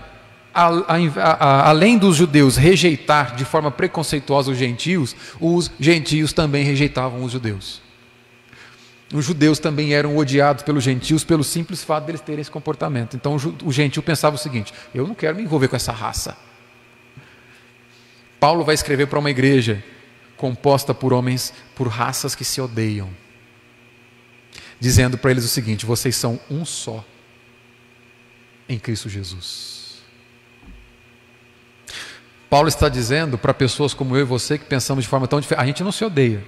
além 0.52 1.98
dos 1.98 2.16
judeus 2.16 2.56
rejeitar 2.56 3.34
de 3.34 3.44
forma 3.44 3.70
preconceituosa 3.70 4.52
os 4.52 4.58
gentios, 4.58 5.16
os 5.40 5.70
gentios 5.80 6.32
também 6.32 6.64
rejeitavam 6.64 7.24
os 7.24 7.32
judeus. 7.32 7.83
Os 9.14 9.24
judeus 9.24 9.58
também 9.58 9.94
eram 9.94 10.16
odiados 10.16 10.64
pelos 10.64 10.82
gentios 10.82 11.22
pelo 11.22 11.44
simples 11.44 11.84
fato 11.84 12.04
deles 12.04 12.20
terem 12.20 12.40
esse 12.40 12.50
comportamento. 12.50 13.16
Então 13.16 13.36
o 13.64 13.72
gentio 13.72 14.02
pensava 14.02 14.34
o 14.34 14.38
seguinte: 14.38 14.74
eu 14.92 15.06
não 15.06 15.14
quero 15.14 15.36
me 15.36 15.42
envolver 15.42 15.68
com 15.68 15.76
essa 15.76 15.92
raça. 15.92 16.36
Paulo 18.40 18.64
vai 18.64 18.74
escrever 18.74 19.06
para 19.06 19.18
uma 19.18 19.30
igreja 19.30 19.82
composta 20.36 20.92
por 20.92 21.12
homens, 21.12 21.54
por 21.76 21.86
raças 21.86 22.34
que 22.34 22.44
se 22.44 22.60
odeiam 22.60 23.08
dizendo 24.80 25.16
para 25.16 25.30
eles 25.30 25.44
o 25.44 25.48
seguinte: 25.48 25.86
vocês 25.86 26.16
são 26.16 26.38
um 26.50 26.64
só 26.64 27.02
em 28.68 28.78
Cristo 28.78 29.08
Jesus. 29.08 30.02
Paulo 32.50 32.68
está 32.68 32.88
dizendo 32.88 33.38
para 33.38 33.54
pessoas 33.54 33.94
como 33.94 34.16
eu 34.16 34.20
e 34.20 34.24
você 34.24 34.58
que 34.58 34.64
pensamos 34.64 35.04
de 35.04 35.08
forma 35.08 35.26
tão 35.26 35.40
diferente: 35.40 35.62
a 35.62 35.66
gente 35.66 35.84
não 35.84 35.92
se 35.92 36.04
odeia. 36.04 36.44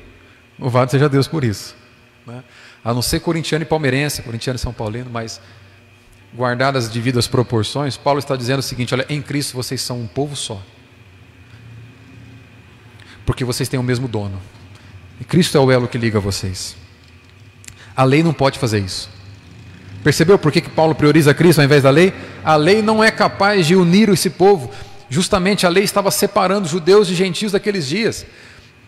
Louvado 0.58 0.90
seja 0.90 1.08
Deus 1.08 1.26
por 1.28 1.44
isso. 1.44 1.85
Né? 2.26 2.42
A 2.84 2.92
não 2.92 3.02
ser 3.02 3.20
corintiano 3.20 3.62
e 3.62 3.66
palmeirense, 3.66 4.22
corintiano 4.22 4.56
e 4.56 4.60
São 4.60 4.72
Paulino, 4.72 5.08
mas 5.10 5.40
guardadas 6.34 6.86
as 6.86 6.90
devidas 6.90 7.26
proporções, 7.26 7.96
Paulo 7.96 8.18
está 8.18 8.36
dizendo 8.36 8.58
o 8.58 8.62
seguinte: 8.62 8.92
olha, 8.94 9.06
em 9.08 9.22
Cristo 9.22 9.54
vocês 9.54 9.80
são 9.80 10.00
um 10.00 10.06
povo 10.06 10.34
só. 10.34 10.60
Porque 13.24 13.44
vocês 13.44 13.68
têm 13.68 13.78
o 13.78 13.82
mesmo 13.82 14.06
dono. 14.06 14.40
E 15.20 15.24
Cristo 15.24 15.56
é 15.56 15.60
o 15.60 15.70
elo 15.70 15.88
que 15.88 15.98
liga 15.98 16.20
vocês. 16.20 16.76
A 17.96 18.04
lei 18.04 18.22
não 18.22 18.32
pode 18.32 18.58
fazer 18.58 18.80
isso. 18.80 19.08
Percebeu 20.04 20.38
por 20.38 20.52
que, 20.52 20.60
que 20.60 20.70
Paulo 20.70 20.94
prioriza 20.94 21.34
Cristo 21.34 21.58
ao 21.58 21.64
invés 21.64 21.82
da 21.82 21.90
lei? 21.90 22.12
A 22.44 22.54
lei 22.54 22.82
não 22.82 23.02
é 23.02 23.10
capaz 23.10 23.66
de 23.66 23.74
unir 23.74 24.08
esse 24.10 24.30
povo. 24.30 24.70
Justamente 25.08 25.66
a 25.66 25.68
lei 25.68 25.82
estava 25.82 26.10
separando 26.10 26.68
judeus 26.68 27.08
e 27.08 27.14
gentios 27.14 27.52
daqueles 27.52 27.88
dias. 27.88 28.24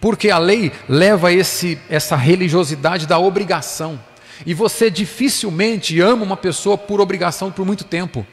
Porque 0.00 0.30
a 0.30 0.38
lei 0.38 0.72
leva 0.88 1.32
esse, 1.32 1.78
essa 1.88 2.16
religiosidade 2.16 3.06
da 3.06 3.18
obrigação. 3.18 3.98
E 4.46 4.54
você 4.54 4.90
dificilmente 4.90 6.00
ama 6.00 6.24
uma 6.24 6.36
pessoa 6.36 6.78
por 6.78 7.00
obrigação 7.00 7.50
por 7.50 7.66
muito 7.66 7.84
tempo. 7.84 8.26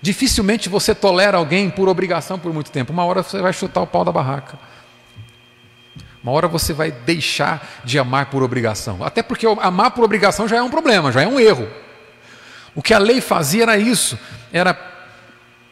Dificilmente 0.00 0.68
você 0.68 0.94
tolera 0.94 1.36
alguém 1.36 1.70
por 1.70 1.88
obrigação 1.88 2.38
por 2.38 2.52
muito 2.52 2.70
tempo. 2.70 2.92
Uma 2.92 3.04
hora 3.04 3.22
você 3.22 3.40
vai 3.40 3.52
chutar 3.52 3.82
o 3.82 3.86
pau 3.86 4.04
da 4.04 4.10
barraca. 4.10 4.58
Uma 6.22 6.32
hora 6.32 6.48
você 6.48 6.72
vai 6.72 6.90
deixar 6.90 7.82
de 7.84 7.98
amar 7.98 8.26
por 8.26 8.42
obrigação. 8.42 9.04
Até 9.04 9.22
porque 9.22 9.46
amar 9.60 9.90
por 9.90 10.04
obrigação 10.04 10.48
já 10.48 10.56
é 10.56 10.62
um 10.62 10.70
problema, 10.70 11.12
já 11.12 11.22
é 11.22 11.26
um 11.26 11.38
erro. 11.38 11.68
O 12.74 12.82
que 12.82 12.94
a 12.94 12.98
lei 12.98 13.20
fazia 13.20 13.64
era 13.64 13.76
isso, 13.76 14.18
era 14.52 14.78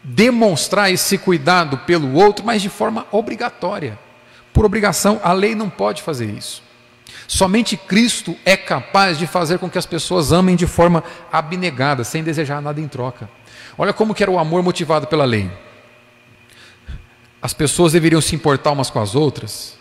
demonstrar 0.03 0.93
esse 0.93 1.17
cuidado 1.17 1.79
pelo 1.79 2.15
outro, 2.15 2.45
mas 2.45 2.61
de 2.61 2.69
forma 2.69 3.07
obrigatória. 3.11 3.99
Por 4.53 4.65
obrigação, 4.65 5.21
a 5.23 5.33
lei 5.33 5.55
não 5.55 5.71
pode 5.71 6.03
fazer 6.03 6.31
isso. 6.31 6.63
Somente 7.27 7.77
Cristo 7.77 8.37
é 8.45 8.57
capaz 8.57 9.19
de 9.19 9.27
fazer 9.27 9.59
com 9.59 9.71
que 9.71 9.79
as 9.79 9.87
pessoas 9.87 10.33
amem 10.33 10.57
de 10.57 10.67
forma 10.67 11.03
abnegada, 11.31 12.05
sem 12.05 12.23
desejar 12.23 12.61
nada 12.61 12.81
em 12.81 12.89
troca. 12.89 13.29
Olha 13.79 13.93
como 13.93 14.15
que 14.15 14.23
era 14.23 14.31
o 14.31 14.39
amor 14.39 14.63
motivado 14.63 15.07
pela 15.07 15.25
lei. 15.25 15.51
As 17.41 17.55
pessoas 17.55 17.93
deveriam 17.93 18.21
se 18.21 18.35
importar 18.35 18.73
umas 18.73 18.91
com 18.91 19.01
as 19.01 19.15
outras, 19.15 19.79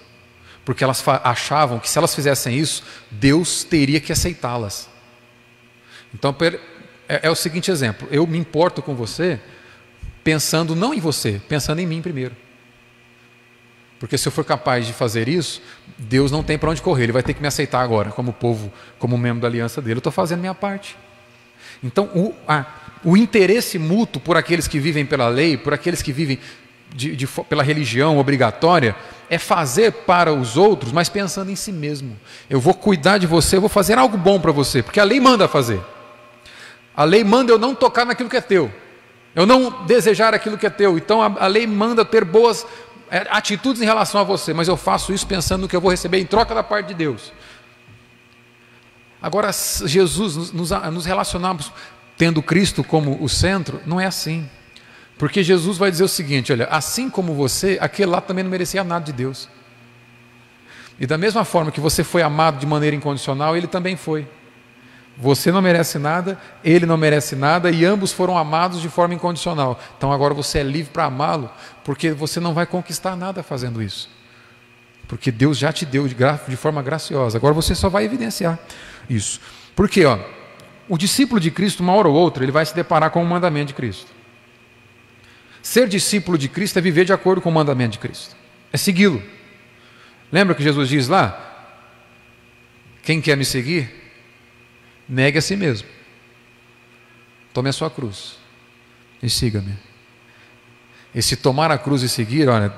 porque 0.63 0.83
elas 0.83 1.03
achavam 1.23 1.79
que 1.79 1.89
se 1.89 1.97
elas 1.97 2.15
fizessem 2.15 2.57
isso, 2.57 2.83
Deus 3.11 3.63
teria 3.63 3.99
que 3.99 4.11
aceitá-las. 4.11 4.87
Então, 6.13 6.35
é, 7.07 7.21
é 7.23 7.29
o 7.29 7.35
seguinte 7.35 7.71
exemplo: 7.71 8.07
eu 8.11 8.25
me 8.25 8.37
importo 8.37 8.81
com 8.81 8.95
você 8.95 9.39
pensando 10.23 10.75
não 10.75 10.93
em 10.93 10.99
você, 10.99 11.41
pensando 11.49 11.79
em 11.79 11.87
mim 11.87 12.01
primeiro. 12.01 12.35
Porque 13.99 14.17
se 14.17 14.27
eu 14.27 14.31
for 14.31 14.45
capaz 14.45 14.87
de 14.87 14.93
fazer 14.93 15.27
isso, 15.27 15.61
Deus 15.97 16.31
não 16.31 16.41
tem 16.41 16.57
para 16.57 16.69
onde 16.69 16.81
correr, 16.81 17.03
Ele 17.03 17.11
vai 17.11 17.23
ter 17.23 17.33
que 17.33 17.41
me 17.41 17.47
aceitar 17.47 17.81
agora, 17.81 18.11
como 18.11 18.31
povo, 18.31 18.71
como 18.97 19.17
membro 19.17 19.41
da 19.41 19.47
aliança 19.47 19.81
dele. 19.81 19.95
Eu 19.95 19.99
estou 19.99 20.11
fazendo 20.11 20.39
minha 20.39 20.55
parte. 20.55 20.95
Então, 21.83 22.05
o, 22.15 22.33
a, 22.47 22.65
o 23.03 23.17
interesse 23.17 23.77
mútuo 23.77 24.21
por 24.21 24.37
aqueles 24.37 24.67
que 24.67 24.79
vivem 24.79 25.05
pela 25.05 25.27
lei, 25.27 25.57
por 25.57 25.73
aqueles 25.73 26.01
que 26.01 26.13
vivem 26.13 26.39
de, 26.95 27.15
de, 27.15 27.27
pela 27.27 27.61
religião 27.61 28.17
obrigatória 28.17 28.95
é 29.29 29.37
fazer 29.37 29.91
para 29.91 30.33
os 30.33 30.57
outros, 30.57 30.91
mas 30.91 31.07
pensando 31.07 31.51
em 31.51 31.55
si 31.55 31.71
mesmo. 31.71 32.17
Eu 32.49 32.59
vou 32.59 32.73
cuidar 32.73 33.17
de 33.17 33.27
você, 33.27 33.57
eu 33.57 33.61
vou 33.61 33.69
fazer 33.69 33.97
algo 33.97 34.17
bom 34.17 34.39
para 34.39 34.51
você, 34.51 34.81
porque 34.81 34.99
a 34.99 35.03
lei 35.03 35.19
manda 35.19 35.47
fazer. 35.47 35.79
A 36.95 37.03
lei 37.03 37.23
manda 37.23 37.51
eu 37.51 37.59
não 37.59 37.75
tocar 37.75 38.05
naquilo 38.05 38.29
que 38.29 38.37
é 38.37 38.41
teu, 38.41 38.71
eu 39.35 39.45
não 39.45 39.85
desejar 39.85 40.33
aquilo 40.33 40.57
que 40.57 40.65
é 40.65 40.69
teu. 40.69 40.97
Então 40.97 41.21
a, 41.21 41.45
a 41.45 41.47
lei 41.47 41.67
manda 41.67 42.03
ter 42.03 42.25
boas 42.25 42.65
atitudes 43.29 43.81
em 43.81 43.85
relação 43.85 44.21
a 44.21 44.23
você, 44.23 44.53
mas 44.53 44.67
eu 44.67 44.77
faço 44.77 45.13
isso 45.13 45.25
pensando 45.25 45.61
no 45.61 45.67
que 45.67 45.75
eu 45.75 45.81
vou 45.81 45.91
receber 45.91 46.19
em 46.19 46.25
troca 46.25 46.53
da 46.53 46.63
parte 46.63 46.87
de 46.87 46.93
Deus. 46.93 47.33
Agora, 49.21 49.51
Jesus, 49.51 50.53
nos, 50.53 50.71
nos 50.71 51.05
relacionamos 51.05 51.71
tendo 52.17 52.41
Cristo 52.41 52.83
como 52.83 53.21
o 53.23 53.27
centro, 53.27 53.81
não 53.85 53.99
é 53.99 54.05
assim. 54.05 54.49
Porque 55.17 55.43
Jesus 55.43 55.77
vai 55.77 55.91
dizer 55.91 56.03
o 56.03 56.07
seguinte: 56.07 56.51
olha, 56.51 56.65
assim 56.65 57.09
como 57.09 57.33
você, 57.33 57.77
aquele 57.81 58.11
lá 58.11 58.21
também 58.21 58.43
não 58.43 58.49
merecia 58.51 58.83
nada 58.83 59.03
de 59.03 59.11
Deus. 59.11 59.49
E 60.99 61.05
da 61.05 61.17
mesma 61.17 61.43
forma 61.45 61.71
que 61.71 61.79
você 61.79 62.03
foi 62.03 62.21
amado 62.21 62.59
de 62.59 62.65
maneira 62.65 62.95
incondicional, 62.95 63.55
ele 63.55 63.67
também 63.67 63.95
foi. 63.95 64.27
Você 65.19 65.51
não 65.51 65.61
merece 65.61 65.99
nada, 65.99 66.39
ele 66.63 66.85
não 66.85 66.95
merece 66.95 67.35
nada, 67.35 67.69
e 67.69 67.83
ambos 67.83 68.13
foram 68.13 68.37
amados 68.37 68.81
de 68.81 68.87
forma 68.87 69.13
incondicional. 69.13 69.77
Então 69.97 70.13
agora 70.13 70.33
você 70.33 70.59
é 70.59 70.63
livre 70.63 70.93
para 70.93 71.05
amá-lo, 71.05 71.51
porque 71.83 72.11
você 72.11 72.39
não 72.39 72.53
vai 72.53 72.65
conquistar 72.65 73.17
nada 73.17 73.43
fazendo 73.43 73.81
isso. 73.81 74.09
Porque 75.09 75.29
Deus 75.29 75.57
já 75.57 75.73
te 75.73 75.85
deu 75.85 76.07
de, 76.07 76.55
forma 76.55 76.81
graciosa. 76.81 77.37
Agora 77.37 77.53
você 77.53 77.75
só 77.75 77.89
vai 77.89 78.05
evidenciar 78.05 78.57
isso. 79.09 79.41
Porque, 79.75 80.05
ó, 80.05 80.19
o 80.87 80.97
discípulo 80.97 81.41
de 81.41 81.51
Cristo, 81.51 81.83
uma 81.83 81.93
hora 81.93 82.07
ou 82.07 82.15
outra, 82.15 82.43
ele 82.43 82.51
vai 82.51 82.65
se 82.65 82.73
deparar 82.73 83.11
com 83.11 83.21
o 83.21 83.25
mandamento 83.25 83.67
de 83.67 83.73
Cristo. 83.73 84.07
Ser 85.61 85.89
discípulo 85.89 86.37
de 86.37 86.47
Cristo 86.47 86.79
é 86.79 86.81
viver 86.81 87.03
de 87.03 87.11
acordo 87.11 87.41
com 87.41 87.49
o 87.49 87.53
mandamento 87.53 87.93
de 87.93 87.99
Cristo, 87.99 88.35
é 88.71 88.77
segui-lo. 88.77 89.21
Lembra 90.31 90.55
que 90.55 90.63
Jesus 90.63 90.87
diz 90.87 91.09
lá? 91.09 91.47
Quem 93.03 93.19
quer 93.19 93.35
me 93.35 93.43
seguir, 93.43 93.98
negue 95.09 95.39
a 95.39 95.41
si 95.41 95.55
mesmo, 95.55 95.87
tome 97.51 97.69
a 97.69 97.73
sua 97.73 97.89
cruz 97.89 98.37
e 99.21 99.29
siga-me. 99.29 99.75
E 101.13 101.21
se 101.21 101.35
tomar 101.35 101.71
a 101.71 101.77
cruz 101.77 102.03
e 102.03 102.09
seguir, 102.09 102.47
olha, 102.47 102.71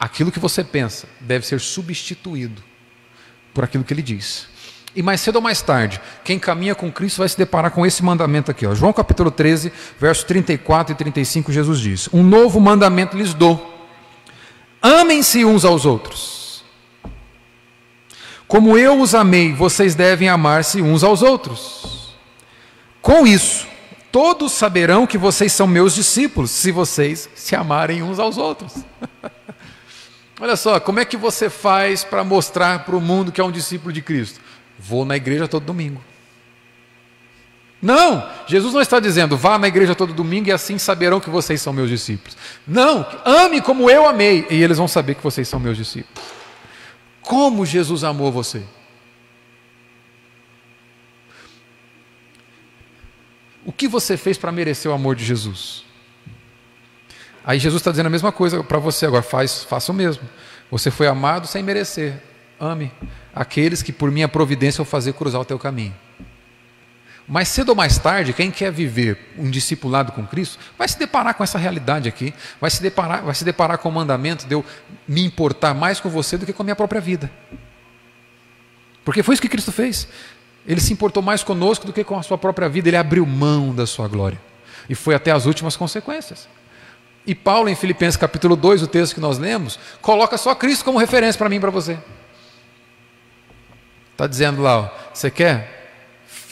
aquilo 0.00 0.32
que 0.32 0.38
você 0.38 0.64
pensa 0.64 1.06
deve 1.20 1.46
ser 1.46 1.60
substituído 1.60 2.62
por 3.52 3.62
aquilo 3.62 3.84
que 3.84 3.92
ele 3.92 4.02
diz. 4.02 4.48
E 4.94 5.02
mais 5.02 5.20
cedo 5.20 5.36
ou 5.36 5.42
mais 5.42 5.62
tarde, 5.62 6.00
quem 6.24 6.38
caminha 6.38 6.74
com 6.74 6.90
Cristo 6.92 7.18
vai 7.18 7.28
se 7.28 7.36
deparar 7.36 7.70
com 7.70 7.84
esse 7.86 8.02
mandamento 8.02 8.50
aqui. 8.50 8.66
Ó. 8.66 8.74
João 8.74 8.92
capítulo 8.92 9.30
13, 9.30 9.72
versos 9.98 10.24
34 10.24 10.92
e 10.92 10.96
35, 10.96 11.52
Jesus 11.52 11.80
diz: 11.80 12.08
Um 12.12 12.22
novo 12.22 12.60
mandamento 12.60 13.16
lhes 13.16 13.32
dou: 13.32 13.88
amem-se 14.82 15.44
uns 15.44 15.64
aos 15.64 15.86
outros. 15.86 16.41
Como 18.52 18.76
eu 18.76 19.00
os 19.00 19.14
amei, 19.14 19.50
vocês 19.50 19.94
devem 19.94 20.28
amar-se 20.28 20.82
uns 20.82 21.02
aos 21.02 21.22
outros. 21.22 22.14
Com 23.00 23.26
isso, 23.26 23.66
todos 24.12 24.52
saberão 24.52 25.06
que 25.06 25.16
vocês 25.16 25.54
são 25.54 25.66
meus 25.66 25.94
discípulos, 25.94 26.50
se 26.50 26.70
vocês 26.70 27.30
se 27.34 27.56
amarem 27.56 28.02
uns 28.02 28.18
aos 28.18 28.36
outros. 28.36 28.74
Olha 30.38 30.54
só, 30.54 30.78
como 30.78 31.00
é 31.00 31.06
que 31.06 31.16
você 31.16 31.48
faz 31.48 32.04
para 32.04 32.22
mostrar 32.22 32.84
para 32.84 32.94
o 32.94 33.00
mundo 33.00 33.32
que 33.32 33.40
é 33.40 33.44
um 33.44 33.50
discípulo 33.50 33.90
de 33.90 34.02
Cristo? 34.02 34.38
Vou 34.78 35.06
na 35.06 35.16
igreja 35.16 35.48
todo 35.48 35.64
domingo. 35.64 36.04
Não, 37.80 38.28
Jesus 38.46 38.74
não 38.74 38.82
está 38.82 39.00
dizendo, 39.00 39.34
vá 39.34 39.58
na 39.58 39.68
igreja 39.68 39.94
todo 39.94 40.12
domingo 40.12 40.50
e 40.50 40.52
assim 40.52 40.76
saberão 40.76 41.20
que 41.20 41.30
vocês 41.30 41.62
são 41.62 41.72
meus 41.72 41.88
discípulos. 41.88 42.36
Não, 42.68 43.06
ame 43.24 43.62
como 43.62 43.88
eu 43.88 44.06
amei, 44.06 44.46
e 44.50 44.62
eles 44.62 44.76
vão 44.76 44.86
saber 44.86 45.14
que 45.14 45.22
vocês 45.22 45.48
são 45.48 45.58
meus 45.58 45.78
discípulos. 45.78 46.41
Como 47.22 47.64
Jesus 47.64 48.04
amou 48.04 48.30
você. 48.30 48.64
O 53.64 53.72
que 53.72 53.86
você 53.86 54.16
fez 54.16 54.36
para 54.36 54.50
merecer 54.50 54.90
o 54.90 54.94
amor 54.94 55.14
de 55.14 55.24
Jesus? 55.24 55.84
Aí 57.44 57.58
Jesus 57.58 57.80
está 57.80 57.90
dizendo 57.90 58.06
a 58.06 58.10
mesma 58.10 58.32
coisa 58.32 58.62
para 58.62 58.78
você 58.78 59.06
agora, 59.06 59.22
faz, 59.22 59.64
faça 59.64 59.92
o 59.92 59.94
mesmo. 59.94 60.28
Você 60.70 60.90
foi 60.90 61.06
amado 61.06 61.46
sem 61.46 61.62
merecer. 61.62 62.20
Ame 62.58 62.92
aqueles 63.34 63.82
que 63.82 63.92
por 63.92 64.10
minha 64.10 64.28
providência 64.28 64.80
eu 64.80 64.84
fazer 64.84 65.12
cruzar 65.14 65.40
o 65.40 65.44
teu 65.44 65.58
caminho. 65.58 65.94
Mais 67.26 67.48
cedo 67.48 67.70
ou 67.70 67.74
mais 67.74 67.98
tarde, 67.98 68.32
quem 68.32 68.50
quer 68.50 68.72
viver 68.72 69.32
um 69.38 69.48
discipulado 69.48 70.12
com 70.12 70.26
Cristo, 70.26 70.58
vai 70.76 70.88
se 70.88 70.98
deparar 70.98 71.34
com 71.34 71.44
essa 71.44 71.56
realidade 71.56 72.08
aqui, 72.08 72.34
vai 72.60 72.70
se 72.70 72.82
deparar, 72.82 73.22
vai 73.22 73.34
se 73.34 73.44
deparar 73.44 73.78
com 73.78 73.88
o 73.88 73.92
mandamento 73.92 74.46
de 74.46 74.54
eu 74.54 74.64
me 75.06 75.24
importar 75.24 75.72
mais 75.72 76.00
com 76.00 76.08
você 76.08 76.36
do 76.36 76.44
que 76.44 76.52
com 76.52 76.62
a 76.62 76.64
minha 76.64 76.76
própria 76.76 77.00
vida. 77.00 77.30
Porque 79.04 79.22
foi 79.22 79.34
isso 79.34 79.42
que 79.42 79.48
Cristo 79.48 79.72
fez. 79.72 80.08
Ele 80.66 80.80
se 80.80 80.92
importou 80.92 81.22
mais 81.22 81.42
conosco 81.42 81.86
do 81.86 81.92
que 81.92 82.04
com 82.04 82.18
a 82.18 82.22
sua 82.22 82.38
própria 82.38 82.68
vida, 82.68 82.88
ele 82.88 82.96
abriu 82.96 83.24
mão 83.24 83.74
da 83.74 83.86
sua 83.86 84.08
glória. 84.08 84.40
E 84.88 84.94
foi 84.94 85.14
até 85.14 85.30
as 85.30 85.46
últimas 85.46 85.76
consequências. 85.76 86.48
E 87.24 87.34
Paulo, 87.34 87.68
em 87.68 87.74
Filipenses 87.74 88.16
capítulo 88.16 88.56
2, 88.56 88.82
o 88.82 88.86
texto 88.86 89.14
que 89.14 89.20
nós 89.20 89.38
lemos, 89.38 89.78
coloca 90.00 90.36
só 90.36 90.54
Cristo 90.54 90.84
como 90.84 90.98
referência 90.98 91.38
para 91.38 91.48
mim 91.48 91.56
e 91.56 91.60
para 91.60 91.70
você. 91.70 91.96
Está 94.12 94.26
dizendo 94.26 94.60
lá, 94.60 94.78
ó, 94.78 94.90
você 95.12 95.30
quer 95.30 95.81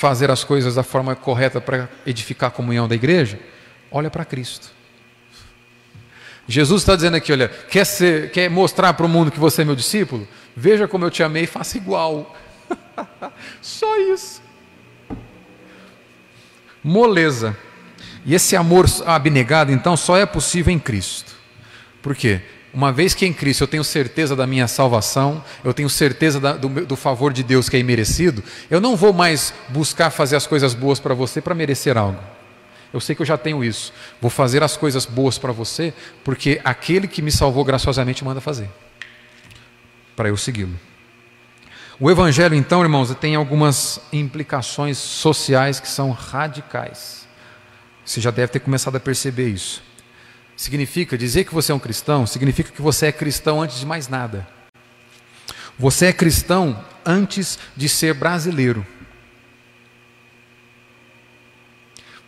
fazer 0.01 0.31
as 0.31 0.43
coisas 0.43 0.77
da 0.77 0.83
forma 0.83 1.15
correta 1.15 1.61
para 1.61 1.87
edificar 2.07 2.49
a 2.49 2.51
comunhão 2.51 2.89
da 2.89 2.95
igreja? 2.95 3.39
Olha 3.91 4.11
para 4.11 4.25
Cristo. 4.25 4.71
Jesus 6.49 6.81
está 6.81 6.97
dizendo 6.97 7.19
aqui: 7.19 7.31
olha, 7.31 7.49
quer, 7.49 7.85
ser, 7.85 8.31
quer 8.31 8.49
mostrar 8.49 8.95
para 8.95 9.05
o 9.05 9.09
mundo 9.09 9.31
que 9.31 9.39
você 9.39 9.61
é 9.61 9.65
meu 9.65 9.77
discípulo? 9.77 10.27
Veja 10.57 10.89
como 10.89 11.05
eu 11.05 11.11
te 11.11 11.23
amei 11.23 11.43
e 11.43 11.47
faça 11.47 11.77
igual. 11.77 12.35
Só 13.61 13.99
isso. 13.99 14.43
Moleza. 16.83 17.55
E 18.25 18.35
esse 18.35 18.57
amor 18.57 18.87
abnegado, 19.05 19.71
então, 19.71 19.97
só 19.97 20.17
é 20.17 20.25
possível 20.25 20.73
em 20.73 20.79
Cristo. 20.79 21.35
Por 22.03 22.15
quê? 22.15 22.41
Uma 22.73 22.93
vez 22.93 23.15
que 23.15 23.27
em 23.27 23.33
Cristo 23.33 23.65
eu 23.65 23.69
tenho 23.69 23.83
certeza 23.83 24.37
da 24.37 24.47
minha 24.47 24.69
salvação, 24.69 25.45
eu 25.65 25.75
tenho 25.75 25.91
certeza 25.91 26.39
da, 26.39 26.53
do, 26.53 26.69
do, 26.87 26.97
favor 26.97 27.33
de 27.33 27.43
Deus 27.43 27.69
que 27.69 27.77
é 27.77 27.81
imerecido, 27.81 28.45
eu 28.71 28.81
não 28.81 28.95
vou 28.95 29.13
mais 29.13 29.53
buscar 29.69 30.11
fazer 30.11 30.37
as 30.37 30.47
coisas 30.47 30.73
boas 30.73 31.01
para 31.01 31.13
você 31.13 31.41
para 31.41 31.55
merecer 31.55 31.99
algo. 31.99 32.21
Eu 32.93 33.01
sei 33.01 33.15
que 33.15 33.23
eu 33.23 33.27
já 33.27 33.37
tenho 33.37 33.65
isso. 33.65 33.93
Vou 34.21 34.31
fazer 34.31 34.63
as 34.63 34.77
coisas 34.77 35.05
boas 35.05 35.39
para 35.39 35.53
você, 35.53 35.93
porque 36.25 36.61
aquele 36.65 37.09
que 37.09 37.23
me 37.23 37.31
salvou 37.33 37.65
graciosamente 37.65 38.25
manda 38.25 38.41
fazer, 38.41 38.69
para 40.15 40.29
eu 40.29 40.37
segui-lo. 40.37 40.79
O 41.99 42.11
Evangelho, 42.11 42.55
então, 42.55 42.83
irmãos, 42.83 43.15
tem 43.17 43.35
algumas 43.35 44.01
implicações 44.13 44.97
sociais 44.97 45.79
que 45.79 45.89
são 45.89 46.13
radicais. 46.13 47.29
Você 48.05 48.21
já 48.21 48.31
deve 48.31 48.53
ter 48.53 48.61
começado 48.61 48.97
a 48.97 49.01
perceber 49.01 49.49
isso. 49.49 49.83
Significa 50.61 51.17
dizer 51.17 51.45
que 51.45 51.55
você 51.55 51.73
é 51.73 51.75
um 51.75 51.79
cristão, 51.79 52.27
significa 52.27 52.71
que 52.71 52.83
você 52.83 53.07
é 53.07 53.13
cristão 53.13 53.63
antes 53.63 53.81
de 53.81 53.87
mais 53.87 54.09
nada. 54.09 54.47
Você 55.79 56.05
é 56.05 56.13
cristão 56.13 56.85
antes 57.03 57.59
de 57.75 57.89
ser 57.89 58.13
brasileiro. 58.13 58.87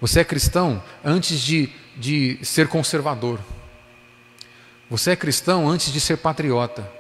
Você 0.01 0.21
é 0.21 0.25
cristão 0.25 0.83
antes 1.05 1.43
de, 1.43 1.69
de 1.95 2.39
ser 2.43 2.69
conservador. 2.69 3.39
Você 4.89 5.11
é 5.11 5.17
cristão 5.17 5.69
antes 5.69 5.93
de 5.93 6.01
ser 6.01 6.17
patriota. 6.17 6.91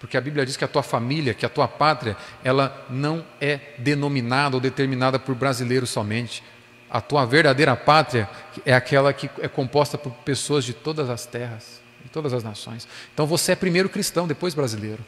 Porque 0.00 0.16
a 0.16 0.22
Bíblia 0.22 0.46
diz 0.46 0.56
que 0.56 0.64
a 0.64 0.68
tua 0.68 0.82
família, 0.82 1.34
que 1.34 1.44
a 1.44 1.50
tua 1.50 1.68
pátria, 1.68 2.16
ela 2.42 2.86
não 2.88 3.26
é 3.38 3.60
denominada 3.76 4.56
ou 4.56 4.60
determinada 4.60 5.18
por 5.18 5.34
brasileiros 5.34 5.90
somente, 5.90 6.42
a 6.90 7.00
tua 7.00 7.24
verdadeira 7.26 7.76
pátria 7.76 8.28
é 8.64 8.74
aquela 8.74 9.12
que 9.12 9.30
é 9.40 9.48
composta 9.48 9.98
por 9.98 10.12
pessoas 10.24 10.64
de 10.64 10.72
todas 10.72 11.10
as 11.10 11.26
terras, 11.26 11.80
de 12.02 12.10
todas 12.10 12.32
as 12.32 12.42
nações. 12.42 12.88
Então 13.12 13.26
você 13.26 13.52
é 13.52 13.56
primeiro 13.56 13.88
cristão, 13.88 14.26
depois 14.26 14.54
brasileiro. 14.54 15.04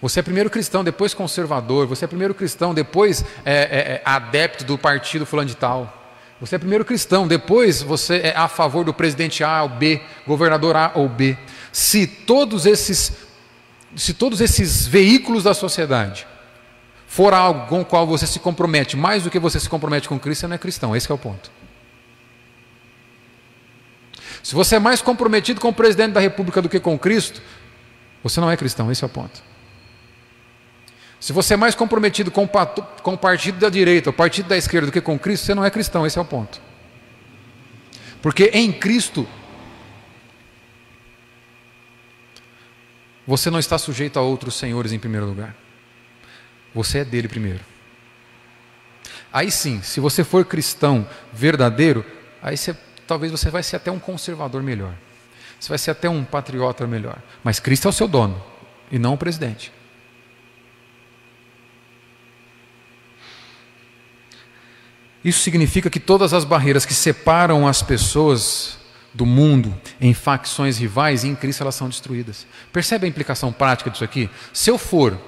Você 0.00 0.20
é 0.20 0.22
primeiro 0.22 0.50
cristão, 0.50 0.84
depois 0.84 1.14
conservador. 1.14 1.86
Você 1.86 2.04
é 2.04 2.08
primeiro 2.08 2.34
cristão, 2.34 2.74
depois 2.74 3.24
é, 3.44 3.54
é, 3.54 3.92
é 3.94 4.02
adepto 4.04 4.64
do 4.64 4.76
partido 4.76 5.24
fulano 5.24 5.48
de 5.48 5.56
tal. 5.56 6.02
Você 6.40 6.56
é 6.56 6.58
primeiro 6.58 6.84
cristão, 6.84 7.26
depois 7.26 7.80
você 7.80 8.16
é 8.16 8.36
a 8.36 8.48
favor 8.48 8.84
do 8.84 8.92
presidente 8.92 9.42
A 9.42 9.62
ou 9.62 9.68
B, 9.68 10.02
governador 10.26 10.76
A 10.76 10.92
ou 10.94 11.08
B. 11.08 11.38
Se 11.72 12.06
todos 12.06 12.66
esses, 12.66 13.12
se 13.96 14.12
todos 14.12 14.40
esses 14.40 14.86
veículos 14.86 15.44
da 15.44 15.54
sociedade 15.54 16.26
for 17.14 17.32
algo 17.32 17.68
com 17.68 17.80
o 17.80 17.84
qual 17.84 18.08
você 18.08 18.26
se 18.26 18.40
compromete 18.40 18.96
mais 18.96 19.22
do 19.22 19.30
que 19.30 19.38
você 19.38 19.60
se 19.60 19.68
compromete 19.68 20.08
com 20.08 20.18
Cristo, 20.18 20.40
você 20.40 20.46
não 20.48 20.56
é 20.56 20.58
cristão. 20.58 20.96
Esse 20.96 21.12
é 21.12 21.14
o 21.14 21.18
ponto. 21.18 21.48
Se 24.42 24.52
você 24.52 24.74
é 24.74 24.78
mais 24.80 25.00
comprometido 25.00 25.60
com 25.60 25.68
o 25.68 25.72
presidente 25.72 26.14
da 26.14 26.18
República 26.18 26.60
do 26.60 26.68
que 26.68 26.80
com 26.80 26.98
Cristo, 26.98 27.40
você 28.20 28.40
não 28.40 28.50
é 28.50 28.56
cristão. 28.56 28.90
Esse 28.90 29.04
é 29.04 29.06
o 29.06 29.08
ponto. 29.08 29.40
Se 31.20 31.32
você 31.32 31.54
é 31.54 31.56
mais 31.56 31.76
comprometido 31.76 32.32
com, 32.32 32.48
com 32.48 33.12
o 33.12 33.18
partido 33.18 33.60
da 33.60 33.68
direita, 33.68 34.10
o 34.10 34.12
partido 34.12 34.48
da 34.48 34.56
esquerda 34.56 34.86
do 34.86 34.92
que 34.92 35.00
com 35.00 35.16
Cristo, 35.16 35.46
você 35.46 35.54
não 35.54 35.64
é 35.64 35.70
cristão. 35.70 36.04
Esse 36.04 36.18
é 36.18 36.20
o 36.20 36.24
ponto. 36.24 36.60
Porque 38.20 38.50
em 38.52 38.72
Cristo 38.72 39.24
você 43.24 43.50
não 43.50 43.60
está 43.60 43.78
sujeito 43.78 44.18
a 44.18 44.22
outros 44.22 44.56
senhores 44.56 44.90
em 44.90 44.98
primeiro 44.98 45.26
lugar. 45.26 45.54
Você 46.74 46.98
é 46.98 47.04
dele 47.04 47.28
primeiro. 47.28 47.60
Aí 49.32 49.50
sim, 49.50 49.82
se 49.82 50.00
você 50.00 50.24
for 50.24 50.44
cristão 50.44 51.06
verdadeiro, 51.32 52.04
aí 52.42 52.56
você, 52.56 52.76
talvez 53.06 53.32
você 53.32 53.50
vai 53.50 53.62
ser 53.62 53.76
até 53.76 53.90
um 53.90 53.98
conservador 53.98 54.62
melhor. 54.62 54.94
Você 55.58 55.68
vai 55.68 55.78
ser 55.78 55.92
até 55.92 56.08
um 56.08 56.24
patriota 56.24 56.86
melhor. 56.86 57.18
Mas 57.42 57.58
Cristo 57.58 57.88
é 57.88 57.90
o 57.90 57.92
seu 57.92 58.06
dono 58.06 58.42
e 58.90 58.98
não 58.98 59.14
o 59.14 59.18
presidente. 59.18 59.72
Isso 65.24 65.40
significa 65.40 65.88
que 65.88 65.98
todas 65.98 66.34
as 66.34 66.44
barreiras 66.44 66.84
que 66.84 66.92
separam 66.92 67.66
as 67.66 67.82
pessoas 67.82 68.78
do 69.14 69.24
mundo 69.24 69.74
em 70.00 70.12
facções 70.12 70.76
rivais, 70.76 71.24
em 71.24 71.34
Cristo 71.34 71.62
elas 71.62 71.74
são 71.74 71.88
destruídas. 71.88 72.46
Percebe 72.72 73.06
a 73.06 73.08
implicação 73.08 73.52
prática 73.52 73.88
disso 73.88 74.04
aqui? 74.04 74.28
Se 74.52 74.70
eu 74.70 74.76
for 74.76 75.18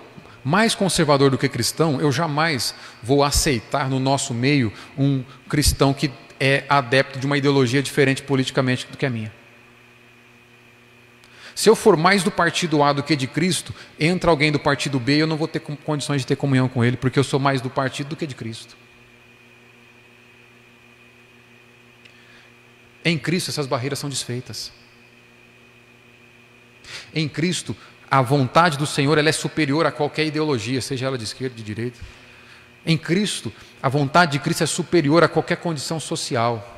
mais 0.46 0.76
conservador 0.76 1.28
do 1.28 1.36
que 1.36 1.48
cristão, 1.48 2.00
eu 2.00 2.12
jamais 2.12 2.72
vou 3.02 3.24
aceitar 3.24 3.90
no 3.90 3.98
nosso 3.98 4.32
meio 4.32 4.72
um 4.96 5.24
cristão 5.48 5.92
que 5.92 6.08
é 6.38 6.64
adepto 6.68 7.18
de 7.18 7.26
uma 7.26 7.36
ideologia 7.36 7.82
diferente 7.82 8.22
politicamente 8.22 8.86
do 8.86 8.96
que 8.96 9.04
a 9.04 9.10
minha. 9.10 9.34
Se 11.52 11.68
eu 11.68 11.74
for 11.74 11.96
mais 11.96 12.22
do 12.22 12.30
partido 12.30 12.80
A 12.80 12.92
do 12.92 13.02
que 13.02 13.16
de 13.16 13.26
Cristo, 13.26 13.74
entra 13.98 14.30
alguém 14.30 14.52
do 14.52 14.60
partido 14.60 15.00
B 15.00 15.16
eu 15.16 15.26
não 15.26 15.36
vou 15.36 15.48
ter 15.48 15.58
condições 15.58 16.20
de 16.20 16.28
ter 16.28 16.36
comunhão 16.36 16.68
com 16.68 16.84
ele, 16.84 16.96
porque 16.96 17.18
eu 17.18 17.24
sou 17.24 17.40
mais 17.40 17.60
do 17.60 17.68
partido 17.68 18.10
do 18.10 18.16
que 18.16 18.24
de 18.24 18.36
Cristo. 18.36 18.76
Em 23.04 23.18
Cristo 23.18 23.50
essas 23.50 23.66
barreiras 23.66 23.98
são 23.98 24.08
desfeitas. 24.08 24.70
Em 27.12 27.28
Cristo 27.28 27.76
a 28.10 28.22
vontade 28.22 28.78
do 28.78 28.86
Senhor 28.86 29.18
ela 29.18 29.28
é 29.28 29.32
superior 29.32 29.86
a 29.86 29.92
qualquer 29.92 30.26
ideologia, 30.26 30.80
seja 30.80 31.06
ela 31.06 31.18
de 31.18 31.24
esquerda 31.24 31.54
ou 31.54 31.58
de 31.58 31.62
direita. 31.62 31.98
Em 32.84 32.96
Cristo, 32.96 33.52
a 33.82 33.88
vontade 33.88 34.32
de 34.32 34.38
Cristo 34.38 34.62
é 34.62 34.66
superior 34.66 35.24
a 35.24 35.28
qualquer 35.28 35.56
condição 35.56 35.98
social. 35.98 36.74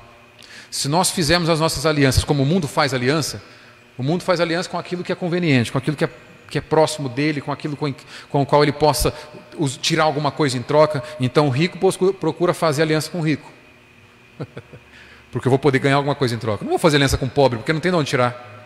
Se 0.71 0.88
nós 0.88 1.11
fizermos 1.11 1.49
as 1.49 1.61
nossas 1.61 1.85
alianças 1.85 2.25
como 2.25 2.43
o 2.43 2.47
mundo 2.47 2.67
faz 2.67 2.95
aliança, 2.95 3.43
o 3.97 4.03
mundo 4.03 4.23
faz 4.23 4.41
aliança 4.41 4.69
com 4.69 4.79
aquilo 4.79 5.05
que 5.05 5.12
é 5.12 5.14
conveniente, 5.14 5.71
com 5.71 5.79
aquilo 5.79 5.97
que 5.97 6.05
é, 6.05 6.11
que 6.49 6.57
é 6.57 6.61
próximo 6.61 7.09
dele, 7.09 7.41
com 7.41 7.53
aquilo 7.53 7.77
com, 7.77 7.93
com 8.31 8.43
o 8.43 8.47
qual 8.47 8.62
ele 8.62 8.73
possa 8.73 9.12
tirar 9.83 10.05
alguma 10.05 10.31
coisa 10.31 10.57
em 10.57 10.62
troca. 10.62 11.03
Então 11.21 11.47
o 11.47 11.51
rico 11.51 11.79
procura 12.14 12.55
fazer 12.55 12.83
aliança 12.83 13.11
com 13.11 13.19
o 13.19 13.23
rico. 13.23 13.51
porque 15.31 15.47
eu 15.47 15.51
vou 15.51 15.59
poder 15.59 15.79
ganhar 15.79 15.97
alguma 15.97 16.14
coisa 16.14 16.35
em 16.35 16.38
troca. 16.38 16.64
Não 16.64 16.71
vou 16.71 16.79
fazer 16.79 16.97
aliança 16.97 17.19
com 17.19 17.27
o 17.27 17.31
pobre, 17.31 17.59
porque 17.59 17.73
não 17.73 17.81
tem 17.81 17.91
de 17.91 17.99
onde 17.99 18.09
tirar. 18.09 18.58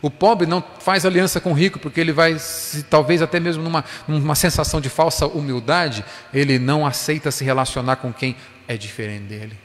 O 0.00 0.10
pobre 0.10 0.46
não 0.46 0.62
faz 0.80 1.04
aliança 1.04 1.40
com 1.40 1.50
o 1.50 1.54
rico 1.54 1.78
porque 1.78 2.00
ele 2.00 2.12
vai, 2.12 2.38
se, 2.38 2.84
talvez 2.84 3.20
até 3.20 3.40
mesmo 3.40 3.62
numa, 3.62 3.84
numa 4.06 4.34
sensação 4.34 4.80
de 4.80 4.88
falsa 4.88 5.26
humildade, 5.26 6.04
ele 6.32 6.58
não 6.58 6.86
aceita 6.86 7.30
se 7.30 7.44
relacionar 7.44 7.96
com 7.96 8.12
quem 8.12 8.36
é 8.66 8.76
diferente 8.76 9.24
dele. 9.24 9.58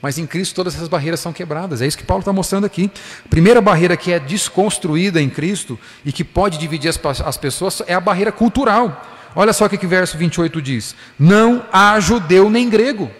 Mas 0.00 0.18
em 0.18 0.26
Cristo 0.26 0.54
todas 0.54 0.74
essas 0.74 0.88
barreiras 0.88 1.20
são 1.20 1.32
quebradas, 1.32 1.80
é 1.80 1.86
isso 1.86 1.96
que 1.96 2.04
Paulo 2.04 2.20
está 2.20 2.32
mostrando 2.32 2.64
aqui. 2.64 2.90
Primeira 3.30 3.60
barreira 3.60 3.96
que 3.96 4.12
é 4.12 4.18
desconstruída 4.18 5.20
em 5.20 5.30
Cristo 5.30 5.78
e 6.04 6.12
que 6.12 6.24
pode 6.24 6.58
dividir 6.58 6.88
as, 6.88 7.20
as 7.20 7.36
pessoas 7.36 7.82
é 7.86 7.94
a 7.94 8.00
barreira 8.00 8.32
cultural. 8.32 9.02
Olha 9.36 9.52
só 9.52 9.64
o 9.64 9.68
que, 9.68 9.78
que 9.78 9.86
verso 9.86 10.16
28 10.16 10.62
diz: 10.62 10.94
Não 11.18 11.64
há 11.72 11.98
judeu 12.00 12.48
nem 12.48 12.68
grego. 12.68 13.10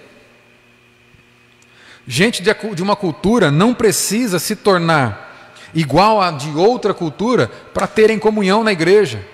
Gente 2.06 2.42
de 2.42 2.82
uma 2.82 2.94
cultura 2.94 3.50
não 3.50 3.72
precisa 3.72 4.38
se 4.38 4.54
tornar 4.54 5.33
igual 5.74 6.20
a 6.20 6.30
de 6.30 6.50
outra 6.50 6.94
cultura, 6.94 7.50
para 7.72 7.86
terem 7.86 8.18
comunhão 8.18 8.62
na 8.62 8.72
igreja. 8.72 9.24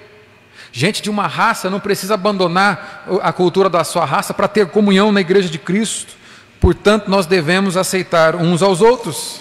Gente 0.73 1.03
de 1.03 1.11
uma 1.11 1.27
raça 1.27 1.69
não 1.69 1.81
precisa 1.81 2.15
abandonar 2.15 3.05
a 3.23 3.33
cultura 3.33 3.69
da 3.69 3.83
sua 3.83 4.05
raça 4.05 4.33
para 4.33 4.47
ter 4.49 4.69
comunhão 4.69 5.11
na 5.11 5.21
igreja 5.21 5.49
de 5.49 5.59
Cristo. 5.59 6.15
Portanto, 6.61 7.09
nós 7.09 7.27
devemos 7.27 7.77
aceitar 7.77 8.37
uns 8.37 8.63
aos 8.63 8.81
outros, 8.81 9.41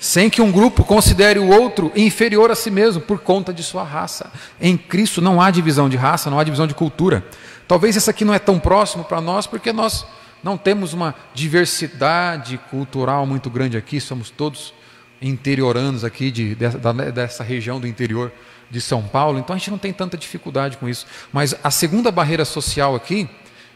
sem 0.00 0.28
que 0.28 0.42
um 0.42 0.50
grupo 0.50 0.82
considere 0.82 1.38
o 1.38 1.48
outro 1.48 1.92
inferior 1.94 2.50
a 2.50 2.56
si 2.56 2.70
mesmo 2.70 3.00
por 3.00 3.20
conta 3.20 3.52
de 3.52 3.62
sua 3.62 3.84
raça. 3.84 4.32
Em 4.60 4.76
Cristo 4.76 5.20
não 5.20 5.40
há 5.40 5.50
divisão 5.50 5.88
de 5.88 5.96
raça, 5.96 6.28
não 6.28 6.40
há 6.40 6.44
divisão 6.44 6.66
de 6.66 6.74
cultura. 6.74 7.24
Talvez 7.68 7.94
isso 7.94 8.10
aqui 8.10 8.24
não 8.24 8.34
é 8.34 8.38
tão 8.40 8.58
próximo 8.58 9.04
para 9.04 9.20
nós 9.20 9.46
porque 9.46 9.72
nós 9.72 10.04
não 10.42 10.56
temos 10.56 10.92
uma 10.92 11.14
diversidade 11.32 12.58
cultural 12.68 13.24
muito 13.24 13.48
grande 13.48 13.76
aqui, 13.76 14.00
somos 14.00 14.28
todos 14.28 14.74
interioranos 15.22 16.04
aqui 16.04 16.30
de, 16.30 16.54
dessa, 16.54 16.78
dessa 17.12 17.44
região 17.44 17.80
do 17.80 17.86
interior 17.86 18.32
de 18.70 18.80
São 18.80 19.02
Paulo, 19.02 19.38
então 19.38 19.54
a 19.54 19.58
gente 19.58 19.70
não 19.70 19.78
tem 19.78 19.92
tanta 19.92 20.16
dificuldade 20.16 20.78
com 20.78 20.88
isso. 20.88 21.06
Mas 21.32 21.54
a 21.62 21.70
segunda 21.70 22.10
barreira 22.10 22.44
social 22.44 22.94
aqui, 22.94 23.28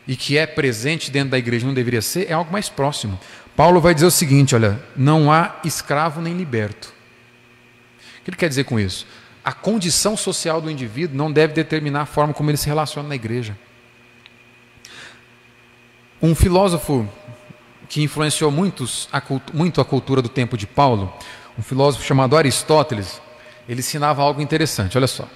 e 0.09 0.17
que 0.17 0.39
é 0.39 0.47
presente 0.47 1.11
dentro 1.11 1.31
da 1.31 1.39
igreja, 1.39 1.67
não 1.67 1.75
deveria 1.75 2.01
ser, 2.01 2.31
é 2.31 2.33
algo 2.33 2.51
mais 2.51 2.69
próximo. 2.69 3.19
Paulo 3.55 3.81
vai 3.81 3.95
dizer 3.95 4.07
o 4.07 4.11
seguinte: 4.11 4.55
olha, 4.55 4.81
não 4.97 5.31
há 5.31 5.57
escravo 5.65 6.21
nem 6.21 6.35
liberto. 6.35 6.93
O 8.21 8.25
que 8.25 8.31
ele 8.31 8.37
quer 8.37 8.49
dizer 8.49 8.65
com 8.65 8.79
isso? 8.79 9.07
A 9.45 9.53
condição 9.53 10.17
social 10.17 10.61
do 10.61 10.71
indivíduo 10.71 11.17
não 11.17 11.31
deve 11.31 11.53
determinar 11.53 12.03
a 12.03 12.07
forma 12.07 12.35
como 12.35 12.51
ele 12.51 12.57
se 12.57 12.67
relaciona 12.67 13.09
na 13.09 13.15
igreja. 13.15 13.57
Um 16.21 16.35
filósofo 16.35 17.09
que 17.89 18.03
influenciou 18.03 18.51
muitos, 18.51 19.09
a, 19.13 19.23
muito 19.53 19.81
a 19.81 19.85
cultura 19.85 20.21
do 20.21 20.29
tempo 20.29 20.57
de 20.57 20.67
Paulo, 20.67 21.13
um 21.59 21.63
filósofo 21.63 22.05
chamado 22.05 22.37
Aristóteles, 22.37 23.21
ele 23.69 23.81
ensinava 23.81 24.23
algo 24.23 24.41
interessante, 24.41 24.97
olha 24.97 25.07
só. 25.07 25.29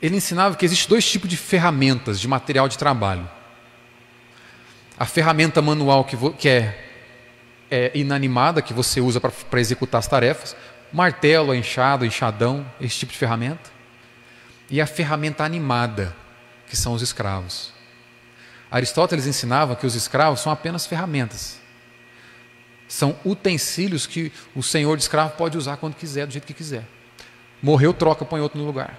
Ele 0.00 0.16
ensinava 0.16 0.56
que 0.56 0.64
existem 0.64 0.88
dois 0.88 1.08
tipos 1.08 1.28
de 1.30 1.36
ferramentas 1.36 2.20
de 2.20 2.26
material 2.26 2.68
de 2.68 2.76
trabalho. 2.76 3.28
A 4.98 5.06
ferramenta 5.06 5.62
manual 5.62 6.04
que, 6.04 6.16
que 6.32 6.48
é, 6.48 6.88
é, 7.70 7.90
inanimada, 7.94 8.60
que 8.60 8.74
você 8.74 9.00
usa 9.00 9.20
para 9.20 9.60
executar 9.60 10.00
as 10.00 10.08
tarefas, 10.08 10.56
martelo, 10.92 11.54
enxada, 11.54 12.04
enxadão, 12.04 12.66
esse 12.80 12.98
tipo 12.98 13.12
de 13.12 13.18
ferramenta. 13.18 13.70
E 14.68 14.80
a 14.80 14.86
ferramenta 14.86 15.44
animada, 15.44 16.14
que 16.66 16.76
são 16.76 16.92
os 16.92 17.02
escravos. 17.02 17.71
Aristóteles 18.72 19.26
ensinava 19.26 19.76
que 19.76 19.86
os 19.86 19.94
escravos 19.94 20.40
são 20.40 20.50
apenas 20.50 20.86
ferramentas. 20.86 21.60
São 22.88 23.14
utensílios 23.22 24.06
que 24.06 24.32
o 24.56 24.62
senhor 24.62 24.96
de 24.96 25.02
escravo 25.02 25.36
pode 25.36 25.58
usar 25.58 25.76
quando 25.76 25.94
quiser, 25.94 26.26
do 26.26 26.32
jeito 26.32 26.46
que 26.46 26.54
quiser. 26.54 26.84
Morreu, 27.62 27.92
troca, 27.92 28.24
põe 28.24 28.40
outro 28.40 28.58
no 28.58 28.64
lugar. 28.64 28.98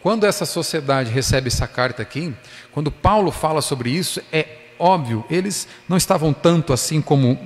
Quando 0.00 0.24
essa 0.24 0.46
sociedade 0.46 1.10
recebe 1.10 1.48
essa 1.48 1.66
carta 1.66 2.02
aqui, 2.02 2.32
quando 2.70 2.90
Paulo 2.90 3.32
fala 3.32 3.60
sobre 3.60 3.90
isso, 3.90 4.22
é 4.32 4.58
óbvio, 4.78 5.24
eles 5.28 5.66
não 5.88 5.96
estavam 5.96 6.32
tanto 6.32 6.72
assim 6.72 7.00
como 7.00 7.36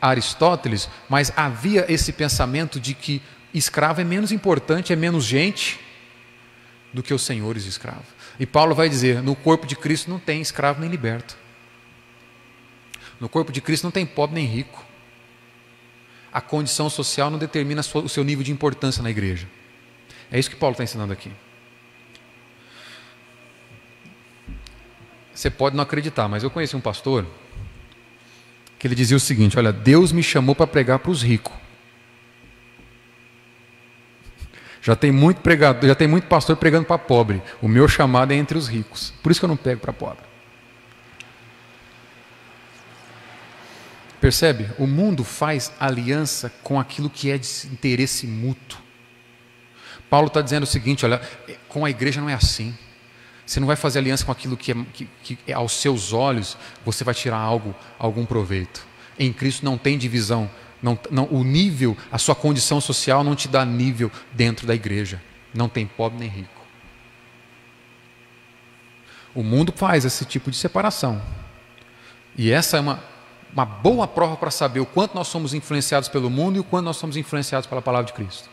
Aristóteles, 0.00 0.88
mas 1.08 1.32
havia 1.36 1.84
esse 1.92 2.12
pensamento 2.12 2.78
de 2.78 2.94
que 2.94 3.20
escravo 3.52 4.00
é 4.00 4.04
menos 4.04 4.30
importante, 4.30 4.92
é 4.92 4.96
menos 4.96 5.24
gente 5.24 5.80
do 6.92 7.02
que 7.02 7.12
os 7.12 7.22
senhores 7.22 7.64
de 7.64 7.70
escravo. 7.70 8.04
E 8.38 8.46
Paulo 8.46 8.74
vai 8.74 8.88
dizer: 8.88 9.22
no 9.22 9.34
corpo 9.34 9.66
de 9.66 9.76
Cristo 9.76 10.10
não 10.10 10.18
tem 10.18 10.40
escravo 10.40 10.80
nem 10.80 10.88
liberto. 10.88 11.36
No 13.18 13.28
corpo 13.28 13.52
de 13.52 13.60
Cristo 13.60 13.84
não 13.84 13.90
tem 13.90 14.06
pobre 14.06 14.36
nem 14.36 14.46
rico 14.46 14.90
a 16.32 16.40
condição 16.40 16.88
social 16.88 17.30
não 17.30 17.38
determina 17.38 17.80
o 17.80 18.08
seu 18.08 18.22
nível 18.22 18.44
de 18.44 18.52
importância 18.52 19.02
na 19.02 19.10
igreja. 19.10 19.48
É 20.30 20.38
isso 20.38 20.48
que 20.48 20.56
Paulo 20.56 20.74
está 20.74 20.84
ensinando 20.84 21.12
aqui. 21.12 21.30
Você 25.34 25.50
pode 25.50 25.74
não 25.74 25.82
acreditar, 25.82 26.28
mas 26.28 26.42
eu 26.42 26.50
conheci 26.50 26.76
um 26.76 26.80
pastor 26.80 27.26
que 28.78 28.86
ele 28.86 28.94
dizia 28.94 29.16
o 29.16 29.20
seguinte: 29.20 29.58
Olha, 29.58 29.72
Deus 29.72 30.12
me 30.12 30.22
chamou 30.22 30.54
para 30.54 30.66
pregar 30.66 30.98
para 30.98 31.10
os 31.10 31.22
ricos. 31.22 31.52
Já 34.82 34.96
tem 34.96 35.12
muito 35.12 35.40
pregador, 35.42 35.86
já 35.86 35.94
tem 35.94 36.08
muito 36.08 36.26
pastor 36.26 36.56
pregando 36.56 36.86
para 36.86 36.98
pobre. 36.98 37.42
O 37.60 37.68
meu 37.68 37.86
chamado 37.86 38.32
é 38.32 38.36
entre 38.36 38.56
os 38.56 38.66
ricos. 38.66 39.12
Por 39.22 39.30
isso 39.30 39.40
que 39.40 39.44
eu 39.44 39.48
não 39.48 39.56
pego 39.56 39.80
para 39.80 39.92
pobre. 39.92 40.30
Percebe? 44.20 44.70
O 44.78 44.86
mundo 44.86 45.24
faz 45.24 45.72
aliança 45.80 46.52
com 46.62 46.78
aquilo 46.78 47.08
que 47.08 47.30
é 47.30 47.38
de 47.38 47.48
interesse 47.72 48.26
mútuo. 48.26 48.78
Paulo 50.10 50.26
está 50.26 50.42
dizendo 50.42 50.64
o 50.64 50.66
seguinte: 50.66 51.04
olha, 51.06 51.20
com 51.68 51.84
a 51.84 51.90
igreja 51.90 52.20
não 52.20 52.28
é 52.28 52.34
assim. 52.34 52.76
Você 53.46 53.58
não 53.58 53.66
vai 53.66 53.76
fazer 53.76 53.98
aliança 53.98 54.24
com 54.24 54.30
aquilo 54.30 54.56
que, 54.56 54.72
é, 54.72 54.76
que, 54.92 55.08
que 55.24 55.38
é 55.46 55.52
aos 55.52 55.72
seus 55.72 56.12
olhos 56.12 56.56
você 56.84 57.02
vai 57.02 57.14
tirar 57.14 57.38
algo, 57.38 57.74
algum 57.98 58.24
proveito. 58.24 58.86
Em 59.18 59.32
Cristo 59.32 59.64
não 59.64 59.76
tem 59.76 59.98
divisão. 59.98 60.48
Não, 60.82 60.98
não, 61.10 61.24
o 61.30 61.44
nível, 61.44 61.96
a 62.10 62.18
sua 62.18 62.34
condição 62.34 62.80
social 62.80 63.22
não 63.22 63.34
te 63.34 63.48
dá 63.48 63.64
nível 63.64 64.10
dentro 64.32 64.66
da 64.66 64.74
igreja. 64.74 65.20
Não 65.52 65.68
tem 65.68 65.86
pobre 65.86 66.18
nem 66.18 66.28
rico. 66.28 66.60
O 69.34 69.42
mundo 69.42 69.72
faz 69.76 70.04
esse 70.04 70.24
tipo 70.24 70.50
de 70.50 70.56
separação. 70.56 71.20
E 72.36 72.50
essa 72.50 72.78
é 72.78 72.80
uma, 72.80 73.02
uma 73.52 73.64
boa 73.64 74.08
prova 74.08 74.36
para 74.36 74.50
saber 74.50 74.80
o 74.80 74.86
quanto 74.86 75.14
nós 75.14 75.28
somos 75.28 75.54
influenciados 75.54 76.08
pelo 76.08 76.30
mundo 76.30 76.56
e 76.56 76.60
o 76.60 76.64
quanto 76.64 76.84
nós 76.84 76.96
somos 76.96 77.16
influenciados 77.16 77.66
pela 77.66 77.82
palavra 77.82 78.06
de 78.06 78.12
Cristo. 78.12 78.48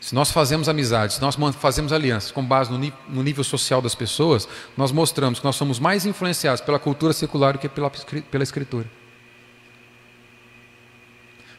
Se 0.00 0.14
nós 0.14 0.30
fazemos 0.30 0.68
amizades, 0.68 1.16
se 1.16 1.22
nós 1.22 1.36
fazemos 1.56 1.92
alianças 1.92 2.30
com 2.30 2.44
base 2.44 2.70
no, 2.70 2.78
no, 3.08 3.22
nível 3.22 3.42
social 3.42 3.82
das 3.82 3.94
pessoas, 3.94 4.48
nós 4.76 4.92
mostramos 4.92 5.38
que 5.38 5.44
nós 5.44 5.56
somos 5.56 5.78
mais 5.78 6.06
influenciados 6.06 6.60
pela 6.60 6.78
cultura 6.78 7.12
secular 7.12 7.54
do 7.54 7.58
que 7.58 7.68
pela, 7.68 7.90
pela 8.30 8.44
escritura. 8.44 8.86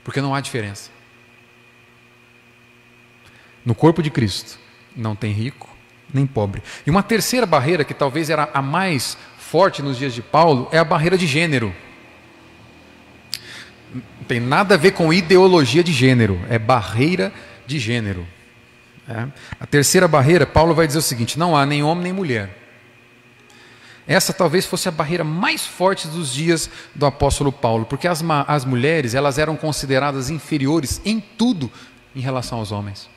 Porque 0.08 0.22
não 0.22 0.34
há 0.34 0.40
diferença. 0.40 0.90
No 3.66 3.76
corpo 3.76 4.02
de 4.02 4.10
Cristo, 4.10 4.58
não 4.96 5.18
tem 5.18 5.34
rico 5.34 5.68
nem 6.14 6.26
pobre. 6.26 6.64
E 6.86 6.90
uma 6.90 7.04
terceira 7.04 7.46
barreira, 7.46 7.84
que 7.84 7.94
talvez 7.94 8.30
era 8.30 8.50
a 8.54 8.62
mais 8.62 9.18
forte 9.38 9.82
nos 9.82 9.98
dias 9.98 10.14
de 10.14 10.22
Paulo 10.22 10.70
é 10.72 10.80
a 10.80 10.86
barreira 10.86 11.18
de 11.18 11.28
gênero. 11.28 11.76
Não 13.94 14.24
tem 14.30 14.40
nada 14.40 14.76
a 14.76 14.78
ver 14.78 14.92
com 14.92 15.12
ideologia 15.12 15.84
de 15.84 15.92
gênero, 15.92 16.40
é 16.50 16.58
barreira 16.58 17.34
de 17.66 17.78
gênero. 17.78 18.26
É. 19.10 19.28
A 19.60 19.66
terceira 19.66 20.08
barreira, 20.08 20.46
Paulo 20.46 20.74
vai 20.74 20.88
dizer 20.88 21.00
o 21.00 21.02
seguinte: 21.02 21.38
não 21.38 21.54
há 21.54 21.66
nem 21.66 21.84
homem 21.84 22.06
nem 22.06 22.14
mulher. 22.14 22.50
Essa 24.08 24.32
talvez 24.32 24.66
fosse 24.66 24.88
a 24.88 24.92
barreira 24.92 25.24
mais 25.24 25.68
forte 25.68 26.08
dos 26.08 26.34
dias 26.34 26.70
do 26.96 27.06
apóstolo 27.06 27.52
Paulo, 27.52 27.86
porque 27.86 28.08
as, 28.08 28.24
as 28.48 28.64
mulheres 28.64 29.14
elas 29.14 29.38
eram 29.38 29.58
consideradas 29.58 30.30
inferiores 30.30 31.02
em 31.04 31.20
tudo 31.20 31.70
em 32.16 32.22
relação 32.22 32.60
aos 32.60 32.72
homens. 32.72 33.10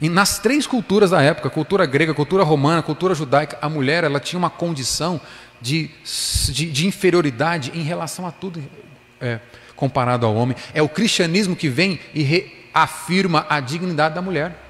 E 0.00 0.08
nas 0.08 0.38
três 0.38 0.66
culturas 0.66 1.10
da 1.10 1.20
época, 1.20 1.50
cultura 1.50 1.84
grega, 1.84 2.14
cultura 2.14 2.44
romana, 2.44 2.82
cultura 2.82 3.14
judaica, 3.14 3.58
a 3.60 3.68
mulher 3.68 4.04
ela 4.04 4.20
tinha 4.20 4.38
uma 4.38 4.50
condição 4.50 5.20
de, 5.60 5.90
de, 6.48 6.70
de 6.70 6.86
inferioridade 6.86 7.72
em 7.74 7.82
relação 7.82 8.26
a 8.26 8.30
tudo 8.30 8.62
é, 9.20 9.40
comparado 9.74 10.26
ao 10.26 10.34
homem. 10.34 10.56
É 10.74 10.82
o 10.82 10.88
cristianismo 10.88 11.56
que 11.56 11.68
vem 11.68 11.98
e 12.14 12.22
reafirma 12.22 13.46
a 13.48 13.58
dignidade 13.58 14.14
da 14.14 14.22
mulher. 14.22 14.62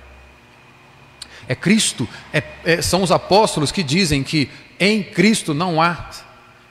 É 1.48 1.54
Cristo, 1.54 2.08
é, 2.32 2.42
é, 2.64 2.82
são 2.82 3.02
os 3.02 3.12
apóstolos 3.12 3.70
que 3.70 3.82
dizem 3.82 4.22
que 4.22 4.50
em 4.78 5.02
Cristo 5.02 5.54
não 5.54 5.80
há 5.80 6.10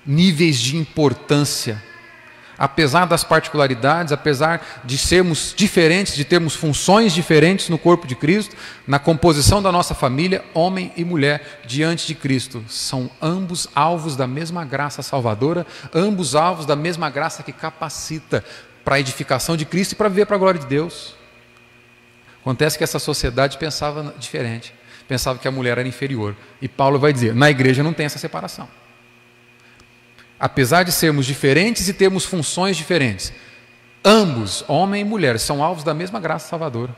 níveis 0.05 0.59
de 0.59 0.77
importância 0.77 1.81
apesar 2.57 3.05
das 3.05 3.23
particularidades, 3.23 4.13
apesar 4.13 4.81
de 4.83 4.97
sermos 4.97 5.53
diferentes, 5.55 6.15
de 6.15 6.23
termos 6.23 6.55
funções 6.55 7.13
diferentes 7.13 7.69
no 7.69 7.77
corpo 7.77 8.07
de 8.07 8.15
Cristo, 8.15 8.55
na 8.87 8.99
composição 8.99 9.61
da 9.61 9.71
nossa 9.71 9.93
família, 9.93 10.43
homem 10.53 10.91
e 10.95 11.03
mulher 11.03 11.61
diante 11.65 12.07
de 12.07 12.15
Cristo, 12.15 12.63
são 12.67 13.09
ambos 13.21 13.67
alvos 13.75 14.15
da 14.15 14.27
mesma 14.27 14.63
graça 14.63 15.01
salvadora, 15.01 15.65
ambos 15.93 16.35
alvos 16.35 16.65
da 16.65 16.75
mesma 16.75 17.09
graça 17.09 17.43
que 17.43 17.51
capacita 17.51 18.43
para 18.83 18.95
a 18.95 18.99
edificação 18.99 19.57
de 19.57 19.65
Cristo 19.65 19.93
e 19.93 19.95
para 19.95 20.09
viver 20.09 20.25
para 20.25 20.35
a 20.35 20.39
glória 20.39 20.59
de 20.59 20.67
Deus. 20.67 21.15
Acontece 22.41 22.77
que 22.77 22.83
essa 22.83 22.99
sociedade 22.99 23.57
pensava 23.57 24.13
diferente, 24.19 24.73
pensava 25.07 25.39
que 25.39 25.47
a 25.47 25.51
mulher 25.51 25.77
era 25.77 25.87
inferior. 25.87 26.35
E 26.61 26.67
Paulo 26.67 26.99
vai 26.99 27.13
dizer: 27.13 27.33
na 27.33 27.49
igreja 27.49 27.83
não 27.83 27.93
tem 27.93 28.05
essa 28.05 28.19
separação. 28.19 28.67
Apesar 30.39 30.83
de 30.83 30.91
sermos 30.91 31.25
diferentes 31.25 31.87
e 31.87 31.93
termos 31.93 32.25
funções 32.25 32.75
diferentes, 32.75 33.31
ambos, 34.03 34.63
homem 34.67 35.01
e 35.01 35.05
mulher, 35.05 35.39
são 35.39 35.63
alvos 35.63 35.83
da 35.83 35.93
mesma 35.93 36.19
graça 36.19 36.49
salvadora. 36.49 36.95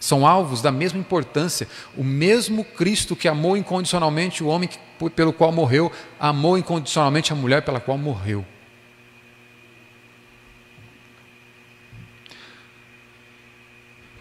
São 0.00 0.26
alvos 0.26 0.62
da 0.62 0.70
mesma 0.70 0.98
importância. 0.98 1.66
O 1.96 2.04
mesmo 2.04 2.64
Cristo 2.64 3.16
que 3.16 3.26
amou 3.26 3.56
incondicionalmente 3.56 4.44
o 4.44 4.46
homem 4.46 4.68
pelo 5.14 5.32
qual 5.32 5.50
morreu, 5.50 5.90
amou 6.20 6.56
incondicionalmente 6.56 7.32
a 7.32 7.36
mulher 7.36 7.62
pela 7.62 7.80
qual 7.80 7.98
morreu. 7.98 8.44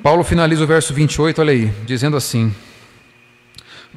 Paulo 0.02 0.24
finaliza 0.24 0.64
o 0.64 0.68
verso 0.68 0.94
28, 0.94 1.42
olha 1.42 1.52
aí, 1.52 1.66
dizendo 1.86 2.16
assim: 2.16 2.56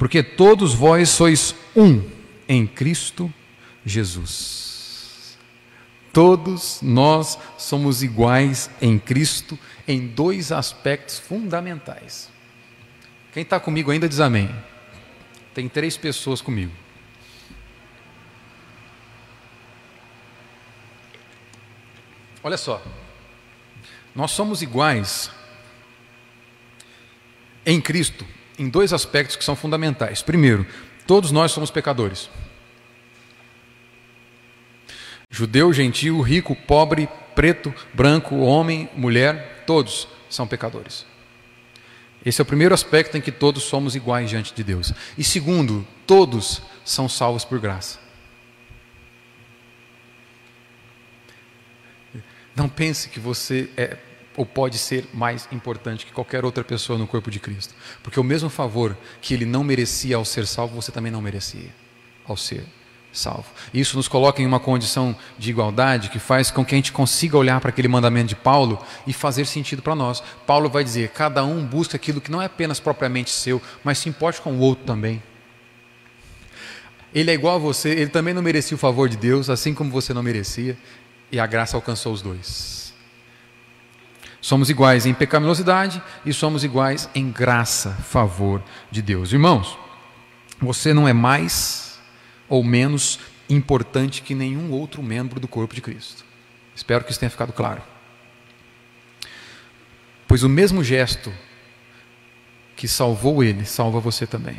porque 0.01 0.23
todos 0.23 0.73
vós 0.73 1.11
sois 1.11 1.55
um 1.77 2.03
em 2.49 2.67
Cristo 2.67 3.31
Jesus. 3.85 5.37
Todos 6.11 6.81
nós 6.81 7.39
somos 7.59 8.03
iguais 8.03 8.71
em 8.81 8.99
Cristo 8.99 9.59
em 9.87 10.07
dois 10.07 10.53
aspectos 10.53 11.19
fundamentais. 11.19 12.31
Quem 13.31 13.43
está 13.43 13.61
comigo 13.61 13.91
ainda 13.91 14.09
diz 14.09 14.21
amém. 14.21 14.49
Tem 15.53 15.69
três 15.69 15.99
pessoas 15.99 16.41
comigo. 16.41 16.73
Olha 22.43 22.57
só, 22.57 22.83
nós 24.15 24.31
somos 24.31 24.63
iguais 24.63 25.31
em 27.67 27.83
Cristo 27.83 28.40
em 28.61 28.69
dois 28.69 28.93
aspectos 28.93 29.37
que 29.37 29.43
são 29.43 29.57
fundamentais. 29.57 30.21
Primeiro, 30.21 30.67
todos 31.07 31.31
nós 31.31 31.51
somos 31.51 31.71
pecadores. 31.71 32.29
Judeu, 35.31 35.73
gentil, 35.73 36.21
rico, 36.21 36.55
pobre, 36.55 37.09
preto, 37.35 37.73
branco, 37.95 38.37
homem, 38.37 38.91
mulher, 38.95 39.65
todos 39.67 40.07
são 40.29 40.47
pecadores. 40.47 41.07
Esse 42.23 42.39
é 42.39 42.45
o 42.45 42.47
primeiro 42.47 42.75
aspecto 42.75 43.17
em 43.17 43.23
que 43.23 43.33
todos 43.33 43.63
somos 43.63 43.97
iguais 43.97 44.29
diante 44.29 44.53
de 44.53 44.63
Deus. 44.63 44.93
E 45.17 45.25
segundo, 45.25 45.87
todos 46.07 46.61
são 46.85 47.09
salvos 47.09 47.47
por 47.47 47.59
graça. 47.59 47.99
Não 52.55 52.69
pense 52.69 53.09
que 53.09 53.19
você 53.19 53.71
é 53.75 53.97
ou 54.37 54.47
pode 54.47 54.79
ser 54.79 55.09
mais 55.13 55.49
importante 55.53 56.07
que 56.07 56.13
qualquer 56.13 56.45
outra 56.45 56.63
pessoa 56.65 56.99
no 56.99 57.07
corpo 57.07 57.31
de 57.31 57.41
Cristo. 57.41 57.75
Porque 58.03 58.21
o 58.21 58.25
mesmo 58.25 58.49
favor 58.49 58.97
que 59.21 59.35
ele 59.35 59.45
não 59.45 59.65
merecia 59.65 60.17
ao 60.17 60.25
ser 60.25 60.47
salvo, 60.47 60.81
você 60.81 60.93
também 60.93 61.13
não 61.13 61.21
merecia 61.21 61.71
ao 62.27 62.37
ser 62.37 62.65
salvo. 63.13 63.47
Isso 63.75 63.97
nos 63.97 64.09
coloca 64.09 64.41
em 64.41 64.47
uma 64.47 64.61
condição 64.61 65.17
de 65.39 65.51
igualdade 65.51 66.11
que 66.11 66.19
faz 66.19 66.51
com 66.51 66.65
que 66.65 66.75
a 66.75 66.79
gente 66.79 66.93
consiga 66.93 67.37
olhar 67.37 67.61
para 67.61 67.71
aquele 67.71 67.89
mandamento 67.89 68.29
de 68.29 68.37
Paulo 68.37 68.83
e 69.07 69.13
fazer 69.13 69.47
sentido 69.47 69.83
para 69.83 69.95
nós. 69.95 70.23
Paulo 70.47 70.69
vai 70.69 70.85
dizer: 70.85 71.09
cada 71.11 71.45
um 71.45 71.65
busca 71.65 71.97
aquilo 71.97 72.21
que 72.21 72.31
não 72.31 72.41
é 72.41 72.47
apenas 72.47 72.79
propriamente 72.79 73.31
seu, 73.31 73.61
mas 73.83 73.99
se 73.99 74.09
importe 74.09 74.41
com 74.41 74.53
o 74.53 74.61
outro 74.61 74.85
também. 74.85 75.23
Ele 77.13 77.31
é 77.31 77.35
igual 77.35 77.57
a 77.57 77.59
você, 77.59 77.91
ele 77.91 78.11
também 78.11 78.33
não 78.33 78.43
merecia 78.43 78.77
o 78.77 78.79
favor 78.79 79.09
de 79.09 79.17
Deus, 79.17 79.51
assim 79.51 79.75
como 79.75 79.91
você 79.91 80.15
não 80.15 80.23
merecia, 80.23 80.79
e 81.33 81.41
a 81.41 81.47
graça 81.47 81.77
alcançou 81.77 82.13
os 82.13 82.23
dois. 82.23 82.80
Somos 84.41 84.71
iguais 84.71 85.05
em 85.05 85.13
pecaminosidade 85.13 86.03
e 86.25 86.33
somos 86.33 86.65
iguais 86.65 87.09
em 87.15 87.31
graça, 87.31 87.91
favor 87.91 88.63
de 88.91 89.03
Deus. 89.03 89.33
Irmãos, 89.33 89.79
você 90.61 90.95
não 90.95 91.07
é 91.07 91.13
mais 91.13 92.01
ou 92.49 92.65
menos 92.65 93.19
importante 93.49 94.23
que 94.23 94.35
nenhum 94.35 94.71
outro 94.71 95.03
membro 95.03 95.39
do 95.39 95.47
corpo 95.47 95.75
de 95.75 95.81
Cristo. 95.81 96.25
Espero 96.75 97.05
que 97.05 97.11
isso 97.11 97.21
tenha 97.21 97.31
ficado 97.31 97.53
claro. 97.53 97.83
Pois 100.27 100.43
o 100.43 100.49
mesmo 100.49 100.83
gesto 100.83 101.33
que 102.77 102.89
salvou 102.89 103.45
ele, 103.45 103.67
salva 103.67 104.01
você 104.01 104.27
também. 104.27 104.57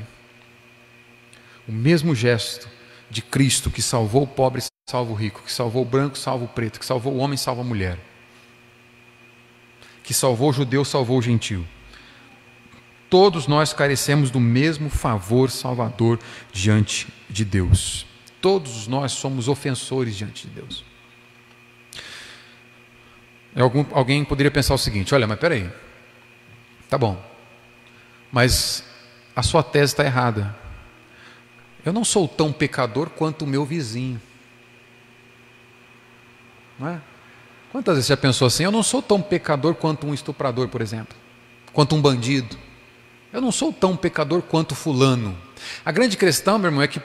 O 1.68 1.72
mesmo 1.72 2.14
gesto 2.14 2.70
de 3.10 3.22
Cristo 3.22 3.72
que 3.72 3.82
salvou 3.82 4.24
o 4.24 4.28
pobre, 4.28 4.62
salva 4.88 5.12
o 5.12 5.16
rico, 5.16 5.42
que 5.44 5.52
salvou 5.52 5.82
o 5.82 5.86
branco, 5.86 6.18
salva 6.18 6.46
o 6.46 6.48
preto, 6.48 6.80
que 6.80 6.86
salvou 6.86 7.14
o 7.14 7.18
homem, 7.18 7.38
salva 7.38 7.62
a 7.62 7.64
mulher, 7.64 7.98
que 10.04 10.14
salvou 10.14 10.50
o 10.50 10.54
judeu, 10.54 10.84
salvou 10.84 11.18
o 11.18 11.22
gentil. 11.22 11.66
Todos 13.10 13.46
nós 13.46 13.74
carecemos 13.74 14.32
do 14.32 14.40
mesmo 14.40 14.90
favor 14.90 15.52
salvador 15.52 16.18
diante 16.52 17.08
de 17.30 17.44
Deus. 17.44 18.06
Todos 18.40 18.88
nós 18.88 19.12
somos 19.12 19.48
ofensores 19.48 20.16
diante 20.16 20.48
de 20.48 20.54
Deus. 20.54 20.86
Algum, 23.56 23.86
alguém 23.92 24.24
poderia 24.24 24.50
pensar 24.50 24.74
o 24.74 24.78
seguinte: 24.78 25.14
olha, 25.14 25.28
mas 25.28 25.40
peraí, 25.40 25.70
tá 26.90 26.98
bom, 26.98 27.22
mas 28.32 28.84
a 29.36 29.44
sua 29.44 29.62
tese 29.62 29.94
está 29.94 30.06
errada. 30.06 30.56
Eu 31.84 31.92
não 31.92 32.06
sou 32.06 32.28
tão 32.28 32.54
pecador 32.54 33.10
quanto 33.10 33.44
o 33.44 33.48
meu 33.48 33.66
vizinho. 33.66 34.22
Não 36.80 36.88
é? 36.88 37.02
Quantas 37.72 37.96
vezes 37.96 38.08
você 38.08 38.14
já 38.14 38.18
pensou 38.18 38.48
assim? 38.48 38.64
Eu 38.64 38.72
não 38.72 38.84
sou 38.84 39.02
tão 39.02 39.22
pecador 39.22 39.76
quanto 39.76 40.06
um 40.06 40.14
estuprador, 40.14 40.68
por 40.68 40.82
exemplo, 40.82 41.16
quanto 41.72 41.96
um 41.96 42.02
bandido. 42.02 42.58
Eu 43.32 43.40
não 43.40 43.52
sou 43.52 43.72
tão 43.72 43.96
pecador 43.96 44.42
quanto 44.42 44.76
fulano. 44.76 45.38
A 45.86 45.92
grande 45.92 46.18
questão, 46.18 46.60
meu 46.60 46.68
irmão, 46.68 46.82
é 46.84 46.88
que 46.88 47.02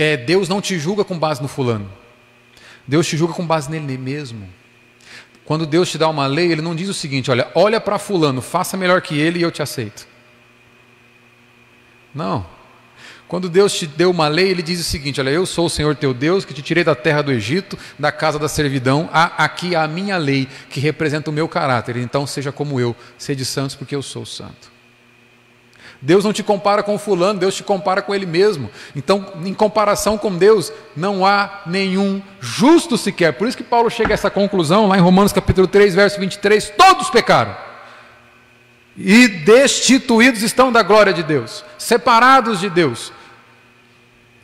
é, 0.00 0.16
Deus 0.16 0.48
não 0.48 0.60
te 0.60 0.78
julga 0.78 1.04
com 1.04 1.16
base 1.16 1.40
no 1.40 1.46
fulano. 1.46 1.88
Deus 2.86 3.06
te 3.06 3.16
julga 3.16 3.34
com 3.34 3.46
base 3.46 3.70
nele 3.70 3.96
mesmo. 3.96 4.48
Quando 5.44 5.66
Deus 5.66 5.90
te 5.90 5.98
dá 5.98 6.08
uma 6.08 6.26
lei, 6.26 6.50
Ele 6.50 6.62
não 6.62 6.74
diz 6.74 6.88
o 6.88 6.94
seguinte: 6.94 7.30
olha, 7.30 7.50
olha 7.54 7.80
para 7.80 7.98
fulano, 7.98 8.42
faça 8.42 8.76
melhor 8.76 9.00
que 9.00 9.18
ele 9.18 9.38
e 9.38 9.42
eu 9.42 9.52
te 9.52 9.62
aceito. 9.62 10.08
Não. 12.14 12.46
Quando 13.34 13.48
Deus 13.48 13.72
te 13.72 13.84
deu 13.84 14.12
uma 14.12 14.28
lei, 14.28 14.48
Ele 14.48 14.62
diz 14.62 14.78
o 14.78 14.84
seguinte: 14.84 15.20
olha, 15.20 15.30
eu 15.30 15.44
sou 15.44 15.66
o 15.66 15.68
Senhor 15.68 15.96
teu 15.96 16.14
Deus, 16.14 16.44
que 16.44 16.54
te 16.54 16.62
tirei 16.62 16.84
da 16.84 16.94
terra 16.94 17.20
do 17.20 17.32
Egito, 17.32 17.76
da 17.98 18.12
casa 18.12 18.38
da 18.38 18.46
servidão. 18.46 19.10
Há 19.12 19.42
aqui 19.42 19.74
a 19.74 19.88
minha 19.88 20.16
lei, 20.16 20.46
que 20.70 20.78
representa 20.78 21.30
o 21.30 21.32
meu 21.32 21.48
caráter. 21.48 21.96
Então 21.96 22.28
seja 22.28 22.52
como 22.52 22.78
eu, 22.78 22.94
sede 23.18 23.44
santos, 23.44 23.74
porque 23.74 23.96
eu 23.96 24.02
sou 24.02 24.24
santo. 24.24 24.70
Deus 26.00 26.24
não 26.24 26.32
te 26.32 26.44
compara 26.44 26.80
com 26.84 26.96
fulano, 26.96 27.40
Deus 27.40 27.56
te 27.56 27.64
compara 27.64 28.00
com 28.02 28.14
Ele 28.14 28.24
mesmo. 28.24 28.70
Então, 28.94 29.26
em 29.44 29.52
comparação 29.52 30.16
com 30.16 30.32
Deus, 30.36 30.72
não 30.96 31.26
há 31.26 31.62
nenhum 31.66 32.22
justo 32.40 32.96
sequer. 32.96 33.32
Por 33.32 33.48
isso 33.48 33.56
que 33.56 33.64
Paulo 33.64 33.90
chega 33.90 34.12
a 34.12 34.14
essa 34.14 34.30
conclusão, 34.30 34.86
lá 34.86 34.96
em 34.96 35.00
Romanos 35.00 35.32
capítulo 35.32 35.66
3, 35.66 35.92
verso 35.92 36.20
23, 36.20 36.72
todos 36.78 37.10
pecaram. 37.10 37.56
E 38.96 39.26
destituídos 39.26 40.42
estão 40.42 40.70
da 40.70 40.84
glória 40.84 41.12
de 41.12 41.24
Deus, 41.24 41.64
separados 41.76 42.60
de 42.60 42.70
Deus, 42.70 43.12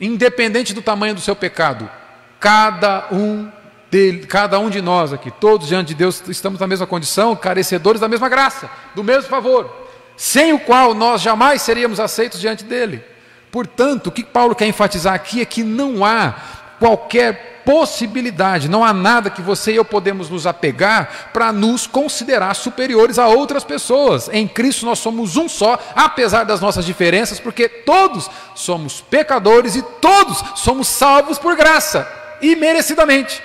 independente 0.01 0.73
do 0.73 0.83
tamanho 0.83 1.15
do 1.15 1.21
seu 1.21 1.37
pecado. 1.37 1.91
Cada 2.39 3.09
um 3.13 3.51
dele, 3.91 4.27
cada 4.27 4.59
um 4.59 4.71
de 4.71 4.81
nós 4.81 5.13
aqui, 5.13 5.31
todos 5.31 5.69
diante 5.69 5.89
de 5.89 5.95
Deus, 5.95 6.23
estamos 6.29 6.61
na 6.61 6.67
mesma 6.67 6.87
condição, 6.87 7.37
carecedores 7.37 8.01
da 8.01 8.09
mesma 8.09 8.29
graça, 8.29 8.71
do 8.95 9.05
mesmo 9.05 9.29
favor 9.29 9.91
sem 10.21 10.53
o 10.53 10.61
qual 10.61 10.93
nós 10.93 11.23
jamais 11.23 11.63
seríamos 11.63 11.99
aceitos 11.99 12.39
diante 12.39 12.63
dele. 12.63 13.03
Portanto, 13.51 14.09
o 14.09 14.13
que 14.13 14.23
Paulo 14.23 14.55
quer 14.55 14.67
enfatizar 14.67 15.15
aqui 15.15 15.41
é 15.41 15.47
que 15.47 15.65
não 15.65 16.05
há 16.05 16.35
qualquer 16.79 17.50
possibilidade, 17.71 18.69
não 18.69 18.85
há 18.85 18.93
nada 18.93 19.31
que 19.31 19.41
você 19.41 19.71
e 19.71 19.77
eu 19.77 19.85
podemos 19.85 20.29
nos 20.29 20.45
apegar 20.45 21.31
para 21.33 21.53
nos 21.53 21.87
considerar 21.87 22.55
superiores 22.55 23.17
a 23.17 23.29
outras 23.29 23.63
pessoas. 23.63 24.29
Em 24.33 24.49
Cristo 24.49 24.85
nós 24.85 24.99
somos 24.99 25.37
um 25.37 25.49
só, 25.49 25.79
apesar 25.95 26.43
das 26.43 26.61
nossas 26.61 26.85
diferenças, 26.85 27.39
porque 27.39 27.69
todos 27.69 28.29
somos 28.57 29.01
pecadores 29.01 29.77
e 29.77 29.83
todos 29.83 30.43
somos 30.57 30.89
salvos 30.89 31.39
por 31.39 31.55
graça, 31.55 32.11
imerecidamente. 32.43 33.41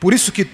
Por 0.00 0.14
isso 0.14 0.32
que 0.32 0.48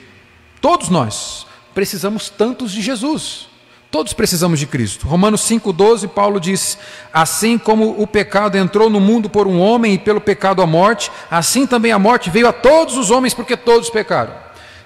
todos 0.61 0.89
nós 0.89 1.47
precisamos 1.73 2.29
tantos 2.29 2.73
de 2.73 2.83
Jesus. 2.83 3.52
Todos 3.93 4.15
precisamos 4.15 4.59
de 4.59 4.67
Cristo. 4.67 5.07
Romanos 5.07 5.43
5,12, 5.43 6.09
Paulo 6.09 6.41
diz: 6.41 6.79
Assim 7.13 7.59
como 7.59 8.01
o 8.01 8.07
pecado 8.07 8.57
entrou 8.57 8.89
no 8.89 8.99
mundo 8.99 9.29
por 9.29 9.47
um 9.47 9.61
homem 9.61 9.93
e 9.93 9.99
pelo 9.99 10.19
pecado 10.19 10.63
a 10.63 10.67
morte, 10.67 11.13
assim 11.31 11.67
também 11.67 11.93
a 11.93 11.99
morte 11.99 12.31
veio 12.31 12.49
a 12.49 12.55
todos 12.55 12.97
os 12.97 13.11
homens, 13.11 13.35
porque 13.35 13.55
todos 13.55 13.91
pecaram. 13.91 14.33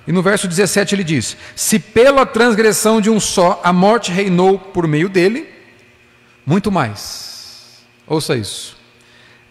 E 0.08 0.10
no 0.10 0.22
verso 0.22 0.48
17 0.48 0.92
ele 0.96 1.04
diz: 1.04 1.36
Se 1.54 1.78
pela 1.78 2.26
transgressão 2.26 3.00
de 3.00 3.08
um 3.08 3.20
só 3.20 3.60
a 3.62 3.72
morte 3.72 4.10
reinou 4.10 4.58
por 4.58 4.88
meio 4.88 5.08
dele, 5.08 5.48
muito 6.44 6.72
mais. 6.72 7.76
Ouça 8.08 8.34
isso. 8.34 8.76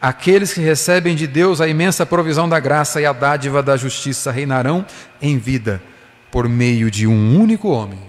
Aqueles 0.01 0.53
que 0.53 0.59
recebem 0.59 1.15
de 1.15 1.27
Deus 1.27 1.61
a 1.61 1.67
imensa 1.69 2.05
provisão 2.05 2.49
da 2.49 2.59
graça 2.59 2.99
e 2.99 3.05
a 3.05 3.13
dádiva 3.13 3.63
da 3.63 3.77
justiça 3.77 4.33
reinarão 4.33 4.85
em 5.21 5.37
vida 5.37 5.81
por 6.29 6.49
meio 6.49 6.91
de 6.91 7.07
um 7.07 7.39
único 7.39 7.69
homem, 7.69 7.99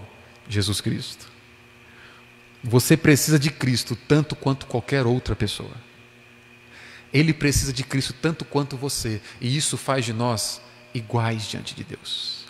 Jesus 0.49 0.81
Cristo. 0.81 1.36
Você 2.67 2.97
precisa 2.97 3.39
de 3.39 3.49
Cristo 3.49 3.95
tanto 3.95 4.35
quanto 4.35 4.65
qualquer 4.65 5.05
outra 5.05 5.33
pessoa. 5.33 5.71
Ele 7.13 7.33
precisa 7.33 7.71
de 7.71 7.81
Cristo 7.81 8.13
tanto 8.21 8.43
quanto 8.43 8.75
você, 8.75 9.21
e 9.39 9.55
isso 9.55 9.77
faz 9.77 10.03
de 10.03 10.11
nós 10.11 10.61
iguais 10.93 11.47
diante 11.47 11.73
de 11.73 11.85
Deus. 11.85 12.45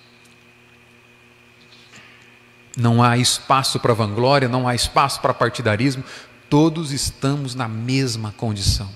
Não 2.75 3.03
há 3.03 3.15
espaço 3.15 3.79
para 3.79 3.93
vanglória, 3.93 4.49
não 4.49 4.67
há 4.67 4.73
espaço 4.73 5.21
para 5.21 5.35
partidarismo, 5.35 6.03
todos 6.49 6.91
estamos 6.91 7.53
na 7.53 7.67
mesma 7.67 8.31
condição. 8.31 8.89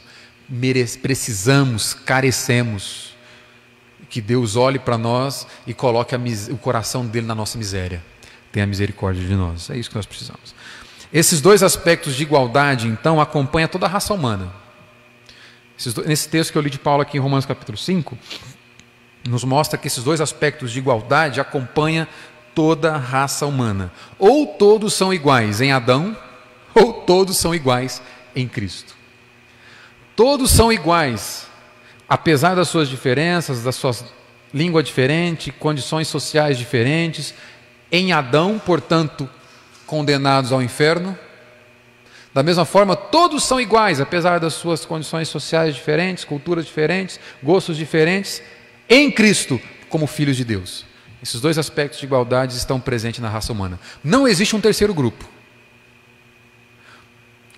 Precisamos, 1.03 1.93
carecemos 1.93 3.15
que 4.09 4.19
Deus 4.19 4.55
olhe 4.55 4.79
para 4.79 4.97
nós 4.97 5.45
e 5.67 5.73
coloque 5.73 6.15
o 6.49 6.57
coração 6.57 7.05
dele 7.05 7.27
na 7.27 7.35
nossa 7.35 7.59
miséria. 7.59 8.03
Tenha 8.51 8.65
misericórdia 8.65 9.25
de 9.25 9.35
nós. 9.35 9.69
É 9.69 9.77
isso 9.77 9.89
que 9.89 9.95
nós 9.95 10.05
precisamos. 10.07 10.59
Esses 11.13 11.41
dois 11.41 11.61
aspectos 11.61 12.15
de 12.15 12.23
igualdade, 12.23 12.87
então, 12.87 13.19
acompanham 13.19 13.67
toda 13.67 13.85
a 13.85 13.89
raça 13.89 14.13
humana. 14.13 14.51
Nesse 16.05 16.29
texto 16.29 16.51
que 16.51 16.57
eu 16.57 16.61
li 16.61 16.69
de 16.69 16.79
Paulo 16.79 17.01
aqui 17.01 17.17
em 17.17 17.19
Romanos 17.19 17.45
capítulo 17.45 17.77
5, 17.77 18.17
nos 19.27 19.43
mostra 19.43 19.77
que 19.77 19.87
esses 19.87 20.03
dois 20.03 20.21
aspectos 20.21 20.71
de 20.71 20.79
igualdade 20.79 21.41
acompanham 21.41 22.07
toda 22.55 22.93
a 22.93 22.97
raça 22.97 23.45
humana. 23.45 23.91
Ou 24.17 24.45
todos 24.45 24.93
são 24.93 25.13
iguais 25.13 25.59
em 25.59 25.71
Adão, 25.71 26.15
ou 26.73 26.93
todos 26.93 27.37
são 27.37 27.53
iguais 27.53 28.01
em 28.35 28.47
Cristo. 28.47 28.95
Todos 30.15 30.51
são 30.51 30.71
iguais, 30.71 31.47
apesar 32.07 32.55
das 32.55 32.69
suas 32.69 32.87
diferenças, 32.87 33.63
das 33.63 33.75
suas 33.75 34.05
língua 34.53 34.83
diferente, 34.83 35.51
condições 35.51 36.07
sociais 36.07 36.57
diferentes. 36.57 37.33
Em 37.91 38.11
Adão, 38.11 38.59
portanto, 38.59 39.29
condenados 39.91 40.53
ao 40.53 40.61
inferno. 40.61 41.19
Da 42.33 42.41
mesma 42.41 42.63
forma, 42.63 42.95
todos 42.95 43.43
são 43.43 43.59
iguais, 43.59 43.99
apesar 43.99 44.39
das 44.39 44.53
suas 44.53 44.85
condições 44.85 45.27
sociais 45.27 45.75
diferentes, 45.75 46.23
culturas 46.23 46.65
diferentes, 46.65 47.19
gostos 47.43 47.75
diferentes, 47.75 48.41
em 48.89 49.11
Cristo, 49.11 49.59
como 49.89 50.07
filhos 50.07 50.37
de 50.37 50.45
Deus. 50.45 50.85
Esses 51.21 51.41
dois 51.41 51.57
aspectos 51.57 51.99
de 51.99 52.05
igualdade 52.05 52.55
estão 52.55 52.79
presentes 52.79 53.19
na 53.19 53.27
raça 53.27 53.51
humana. 53.51 53.77
Não 54.01 54.25
existe 54.25 54.55
um 54.55 54.61
terceiro 54.61 54.93
grupo. 54.93 55.29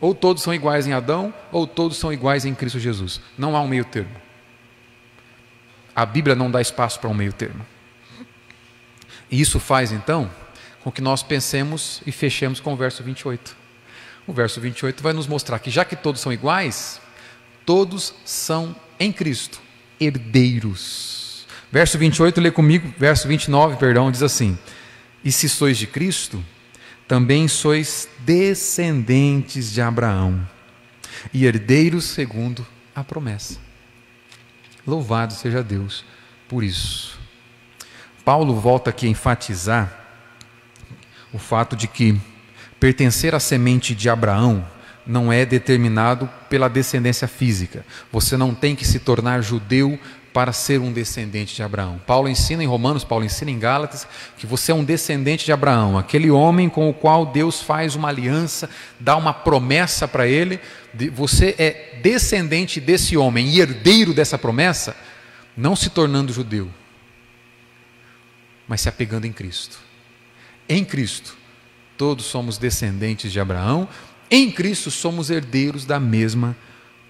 Ou 0.02 0.16
todos 0.16 0.42
são 0.42 0.56
iguais 0.56 0.88
em 0.88 0.94
Adão, 0.94 1.32
ou 1.52 1.68
todos 1.68 1.98
são 1.98 2.12
iguais 2.12 2.46
em 2.46 2.56
Cristo 2.56 2.80
Jesus. 2.80 3.22
Não 3.38 3.56
há 3.56 3.62
um 3.62 3.68
meio 3.68 3.86
termo. 3.86 4.16
A 5.96 6.04
Bíblia 6.04 6.36
não 6.36 6.50
dá 6.50 6.60
espaço 6.60 7.00
para 7.00 7.12
um 7.12 7.14
meio 7.14 7.32
termo. 7.32 7.64
E 9.30 9.40
isso 9.40 9.60
faz, 9.60 9.92
então, 9.92 10.32
com 10.84 10.92
que 10.92 11.02
nós 11.02 11.24
pensemos 11.24 12.02
e 12.06 12.12
fechemos 12.12 12.60
com 12.60 12.74
o 12.74 12.76
verso 12.76 13.02
28. 13.02 13.56
O 14.28 14.34
verso 14.34 14.60
28 14.60 15.02
vai 15.02 15.14
nos 15.14 15.28
mostrar 15.28 15.60
que, 15.60 15.72
já 15.72 15.86
que 15.86 15.96
todos 15.96 16.22
são 16.22 16.32
iguais, 16.32 17.02
todos 17.66 18.14
são 18.26 18.76
em 19.00 19.12
Cristo 19.12 19.62
herdeiros. 20.00 21.48
Verso 21.72 21.98
28, 21.98 22.40
lê 22.42 22.52
comigo, 22.52 22.94
verso 22.98 23.28
29, 23.28 23.78
perdão, 23.78 24.12
diz 24.12 24.22
assim: 24.22 24.58
E 25.24 25.32
se 25.32 25.48
sois 25.48 25.78
de 25.78 25.88
Cristo, 25.88 26.44
também 27.08 27.48
sois 27.48 28.08
descendentes 28.20 29.72
de 29.72 29.82
Abraão 29.82 30.48
e 31.34 31.46
herdeiros 31.46 32.06
segundo 32.06 32.66
a 32.94 33.04
promessa. 33.04 33.58
Louvado 34.86 35.34
seja 35.34 35.64
Deus 35.64 36.04
por 36.48 36.64
isso. 36.64 37.18
Paulo 38.24 38.60
volta 38.60 38.90
aqui 38.90 39.08
a 39.08 39.10
enfatizar 39.10 40.03
o 41.34 41.38
fato 41.38 41.76
de 41.76 41.88
que 41.88 42.20
pertencer 42.80 43.34
à 43.34 43.40
semente 43.40 43.96
de 43.96 44.10
Abraão 44.10 44.66
não 45.06 45.34
é 45.34 45.46
determinado 45.46 46.30
pela 46.50 46.70
descendência 46.70 47.28
física. 47.28 47.86
Você 48.12 48.38
não 48.38 48.54
tem 48.54 48.76
que 48.76 48.86
se 48.86 49.00
tornar 49.00 49.42
judeu 49.42 50.00
para 50.34 50.52
ser 50.52 50.80
um 50.80 50.92
descendente 50.92 51.56
de 51.56 51.62
Abraão. 51.62 52.02
Paulo 52.08 52.28
ensina 52.28 52.64
em 52.64 52.68
Romanos, 52.68 53.04
Paulo 53.04 53.24
ensina 53.24 53.52
em 53.52 53.60
Gálatas, 53.60 54.08
que 54.38 54.48
você 54.48 54.72
é 54.72 54.76
um 54.76 54.84
descendente 54.84 55.46
de 55.46 55.52
Abraão, 55.52 55.98
aquele 55.98 56.32
homem 56.32 56.70
com 56.70 56.90
o 56.90 56.94
qual 56.94 57.26
Deus 57.26 57.62
faz 57.62 57.94
uma 57.96 58.08
aliança, 58.08 58.68
dá 59.00 59.16
uma 59.16 59.34
promessa 59.34 60.08
para 60.08 60.28
ele. 60.28 60.60
Você 61.14 61.56
é 61.60 62.00
descendente 62.02 62.82
desse 62.82 63.16
homem 63.16 63.48
e 63.50 63.60
herdeiro 63.60 64.14
dessa 64.14 64.38
promessa, 64.38 64.96
não 65.56 65.76
se 65.76 65.92
tornando 65.92 66.34
judeu, 66.34 66.70
mas 68.68 68.82
se 68.82 68.90
apegando 68.90 69.26
em 69.26 69.32
Cristo. 69.32 69.93
Em 70.68 70.84
Cristo, 70.84 71.36
todos 71.98 72.26
somos 72.26 72.58
descendentes 72.58 73.32
de 73.32 73.40
Abraão, 73.40 73.88
em 74.30 74.52
Cristo 74.52 74.90
somos 74.90 75.30
herdeiros 75.30 75.86
da 75.86 76.00
mesma 76.00 76.56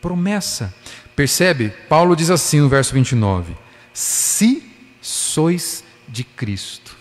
promessa. 0.02 0.74
Percebe? 1.16 1.74
Paulo 1.88 2.16
diz 2.16 2.30
assim 2.30 2.60
no 2.60 2.68
verso 2.70 2.94
29: 2.94 3.56
Se 3.94 4.64
sois 5.02 5.84
de 6.08 6.24
Cristo. 6.24 6.98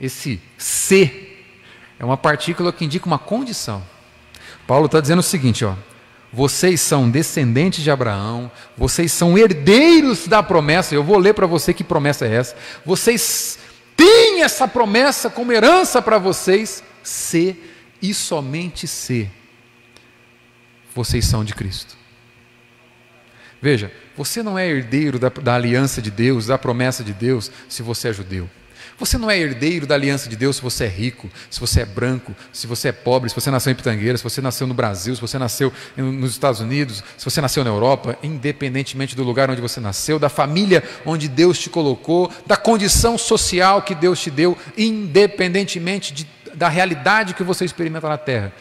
Esse 0.00 0.40
se 0.58 1.34
é 1.98 2.04
uma 2.04 2.16
partícula 2.16 2.72
que 2.72 2.84
indica 2.84 3.06
uma 3.06 3.18
condição. 3.18 3.82
Paulo 4.66 4.86
está 4.86 5.00
dizendo 5.00 5.20
o 5.20 5.22
seguinte: 5.22 5.64
ó, 5.64 5.74
vocês 6.32 6.80
são 6.80 7.08
descendentes 7.08 7.84
de 7.84 7.90
Abraão, 7.90 8.50
vocês 8.76 9.12
são 9.12 9.38
herdeiros 9.38 10.26
da 10.26 10.42
promessa. 10.42 10.94
Eu 10.94 11.04
vou 11.04 11.16
ler 11.16 11.32
para 11.32 11.46
você 11.46 11.72
que 11.72 11.84
promessa 11.84 12.26
é 12.26 12.34
essa. 12.34 12.56
Vocês 12.84 13.58
tem 13.96 14.42
essa 14.42 14.66
promessa 14.66 15.30
como 15.30 15.52
herança 15.52 16.00
para 16.02 16.18
vocês, 16.18 16.82
se 17.02 17.56
e 18.00 18.12
somente 18.12 18.86
se 18.86 19.30
vocês 20.94 21.24
são 21.24 21.44
de 21.44 21.54
Cristo. 21.54 21.96
Veja, 23.60 23.90
você 24.16 24.42
não 24.42 24.58
é 24.58 24.68
herdeiro 24.68 25.18
da, 25.18 25.28
da 25.28 25.54
aliança 25.54 26.02
de 26.02 26.10
Deus, 26.10 26.46
da 26.46 26.58
promessa 26.58 27.02
de 27.02 27.12
Deus, 27.12 27.50
se 27.68 27.82
você 27.82 28.08
é 28.08 28.12
judeu. 28.12 28.48
Você 28.98 29.18
não 29.18 29.28
é 29.28 29.36
herdeiro 29.36 29.86
da 29.86 29.94
aliança 29.94 30.28
de 30.28 30.36
Deus 30.36 30.56
se 30.56 30.62
você 30.62 30.84
é 30.84 30.88
rico, 30.88 31.28
se 31.50 31.58
você 31.58 31.80
é 31.80 31.84
branco, 31.84 32.34
se 32.52 32.66
você 32.66 32.88
é 32.88 32.92
pobre, 32.92 33.28
se 33.28 33.34
você 33.34 33.50
nasceu 33.50 33.72
em 33.72 33.74
Pitangueira, 33.74 34.16
se 34.16 34.22
você 34.22 34.40
nasceu 34.40 34.66
no 34.66 34.74
Brasil, 34.74 35.14
se 35.16 35.20
você 35.20 35.36
nasceu 35.36 35.72
nos 35.96 36.30
Estados 36.30 36.60
Unidos, 36.60 37.02
se 37.16 37.24
você 37.24 37.40
nasceu 37.40 37.64
na 37.64 37.70
Europa, 37.70 38.16
independentemente 38.22 39.16
do 39.16 39.24
lugar 39.24 39.50
onde 39.50 39.60
você 39.60 39.80
nasceu, 39.80 40.18
da 40.18 40.28
família 40.28 40.82
onde 41.04 41.28
Deus 41.28 41.58
te 41.58 41.68
colocou, 41.68 42.30
da 42.46 42.56
condição 42.56 43.18
social 43.18 43.82
que 43.82 43.96
Deus 43.96 44.20
te 44.20 44.30
deu, 44.30 44.56
independentemente 44.78 46.14
de, 46.14 46.28
da 46.54 46.68
realidade 46.68 47.34
que 47.34 47.42
você 47.42 47.64
experimenta 47.64 48.08
na 48.08 48.18
terra. 48.18 48.52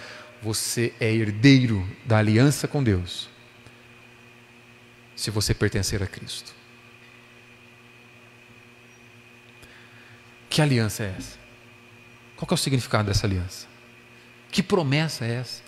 Você 0.41 0.93
é 0.99 1.13
herdeiro 1.13 1.88
da 2.05 2.17
aliança 2.17 2.67
com 2.67 2.84
Deus, 2.84 3.29
se 5.15 5.29
você 5.29 5.53
pertencer 5.53 6.01
a 6.01 6.07
Cristo. 6.07 6.62
Que 10.54 10.62
aliança 10.62 11.01
é 11.01 11.16
essa? 11.18 11.39
Qual 12.36 12.47
é 12.51 12.54
o 12.54 12.58
significado 12.58 13.08
dessa 13.08 13.26
aliança? 13.26 13.66
Que 14.51 14.62
promessa 14.62 15.26
é 15.26 15.38
essa? 15.38 15.64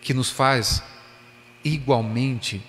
Que 0.00 0.14
nos 0.14 0.30
faz 0.30 0.82
igualmente 1.62 2.62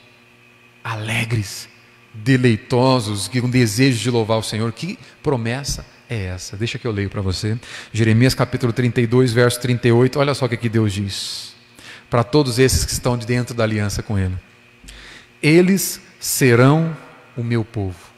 alegres, 0.83 1.69
deleitosos, 2.13 3.29
com 3.29 3.49
desejo 3.49 3.99
de 3.99 4.09
louvar 4.09 4.37
o 4.37 4.43
Senhor. 4.43 4.69
Que 4.73 4.99
promessa 5.23 5.85
é 6.09 6.25
essa? 6.25 6.57
Deixa 6.57 6.77
que 6.77 6.85
eu 6.85 6.91
leio 6.91 7.09
para 7.09 7.21
você. 7.21 7.57
Jeremias 7.93 8.35
capítulo 8.35 8.73
32, 8.73 9.31
verso 9.31 9.61
38. 9.61 10.19
Olha 10.19 10.33
só 10.33 10.43
o 10.45 10.49
que, 10.49 10.67
Deus 10.67 10.91
diz. 10.91 11.55
Para 12.09 12.25
todos 12.25 12.59
esses 12.59 12.83
que 12.83 12.91
estão 12.91 13.17
de 13.17 13.25
dentro 13.25 13.55
da 13.55 13.63
aliança 13.63 14.03
com 14.03 14.19
Ele. 14.19 14.35
Eles 15.41 16.01
serão 16.19 16.93
o 17.37 17.41
meu 17.41 17.63
povo 17.63 18.12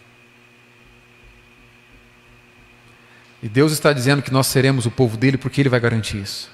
E 3.45 3.47
Deus 3.47 3.71
está 3.71 3.93
dizendo 3.93 4.23
que 4.23 4.33
nós 4.33 4.47
seremos 4.47 4.87
o 4.87 4.91
povo 4.91 5.15
dele 5.15 5.37
porque 5.37 5.61
ele 5.61 5.69
vai 5.69 5.79
garantir 5.79 6.17
isso. 6.17 6.49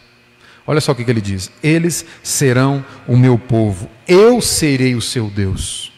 Olha 0.68 0.82
só 0.82 0.92
o 0.92 0.96
que 0.96 1.10
ele 1.10 1.22
diz: 1.22 1.50
Eles 1.64 2.06
serão 2.22 2.84
o 3.08 3.16
meu 3.16 3.40
povo, 3.40 3.90
eu 4.06 4.42
serei 4.42 4.94
o 4.94 5.02
seu 5.02 5.30
Deus. 5.30 5.94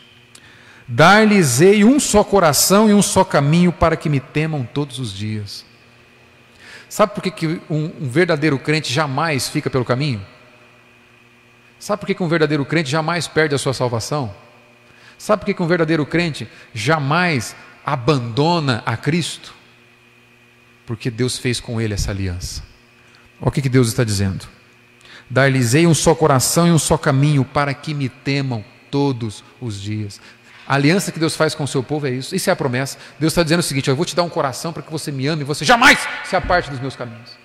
Dar-lhes-ei 0.87 1.83
um 1.83 1.99
só 1.99 2.23
coração 2.23 2.87
e 2.87 2.93
um 2.93 3.01
só 3.01 3.23
caminho 3.23 3.71
para 3.71 3.95
que 3.95 4.07
me 4.07 4.19
temam 4.19 4.69
todos 4.71 4.99
os 4.99 5.11
dias. 5.11 5.65
Sabe 6.87 7.15
por 7.15 7.23
que, 7.23 7.31
que 7.31 7.47
um, 7.67 7.91
um 7.99 8.07
verdadeiro 8.07 8.59
crente 8.59 8.93
jamais 8.93 9.49
fica 9.49 9.71
pelo 9.71 9.83
caminho? 9.83 10.23
Sabe 11.79 12.01
por 12.01 12.05
que, 12.05 12.13
que 12.13 12.21
um 12.21 12.27
verdadeiro 12.27 12.63
crente 12.65 12.91
jamais 12.91 13.27
perde 13.27 13.55
a 13.55 13.57
sua 13.57 13.73
salvação? 13.73 14.31
Sabe 15.17 15.39
por 15.39 15.47
que, 15.47 15.55
que 15.55 15.63
um 15.63 15.67
verdadeiro 15.67 16.05
crente 16.05 16.47
jamais 16.71 17.55
abandona 17.83 18.83
a 18.85 18.95
Cristo? 18.95 19.62
Porque 20.85 21.09
Deus 21.09 21.37
fez 21.37 21.59
com 21.59 21.79
ele 21.79 21.93
essa 21.93 22.11
aliança. 22.11 22.63
Olha 23.39 23.49
o 23.49 23.51
que 23.51 23.67
Deus 23.67 23.87
está 23.87 24.03
dizendo: 24.03 24.47
Dar-lhes-ei 25.29 25.87
um 25.87 25.93
só 25.93 26.13
coração 26.13 26.67
e 26.67 26.71
um 26.71 26.79
só 26.79 26.97
caminho 26.97 27.43
para 27.43 27.73
que 27.73 27.93
me 27.93 28.09
temam 28.09 28.63
todos 28.91 29.43
os 29.59 29.81
dias. 29.81 30.19
A 30.67 30.75
aliança 30.75 31.11
que 31.11 31.19
Deus 31.19 31.35
faz 31.35 31.53
com 31.53 31.63
o 31.63 31.67
seu 31.67 31.83
povo 31.83 32.07
é 32.07 32.11
isso. 32.11 32.35
Isso 32.35 32.49
é 32.49 32.53
a 32.53 32.55
promessa. 32.55 32.97
Deus 33.19 33.33
está 33.33 33.43
dizendo 33.43 33.59
o 33.59 33.63
seguinte: 33.63 33.89
Eu 33.89 33.95
vou 33.95 34.05
te 34.05 34.15
dar 34.15 34.23
um 34.23 34.29
coração 34.29 34.71
para 34.71 34.81
que 34.81 34.91
você 34.91 35.11
me 35.11 35.27
ame 35.27 35.41
e 35.41 35.45
você 35.45 35.65
jamais 35.65 35.99
se 36.23 36.35
aparte 36.35 36.69
dos 36.69 36.79
meus 36.79 36.95
caminhos. 36.95 37.43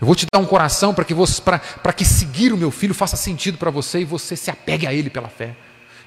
Eu 0.00 0.06
vou 0.06 0.14
te 0.14 0.26
dar 0.32 0.38
um 0.38 0.46
coração 0.46 0.94
para 0.94 1.04
que, 1.04 1.12
você, 1.12 1.42
para, 1.42 1.58
para 1.58 1.92
que 1.92 2.06
seguir 2.06 2.52
o 2.52 2.56
meu 2.56 2.70
filho 2.70 2.94
faça 2.94 3.16
sentido 3.16 3.58
para 3.58 3.70
você 3.70 4.00
e 4.00 4.04
você 4.04 4.34
se 4.34 4.50
apegue 4.50 4.86
a 4.86 4.94
ele 4.94 5.10
pela 5.10 5.28
fé. 5.28 5.54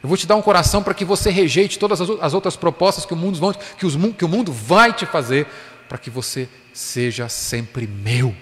Eu 0.01 0.09
vou 0.09 0.17
te 0.17 0.25
dar 0.25 0.35
um 0.35 0.41
coração 0.41 0.81
para 0.83 0.93
que 0.95 1.05
você 1.05 1.29
rejeite 1.29 1.77
todas 1.77 2.01
as, 2.01 2.09
as 2.19 2.33
outras 2.33 2.55
propostas 2.55 3.05
que 3.05 3.13
o, 3.13 3.15
mundo 3.15 3.55
que, 3.77 3.85
os, 3.85 3.95
que 4.17 4.25
o 4.25 4.27
mundo 4.27 4.51
vai 4.51 4.91
te 4.91 5.05
fazer, 5.05 5.47
para 5.87 5.97
que 5.97 6.09
você 6.09 6.49
seja 6.73 7.29
sempre 7.29 7.87
meu. 7.87 8.35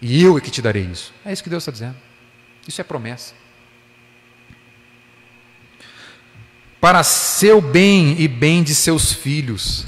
E 0.00 0.22
eu 0.22 0.36
é 0.36 0.40
que 0.40 0.50
te 0.50 0.62
darei 0.62 0.84
isso. 0.84 1.12
É 1.24 1.32
isso 1.32 1.42
que 1.42 1.50
Deus 1.50 1.62
está 1.62 1.72
dizendo. 1.72 1.96
Isso 2.66 2.80
é 2.80 2.84
promessa. 2.84 3.34
para 6.80 7.02
seu 7.02 7.60
bem 7.60 8.16
e 8.18 8.28
bem 8.28 8.62
de 8.62 8.74
seus 8.74 9.12
filhos. 9.12 9.86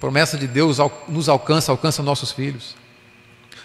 promessa 0.00 0.36
de 0.36 0.46
Deus 0.46 0.78
nos 1.08 1.28
alcança, 1.28 1.70
alcança 1.70 2.02
nossos 2.02 2.32
filhos. 2.32 2.76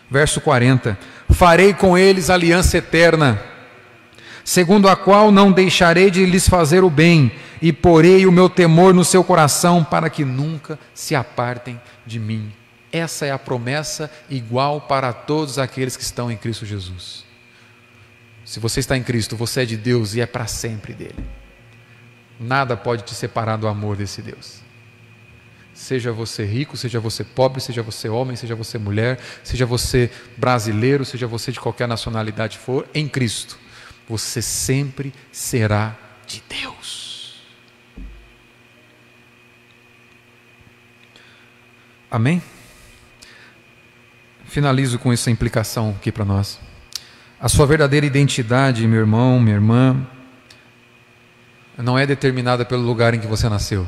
Verso 0.09 0.41
40: 0.41 0.97
Farei 1.31 1.73
com 1.73 1.97
eles 1.97 2.29
aliança 2.29 2.77
eterna, 2.77 3.41
segundo 4.43 4.87
a 4.87 4.95
qual 4.95 5.31
não 5.31 5.51
deixarei 5.51 6.09
de 6.09 6.25
lhes 6.25 6.47
fazer 6.47 6.83
o 6.83 6.89
bem, 6.89 7.31
e 7.61 7.71
porei 7.71 8.25
o 8.25 8.31
meu 8.31 8.49
temor 8.49 8.93
no 8.93 9.03
seu 9.03 9.23
coração, 9.23 9.83
para 9.83 10.09
que 10.09 10.23
nunca 10.23 10.79
se 10.93 11.15
apartem 11.15 11.79
de 12.05 12.19
mim. 12.19 12.51
Essa 12.97 13.25
é 13.25 13.31
a 13.31 13.39
promessa 13.39 14.09
igual 14.29 14.81
para 14.81 15.13
todos 15.13 15.59
aqueles 15.59 15.95
que 15.95 16.03
estão 16.03 16.31
em 16.31 16.37
Cristo 16.37 16.65
Jesus. 16.65 17.25
Se 18.43 18.59
você 18.59 18.79
está 18.79 18.97
em 18.97 19.03
Cristo, 19.03 19.35
você 19.35 19.61
é 19.61 19.65
de 19.65 19.75
Deus 19.75 20.15
e 20.15 20.21
é 20.21 20.25
para 20.25 20.47
sempre 20.47 20.93
dele. 20.93 21.23
Nada 22.39 22.77
pode 22.77 23.03
te 23.03 23.13
separar 23.13 23.57
do 23.57 23.67
amor 23.67 23.97
desse 23.97 24.21
Deus. 24.21 24.61
Seja 25.73 26.11
você 26.11 26.43
rico, 26.43 26.75
seja 26.75 26.99
você 26.99 27.23
pobre, 27.23 27.61
seja 27.61 27.83
você 27.83 28.09
homem, 28.09 28.35
seja 28.35 28.55
você 28.55 28.77
mulher, 28.77 29.19
seja 29.43 29.65
você 29.65 30.09
brasileiro, 30.35 31.05
seja 31.05 31.27
você 31.27 31.51
de 31.51 31.59
qualquer 31.59 31.87
nacionalidade 31.87 32.57
for, 32.57 32.87
em 32.95 33.07
Cristo, 33.07 33.59
você 34.07 34.41
sempre 34.41 35.13
será 35.31 35.95
de 36.25 36.41
Deus. 36.49 37.41
Amém? 42.09 42.41
Finalizo 44.47 44.97
com 44.97 45.11
essa 45.11 45.29
implicação 45.29 45.95
aqui 45.97 46.11
para 46.11 46.25
nós. 46.25 46.59
A 47.39 47.49
sua 47.49 47.67
verdadeira 47.67 48.05
identidade, 48.05 48.87
meu 48.87 48.99
irmão, 48.99 49.39
minha 49.39 49.55
irmã, 49.55 50.07
não 51.77 51.97
é 51.97 52.05
determinada 52.07 52.65
pelo 52.65 52.81
lugar 52.81 53.13
em 53.13 53.19
que 53.19 53.27
você 53.27 53.47
nasceu. 53.49 53.87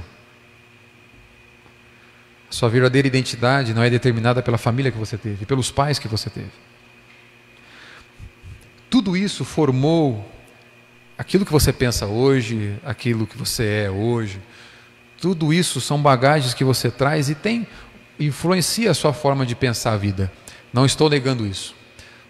A 2.49 2.53
sua 2.53 2.69
verdadeira 2.69 3.07
identidade 3.07 3.73
não 3.73 3.81
é 3.81 3.89
determinada 3.89 4.41
pela 4.41 4.57
família 4.57 4.91
que 4.91 4.97
você 4.97 5.17
teve, 5.17 5.45
pelos 5.45 5.71
pais 5.71 5.97
que 5.97 6.07
você 6.07 6.29
teve. 6.29 6.51
Tudo 8.89 9.15
isso 9.15 9.45
formou 9.45 10.29
aquilo 11.17 11.45
que 11.45 11.51
você 11.51 11.71
pensa 11.71 12.05
hoje, 12.05 12.75
aquilo 12.83 13.25
que 13.25 13.37
você 13.37 13.85
é 13.85 13.89
hoje. 13.89 14.41
Tudo 15.21 15.53
isso 15.53 15.79
são 15.79 16.01
bagagens 16.01 16.53
que 16.53 16.63
você 16.63 16.91
traz 16.91 17.29
e 17.29 17.35
tem 17.35 17.67
influencia 18.19 18.91
a 18.91 18.93
sua 18.93 19.13
forma 19.13 19.45
de 19.45 19.55
pensar 19.55 19.93
a 19.93 19.97
vida. 19.97 20.31
Não 20.73 20.85
estou 20.85 21.09
negando 21.09 21.45
isso. 21.45 21.79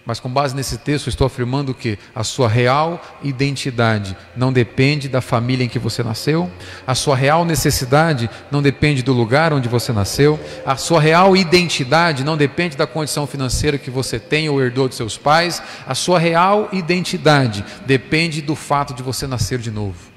Mas 0.09 0.19
com 0.19 0.27
base 0.27 0.55
nesse 0.55 0.79
texto, 0.79 1.07
estou 1.07 1.27
afirmando 1.27 1.71
que 1.71 1.99
a 2.15 2.23
sua 2.23 2.47
real 2.47 2.99
identidade 3.21 4.17
não 4.35 4.51
depende 4.51 5.07
da 5.07 5.21
família 5.21 5.63
em 5.63 5.69
que 5.69 5.77
você 5.77 6.01
nasceu, 6.01 6.49
a 6.87 6.95
sua 6.95 7.15
real 7.15 7.45
necessidade 7.45 8.27
não 8.49 8.59
depende 8.59 9.03
do 9.03 9.13
lugar 9.13 9.53
onde 9.53 9.69
você 9.69 9.93
nasceu, 9.93 10.39
a 10.65 10.75
sua 10.75 10.99
real 10.99 11.37
identidade 11.37 12.23
não 12.23 12.35
depende 12.35 12.75
da 12.75 12.87
condição 12.87 13.27
financeira 13.27 13.77
que 13.77 13.91
você 13.91 14.17
tem 14.17 14.49
ou 14.49 14.59
herdou 14.59 14.89
de 14.89 14.95
seus 14.95 15.15
pais, 15.15 15.61
a 15.85 15.93
sua 15.93 16.17
real 16.17 16.69
identidade 16.71 17.63
depende 17.85 18.41
do 18.41 18.55
fato 18.55 18.95
de 18.95 19.03
você 19.03 19.27
nascer 19.27 19.59
de 19.59 19.69
novo. 19.69 20.09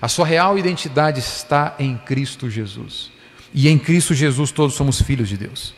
A 0.00 0.06
sua 0.06 0.24
real 0.24 0.56
identidade 0.56 1.18
está 1.18 1.74
em 1.80 1.96
Cristo 1.96 2.48
Jesus. 2.48 3.10
E 3.52 3.68
em 3.68 3.76
Cristo 3.76 4.14
Jesus 4.14 4.52
todos 4.52 4.76
somos 4.76 5.00
filhos 5.00 5.28
de 5.28 5.36
Deus. 5.36 5.74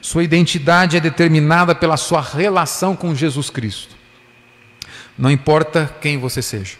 Sua 0.00 0.24
identidade 0.24 0.96
é 0.96 1.00
determinada 1.00 1.74
pela 1.74 1.96
sua 1.96 2.20
relação 2.20 2.96
com 2.96 3.14
Jesus 3.14 3.50
Cristo. 3.50 3.94
Não 5.16 5.30
importa 5.30 5.94
quem 6.00 6.18
você 6.18 6.40
seja. 6.40 6.76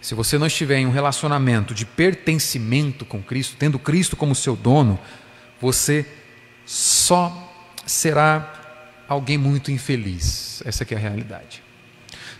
Se 0.00 0.14
você 0.14 0.38
não 0.38 0.46
estiver 0.46 0.78
em 0.78 0.86
um 0.86 0.90
relacionamento 0.90 1.74
de 1.74 1.84
pertencimento 1.84 3.04
com 3.04 3.22
Cristo, 3.22 3.56
tendo 3.58 3.78
Cristo 3.78 4.16
como 4.16 4.34
seu 4.34 4.54
dono, 4.54 4.98
você 5.60 6.06
só 6.64 7.52
será 7.84 8.52
alguém 9.08 9.36
muito 9.36 9.70
infeliz. 9.70 10.62
Essa 10.64 10.86
é 10.88 10.94
a 10.94 10.98
realidade. 10.98 11.62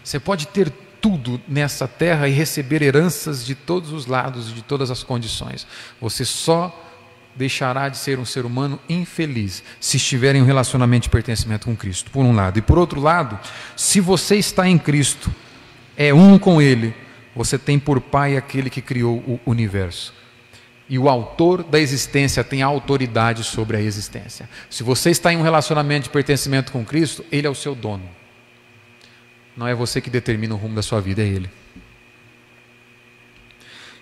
Você 0.03 0.21
pode 0.21 0.47
ter 0.47 0.73
tudo 1.01 1.41
nessa 1.47 1.87
terra 1.87 2.29
e 2.29 2.33
receber 2.33 2.83
heranças 2.83 3.45
de 3.45 3.55
todos 3.55 3.93
os 3.93 4.07
lados 4.07 4.51
e 4.51 4.55
de 4.55 4.63
todas 4.63 4.91
as 4.91 5.03
condições. 5.03 5.67
Você 6.01 6.25
só 6.25 6.86
deixará 7.37 7.89
de 7.89 7.99
ser 7.99 8.19
um 8.19 8.25
ser 8.25 8.45
humano 8.47 8.81
infeliz 8.89 9.63
se 9.79 9.97
estiver 9.97 10.35
em 10.35 10.43
um 10.43 10.47
relacionamento 10.47 11.05
de 11.05 11.11
pertencimento 11.11 11.67
com 11.67 11.77
Cristo, 11.77 12.11
por 12.11 12.25
um 12.25 12.35
lado. 12.35 12.59
E 12.59 12.63
por 12.63 12.79
outro 12.79 13.01
lado, 13.01 13.39
se 13.77 14.01
você 14.01 14.37
está 14.37 14.69
em 14.69 14.79
Cristo, 14.79 15.33
é 15.97 16.13
um 16.15 16.39
com 16.39 16.61
Ele, 16.61 16.95
você 17.35 17.59
tem 17.59 17.79
por 17.79 18.01
pai 18.01 18.37
aquele 18.37 18.71
que 18.71 18.81
criou 18.81 19.19
o 19.19 19.41
universo. 19.47 20.15
E 20.89 20.99
o 20.99 21.09
autor 21.09 21.65
da 21.65 21.81
existência 21.81 22.45
tem 22.45 22.63
autoridade 22.63 23.43
sobre 23.43 23.77
a 23.77 23.81
existência. 23.81 24.49
Se 24.71 24.83
você 24.83 25.11
está 25.11 25.33
em 25.33 25.37
um 25.37 25.43
relacionamento 25.43 26.05
de 26.05 26.11
pertencimento 26.11 26.71
com 26.71 26.85
Cristo, 26.85 27.25
Ele 27.31 27.47
é 27.47 27.51
o 27.51 27.55
seu 27.55 27.75
dono. 27.75 28.09
Não 29.57 29.67
é 29.67 29.75
você 29.75 30.01
que 30.01 30.09
determina 30.09 30.55
o 30.55 30.59
rumo 30.59 30.75
da 30.75 30.83
sua 30.83 31.01
vida, 31.01 31.23
é 31.23 31.27
Ele. 31.27 31.51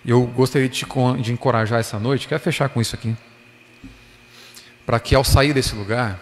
Eu 0.05 0.25
gostaria 0.27 0.69
de 0.69 0.85
de 1.21 1.33
encorajar 1.33 1.79
essa 1.79 1.97
noite, 1.97 2.27
quero 2.27 2.39
fechar 2.39 2.69
com 2.69 2.79
isso 2.79 2.95
aqui, 2.95 3.15
para 4.85 4.99
que 4.99 5.15
ao 5.15 5.23
sair 5.23 5.51
desse 5.51 5.73
lugar, 5.73 6.19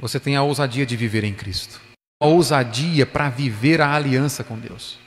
você 0.00 0.18
tenha 0.18 0.40
a 0.40 0.42
ousadia 0.42 0.84
de 0.84 0.96
viver 0.96 1.22
em 1.22 1.32
Cristo, 1.32 1.80
a 2.20 2.26
ousadia 2.26 3.06
para 3.06 3.30
viver 3.30 3.80
a 3.80 3.94
aliança 3.94 4.42
com 4.42 4.58
Deus. 4.58 4.98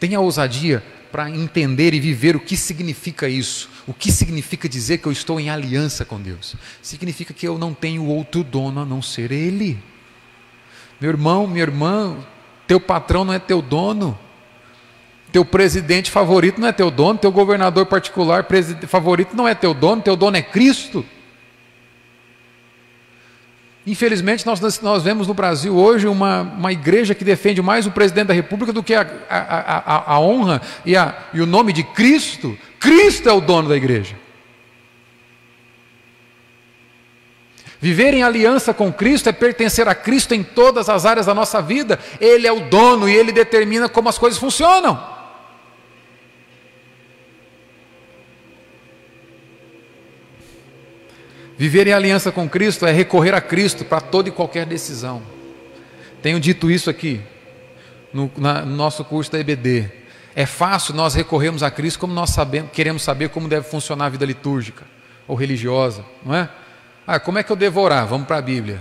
Tenha 0.00 0.18
a 0.18 0.20
ousadia 0.20 0.82
para 1.12 1.30
entender 1.30 1.94
e 1.94 2.00
viver 2.00 2.34
o 2.34 2.40
que 2.40 2.56
significa 2.56 3.28
isso. 3.28 3.68
O 3.86 3.92
que 3.92 4.10
significa 4.10 4.68
dizer 4.68 4.98
que 4.98 5.06
eu 5.06 5.12
estou 5.12 5.38
em 5.38 5.50
aliança 5.50 6.04
com 6.04 6.20
Deus? 6.20 6.56
Significa 6.80 7.34
que 7.34 7.46
eu 7.46 7.58
não 7.58 7.74
tenho 7.74 8.04
outro 8.06 8.42
dono 8.42 8.80
a 8.80 8.84
não 8.84 9.02
ser 9.02 9.30
Ele. 9.30 9.78
Meu 11.00 11.10
irmão, 11.10 11.46
minha 11.46 11.62
irmã, 11.62 12.16
teu 12.66 12.80
patrão 12.80 13.24
não 13.24 13.34
é 13.34 13.38
teu 13.38 13.60
dono. 13.60 14.18
Teu 15.32 15.44
presidente 15.44 16.10
favorito 16.10 16.60
não 16.60 16.68
é 16.68 16.72
teu 16.72 16.90
dono, 16.90 17.18
teu 17.18 17.30
governador 17.30 17.86
particular 17.86 18.46
favorito 18.88 19.36
não 19.36 19.46
é 19.46 19.54
teu 19.54 19.72
dono, 19.72 20.02
teu 20.02 20.16
dono 20.16 20.36
é 20.36 20.42
Cristo. 20.42 21.04
Infelizmente, 23.86 24.44
nós, 24.44 24.80
nós 24.80 25.02
vemos 25.02 25.26
no 25.26 25.34
Brasil 25.34 25.74
hoje 25.74 26.06
uma, 26.06 26.42
uma 26.42 26.72
igreja 26.72 27.14
que 27.14 27.24
defende 27.24 27.62
mais 27.62 27.86
o 27.86 27.90
presidente 27.90 28.28
da 28.28 28.34
República 28.34 28.72
do 28.72 28.82
que 28.82 28.94
a, 28.94 29.06
a, 29.28 29.38
a, 29.38 30.14
a 30.14 30.20
honra 30.20 30.60
e, 30.84 30.96
a, 30.96 31.14
e 31.32 31.40
o 31.40 31.46
nome 31.46 31.72
de 31.72 31.82
Cristo. 31.82 32.58
Cristo 32.78 33.28
é 33.28 33.32
o 33.32 33.40
dono 33.40 33.68
da 33.68 33.76
igreja. 33.76 34.16
Viver 37.80 38.12
em 38.12 38.22
aliança 38.22 38.74
com 38.74 38.92
Cristo 38.92 39.30
é 39.30 39.32
pertencer 39.32 39.88
a 39.88 39.94
Cristo 39.94 40.34
em 40.34 40.42
todas 40.42 40.90
as 40.90 41.06
áreas 41.06 41.26
da 41.26 41.34
nossa 41.34 41.62
vida. 41.62 41.98
Ele 42.20 42.46
é 42.46 42.52
o 42.52 42.68
dono 42.68 43.08
e 43.08 43.14
ele 43.14 43.32
determina 43.32 43.88
como 43.88 44.10
as 44.10 44.18
coisas 44.18 44.38
funcionam. 44.38 45.19
Viver 51.60 51.86
em 51.86 51.92
aliança 51.92 52.32
com 52.32 52.48
Cristo 52.48 52.86
é 52.86 52.90
recorrer 52.90 53.34
a 53.34 53.40
Cristo 53.42 53.84
para 53.84 54.00
toda 54.00 54.30
e 54.30 54.32
qualquer 54.32 54.64
decisão. 54.64 55.20
Tenho 56.22 56.40
dito 56.40 56.70
isso 56.70 56.88
aqui 56.88 57.20
no, 58.14 58.32
na, 58.38 58.64
no 58.64 58.74
nosso 58.74 59.04
curso 59.04 59.30
da 59.30 59.38
EBD. 59.38 59.92
É 60.34 60.46
fácil 60.46 60.94
nós 60.94 61.14
recorrermos 61.14 61.62
a 61.62 61.70
Cristo 61.70 61.98
como 61.98 62.14
nós 62.14 62.30
sabemos, 62.30 62.70
queremos 62.72 63.02
saber 63.02 63.28
como 63.28 63.46
deve 63.46 63.68
funcionar 63.68 64.06
a 64.06 64.08
vida 64.08 64.24
litúrgica 64.24 64.86
ou 65.28 65.36
religiosa, 65.36 66.02
não 66.24 66.34
é? 66.34 66.48
Ah, 67.06 67.20
como 67.20 67.36
é 67.36 67.42
que 67.42 67.52
eu 67.52 67.56
devo 67.56 67.78
orar? 67.78 68.06
Vamos 68.06 68.26
para 68.26 68.38
a 68.38 68.42
Bíblia. 68.42 68.80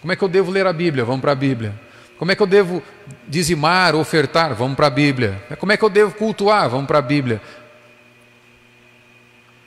Como 0.00 0.12
é 0.12 0.14
que 0.14 0.22
eu 0.22 0.28
devo 0.28 0.52
ler 0.52 0.68
a 0.68 0.72
Bíblia? 0.72 1.04
Vamos 1.04 1.20
para 1.20 1.32
a 1.32 1.34
Bíblia. 1.34 1.74
Como 2.16 2.30
é 2.30 2.36
que 2.36 2.42
eu 2.42 2.46
devo 2.46 2.80
dizimar, 3.26 3.96
ofertar? 3.96 4.54
Vamos 4.54 4.76
para 4.76 4.86
a 4.86 4.90
Bíblia. 4.90 5.42
Como 5.58 5.72
é 5.72 5.76
que 5.76 5.84
eu 5.84 5.90
devo 5.90 6.14
cultuar? 6.14 6.70
Vamos 6.70 6.86
para 6.86 6.98
a 6.98 7.02
Bíblia. 7.02 7.42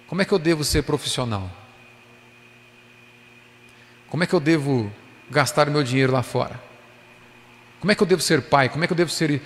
Como 0.07 0.21
é 0.21 0.25
que 0.25 0.31
eu 0.31 0.39
devo 0.39 0.63
ser 0.63 0.83
profissional? 0.83 1.62
Como 4.13 4.23
é 4.23 4.27
que 4.27 4.33
eu 4.35 4.39
devo 4.39 4.93
gastar 5.27 5.67
meu 5.71 5.81
dinheiro 5.81 6.13
lá 6.13 6.21
fora? 6.21 6.61
Como 7.79 7.91
é 7.91 7.95
que 7.95 8.03
eu 8.03 8.05
devo 8.05 8.21
ser 8.21 8.43
pai? 8.43 8.69
Como 8.69 8.83
é 8.83 8.85
que 8.85 8.93
eu 8.93 8.95
devo 8.95 9.09
ser 9.09 9.41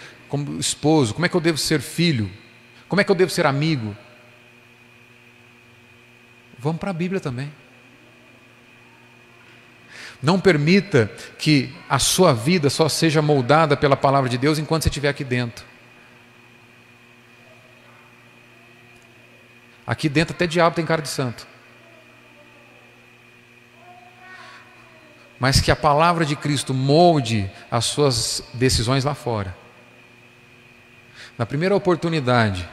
esposo? 0.59 1.13
Como 1.13 1.25
é 1.25 1.29
que 1.29 1.35
eu 1.37 1.39
devo 1.39 1.57
ser 1.57 1.79
filho? 1.79 2.29
Como 2.89 2.99
é 2.99 3.05
que 3.05 3.09
eu 3.09 3.15
devo 3.15 3.31
ser 3.31 3.45
amigo? 3.45 3.95
Vamos 6.59 6.81
para 6.81 6.89
a 6.89 6.93
Bíblia 6.93 7.21
também. 7.21 7.49
Não 10.21 10.37
permita 10.37 11.09
que 11.39 11.73
a 11.87 11.97
sua 11.97 12.33
vida 12.33 12.69
só 12.69 12.89
seja 12.89 13.21
moldada 13.21 13.77
pela 13.77 13.95
palavra 13.95 14.29
de 14.29 14.37
Deus 14.37 14.59
enquanto 14.59 14.83
você 14.83 14.89
estiver 14.89 15.07
aqui 15.07 15.23
dentro. 15.23 15.63
Aqui 19.85 20.09
dentro 20.09 20.35
até 20.35 20.45
diabo 20.45 20.75
tem 20.75 20.85
cara 20.85 21.01
de 21.01 21.07
santo. 21.07 21.47
Mas 25.39 25.61
que 25.61 25.71
a 25.71 25.75
palavra 25.75 26.25
de 26.25 26.35
Cristo 26.35 26.73
molde 26.73 27.49
as 27.69 27.85
suas 27.85 28.43
decisões 28.53 29.03
lá 29.03 29.13
fora. 29.13 29.55
na 31.37 31.45
primeira 31.45 31.75
oportunidade 31.75 32.67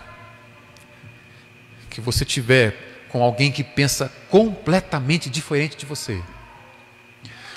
que 1.90 2.00
você 2.00 2.24
tiver 2.24 3.04
com 3.10 3.22
alguém 3.22 3.52
que 3.52 3.62
pensa 3.62 4.10
completamente 4.30 5.28
diferente 5.28 5.76
de 5.76 5.84
você, 5.84 6.22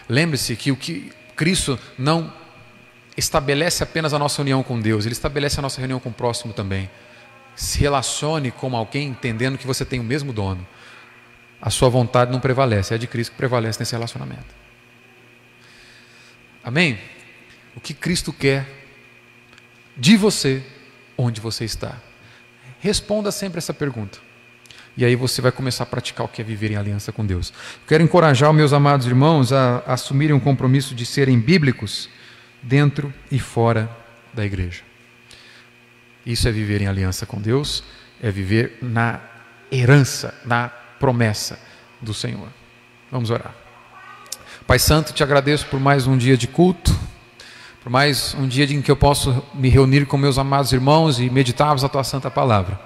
lembre-se 0.09 0.55
que 0.55 0.71
o 0.71 0.75
que 0.75 1.11
Cristo 1.35 1.79
não 1.97 2.33
estabelece 3.15 3.83
apenas 3.83 4.13
a 4.13 4.19
nossa 4.19 4.41
união 4.41 4.61
com 4.61 4.79
Deus, 4.79 5.05
ele 5.05 5.13
estabelece 5.13 5.59
a 5.59 5.61
nossa 5.61 5.79
reunião 5.79 5.99
com 5.99 6.09
o 6.09 6.13
próximo 6.13 6.53
também. 6.53 6.89
Se 7.55 7.79
relacione 7.79 8.51
com 8.51 8.75
alguém 8.75 9.07
entendendo 9.07 9.57
que 9.57 9.65
você 9.65 9.83
tem 9.83 9.99
o 9.99 10.03
mesmo 10.03 10.31
dono. 10.31 10.65
A 11.59 11.71
sua 11.71 11.89
vontade 11.89 12.31
não 12.31 12.39
prevalece, 12.39 12.93
é 12.93 12.95
a 12.95 12.99
de 12.99 13.07
Cristo 13.07 13.31
que 13.31 13.37
prevalece 13.37 13.79
nesse 13.79 13.93
relacionamento. 13.93 14.66
Amém? 16.67 16.99
O 17.77 17.79
que 17.79 17.93
Cristo 17.93 18.33
quer 18.33 18.67
de 19.95 20.17
você, 20.17 20.61
onde 21.17 21.39
você 21.39 21.63
está? 21.63 21.95
Responda 22.81 23.31
sempre 23.31 23.59
essa 23.59 23.73
pergunta. 23.73 24.19
E 24.97 25.05
aí 25.05 25.15
você 25.15 25.41
vai 25.41 25.53
começar 25.53 25.83
a 25.83 25.87
praticar 25.87 26.25
o 26.25 26.27
que 26.27 26.41
é 26.41 26.43
viver 26.43 26.69
em 26.69 26.75
aliança 26.75 27.13
com 27.13 27.25
Deus. 27.25 27.53
Quero 27.87 28.03
encorajar 28.03 28.49
os 28.49 28.55
meus 28.57 28.73
amados 28.73 29.07
irmãos 29.07 29.53
a 29.53 29.77
assumirem 29.87 30.35
um 30.35 30.41
compromisso 30.41 30.93
de 30.93 31.05
serem 31.05 31.39
bíblicos 31.39 32.09
dentro 32.61 33.13
e 33.31 33.39
fora 33.39 33.89
da 34.33 34.45
igreja. 34.45 34.81
Isso 36.25 36.49
é 36.49 36.51
viver 36.51 36.81
em 36.81 36.87
aliança 36.87 37.25
com 37.25 37.39
Deus, 37.39 37.81
é 38.21 38.29
viver 38.29 38.77
na 38.81 39.21
herança, 39.71 40.37
na 40.43 40.67
promessa 40.67 41.57
do 42.01 42.13
Senhor. 42.13 42.49
Vamos 43.09 43.29
orar. 43.29 43.66
Pai 44.67 44.77
Santo, 44.77 45.13
te 45.13 45.23
agradeço 45.23 45.65
por 45.67 45.79
mais 45.79 46.05
um 46.05 46.17
dia 46.17 46.35
de 46.35 46.45
culto, 46.45 46.93
por 47.81 47.89
mais 47.89 48.35
um 48.37 48.45
dia 48.45 48.65
em 48.65 48.81
que 48.81 48.91
eu 48.91 48.97
posso 48.97 49.41
me 49.53 49.69
reunir 49.69 50.05
com 50.05 50.17
meus 50.17 50.37
amados 50.37 50.73
irmãos 50.73 51.19
e 51.19 51.29
meditarmos 51.29 51.85
a 51.85 51.89
tua 51.89 52.03
santa 52.03 52.29
palavra. 52.29 52.77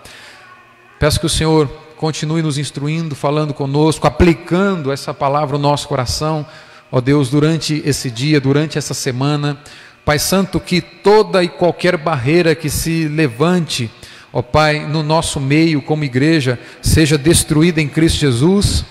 Peço 1.00 1.20
que 1.20 1.26
o 1.26 1.30
Senhor 1.30 1.68
continue 1.98 2.44
nos 2.44 2.60
instruindo, 2.60 3.16
falando 3.16 3.52
conosco, 3.52 4.06
aplicando 4.06 4.92
essa 4.92 5.12
palavra 5.12 5.58
no 5.58 5.64
nosso 5.64 5.88
coração 5.88 6.46
ó 6.92 7.00
Deus, 7.00 7.30
durante 7.30 7.82
esse 7.86 8.12
dia, 8.12 8.42
durante 8.42 8.78
essa 8.78 8.94
semana. 8.94 9.58
Pai 10.04 10.20
Santo, 10.20 10.60
que 10.60 10.82
toda 10.82 11.44
e 11.44 11.48
qualquer 11.48 11.96
barreira 11.98 12.54
que 12.54 12.70
se 12.70 13.08
levante, 13.08 13.90
ó 14.34 14.42
Pai, 14.42 14.86
no 14.86 15.02
nosso 15.02 15.40
meio 15.40 15.82
como 15.82 16.04
igreja, 16.04 16.60
seja 16.82 17.18
destruída 17.18 17.80
em 17.80 17.88
Cristo 17.88 18.20
Jesus. 18.20 18.84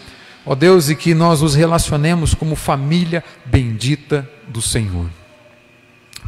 Ó 0.45 0.55
Deus, 0.55 0.89
e 0.89 0.97
que 0.97 1.15
nós 1.15 1.43
nos 1.43 1.55
relacionemos 1.55 2.35
como 2.35 2.57
família 2.57 3.23
bendita 3.45 4.29
do 4.49 4.63
Senhor. 4.63 5.09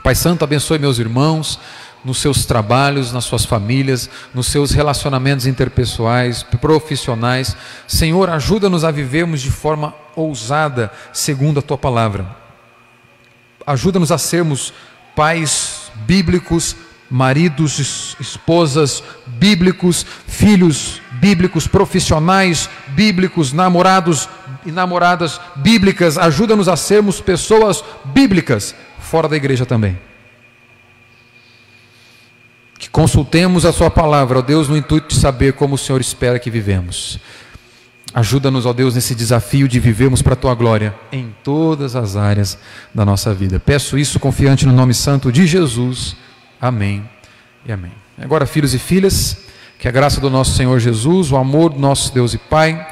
Pai 0.02 0.14
Santo, 0.14 0.44
abençoe 0.44 0.78
meus 0.78 0.98
irmãos 0.98 1.58
nos 2.04 2.18
seus 2.18 2.44
trabalhos, 2.44 3.12
nas 3.12 3.24
suas 3.24 3.44
famílias, 3.44 4.10
nos 4.34 4.48
seus 4.48 4.72
relacionamentos 4.72 5.46
interpessoais, 5.46 6.42
profissionais. 6.42 7.56
Senhor, 7.86 8.28
ajuda-nos 8.30 8.84
a 8.84 8.90
vivermos 8.90 9.40
de 9.40 9.50
forma 9.50 9.94
ousada, 10.16 10.92
segundo 11.12 11.60
a 11.60 11.62
tua 11.62 11.78
palavra. 11.78 12.36
Ajuda-nos 13.66 14.10
a 14.10 14.18
sermos 14.18 14.72
pais 15.14 15.92
bíblicos, 16.04 16.74
maridos, 17.08 18.16
esposas 18.18 19.02
bíblicos, 19.26 20.04
filhos 20.26 21.01
bíblicos, 21.22 21.68
profissionais 21.68 22.68
bíblicos, 22.88 23.52
namorados 23.52 24.28
e 24.66 24.72
namoradas 24.72 25.40
bíblicas. 25.54 26.18
Ajuda-nos 26.18 26.68
a 26.68 26.76
sermos 26.76 27.20
pessoas 27.20 27.84
bíblicas 28.06 28.74
fora 28.98 29.28
da 29.28 29.36
igreja 29.36 29.64
também. 29.64 29.96
Que 32.76 32.90
consultemos 32.90 33.64
a 33.64 33.72
Sua 33.72 33.88
palavra, 33.88 34.40
ó 34.40 34.42
Deus, 34.42 34.68
no 34.68 34.76
intuito 34.76 35.14
de 35.14 35.20
saber 35.20 35.52
como 35.52 35.76
o 35.76 35.78
Senhor 35.78 36.00
espera 36.00 36.40
que 36.40 36.50
vivemos. 36.50 37.20
Ajuda-nos, 38.12 38.66
ó 38.66 38.72
Deus, 38.72 38.96
nesse 38.96 39.14
desafio 39.14 39.68
de 39.68 39.78
vivermos 39.78 40.20
para 40.22 40.32
a 40.32 40.36
tua 40.36 40.54
glória 40.56 40.92
em 41.12 41.32
todas 41.44 41.94
as 41.94 42.16
áreas 42.16 42.58
da 42.92 43.04
nossa 43.04 43.32
vida. 43.32 43.60
Peço 43.60 43.96
isso 43.96 44.18
confiante 44.18 44.66
no 44.66 44.72
nome 44.72 44.92
santo 44.92 45.30
de 45.30 45.46
Jesus. 45.46 46.16
Amém 46.60 47.08
e 47.64 47.70
amém. 47.70 47.92
Agora, 48.18 48.44
filhos 48.44 48.74
e 48.74 48.78
filhas, 48.78 49.51
que 49.82 49.88
a 49.88 49.90
graça 49.90 50.20
do 50.20 50.30
nosso 50.30 50.52
Senhor 50.52 50.78
Jesus, 50.78 51.32
o 51.32 51.36
amor 51.36 51.70
do 51.70 51.80
nosso 51.80 52.14
Deus 52.14 52.32
e 52.32 52.38
Pai, 52.38 52.86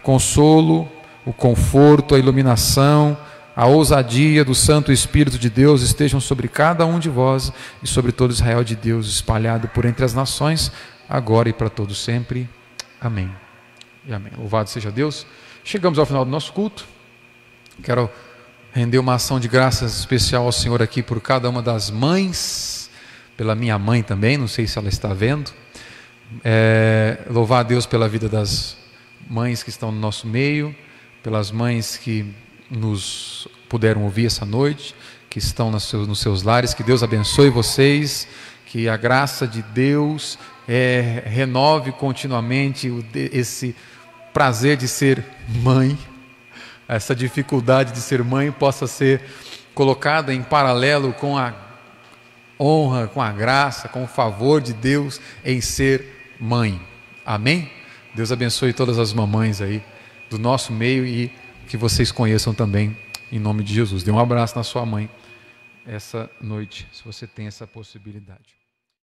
o 0.00 0.02
consolo, 0.02 0.90
o 1.24 1.32
conforto, 1.32 2.16
a 2.16 2.18
iluminação, 2.18 3.16
a 3.54 3.66
ousadia 3.66 4.44
do 4.44 4.52
Santo 4.52 4.90
Espírito 4.90 5.38
de 5.38 5.48
Deus 5.48 5.82
estejam 5.82 6.20
sobre 6.20 6.48
cada 6.48 6.84
um 6.84 6.98
de 6.98 7.08
vós 7.08 7.52
e 7.80 7.86
sobre 7.86 8.10
todo 8.10 8.32
Israel 8.32 8.64
de 8.64 8.74
Deus 8.74 9.06
espalhado 9.06 9.68
por 9.68 9.84
entre 9.84 10.04
as 10.04 10.14
nações, 10.14 10.72
agora 11.08 11.48
e 11.48 11.52
para 11.52 11.70
todos 11.70 12.02
sempre. 12.02 12.50
Amém 13.00 13.30
e 14.04 14.12
amém. 14.12 14.32
Louvado 14.36 14.68
seja 14.68 14.90
Deus. 14.90 15.24
Chegamos 15.62 15.96
ao 15.96 16.06
final 16.06 16.24
do 16.24 16.30
nosso 16.32 16.52
culto. 16.52 16.84
Quero 17.84 18.10
render 18.72 18.98
uma 18.98 19.14
ação 19.14 19.38
de 19.38 19.46
graças 19.46 19.96
especial 19.96 20.46
ao 20.46 20.50
Senhor 20.50 20.82
aqui 20.82 21.04
por 21.04 21.20
cada 21.20 21.48
uma 21.48 21.62
das 21.62 21.88
mães, 21.88 22.90
pela 23.36 23.54
minha 23.54 23.78
mãe 23.78 24.02
também, 24.02 24.36
não 24.36 24.48
sei 24.48 24.66
se 24.66 24.76
ela 24.76 24.88
está 24.88 25.14
vendo. 25.14 25.61
É, 26.44 27.18
louvar 27.28 27.60
a 27.60 27.62
Deus 27.62 27.86
pela 27.86 28.08
vida 28.08 28.28
das 28.28 28.76
mães 29.28 29.62
que 29.62 29.70
estão 29.70 29.92
no 29.92 30.00
nosso 30.00 30.26
meio, 30.26 30.74
pelas 31.22 31.50
mães 31.50 31.96
que 31.96 32.34
nos 32.70 33.46
puderam 33.68 34.02
ouvir 34.02 34.26
essa 34.26 34.44
noite, 34.44 34.94
que 35.30 35.38
estão 35.38 35.70
nos 35.70 35.84
seus, 35.84 36.06
nos 36.06 36.20
seus 36.20 36.42
lares, 36.42 36.74
que 36.74 36.82
Deus 36.82 37.02
abençoe 37.02 37.50
vocês, 37.50 38.26
que 38.66 38.88
a 38.88 38.96
graça 38.96 39.46
de 39.46 39.62
Deus 39.62 40.38
é, 40.68 41.22
renove 41.26 41.92
continuamente 41.92 42.90
esse 43.14 43.74
prazer 44.32 44.76
de 44.76 44.88
ser 44.88 45.24
mãe, 45.48 45.98
essa 46.88 47.14
dificuldade 47.14 47.92
de 47.92 48.00
ser 48.00 48.22
mãe 48.22 48.50
possa 48.50 48.86
ser 48.86 49.22
colocada 49.74 50.34
em 50.34 50.42
paralelo 50.42 51.12
com 51.12 51.36
a 51.38 51.54
honra, 52.58 53.08
com 53.08 53.20
a 53.20 53.32
graça, 53.32 53.88
com 53.88 54.04
o 54.04 54.08
favor 54.08 54.60
de 54.60 54.72
Deus 54.72 55.20
em 55.44 55.60
ser 55.60 56.21
mãe. 56.40 56.80
Amém? 57.24 57.70
Deus 58.14 58.30
abençoe 58.30 58.72
todas 58.72 58.98
as 58.98 59.12
mamães 59.12 59.60
aí 59.60 59.82
do 60.28 60.38
nosso 60.38 60.72
meio 60.72 61.06
e 61.06 61.30
que 61.68 61.76
vocês 61.76 62.12
conheçam 62.12 62.52
também 62.52 62.96
em 63.30 63.38
nome 63.38 63.62
de 63.64 63.72
Jesus. 63.74 64.02
Dê 64.02 64.10
um 64.10 64.18
abraço 64.18 64.56
na 64.56 64.62
sua 64.62 64.84
mãe 64.84 65.08
essa 65.86 66.30
noite, 66.40 66.86
se 66.92 67.04
você 67.04 67.26
tem 67.26 67.46
essa 67.46 67.66
possibilidade. 67.66 68.61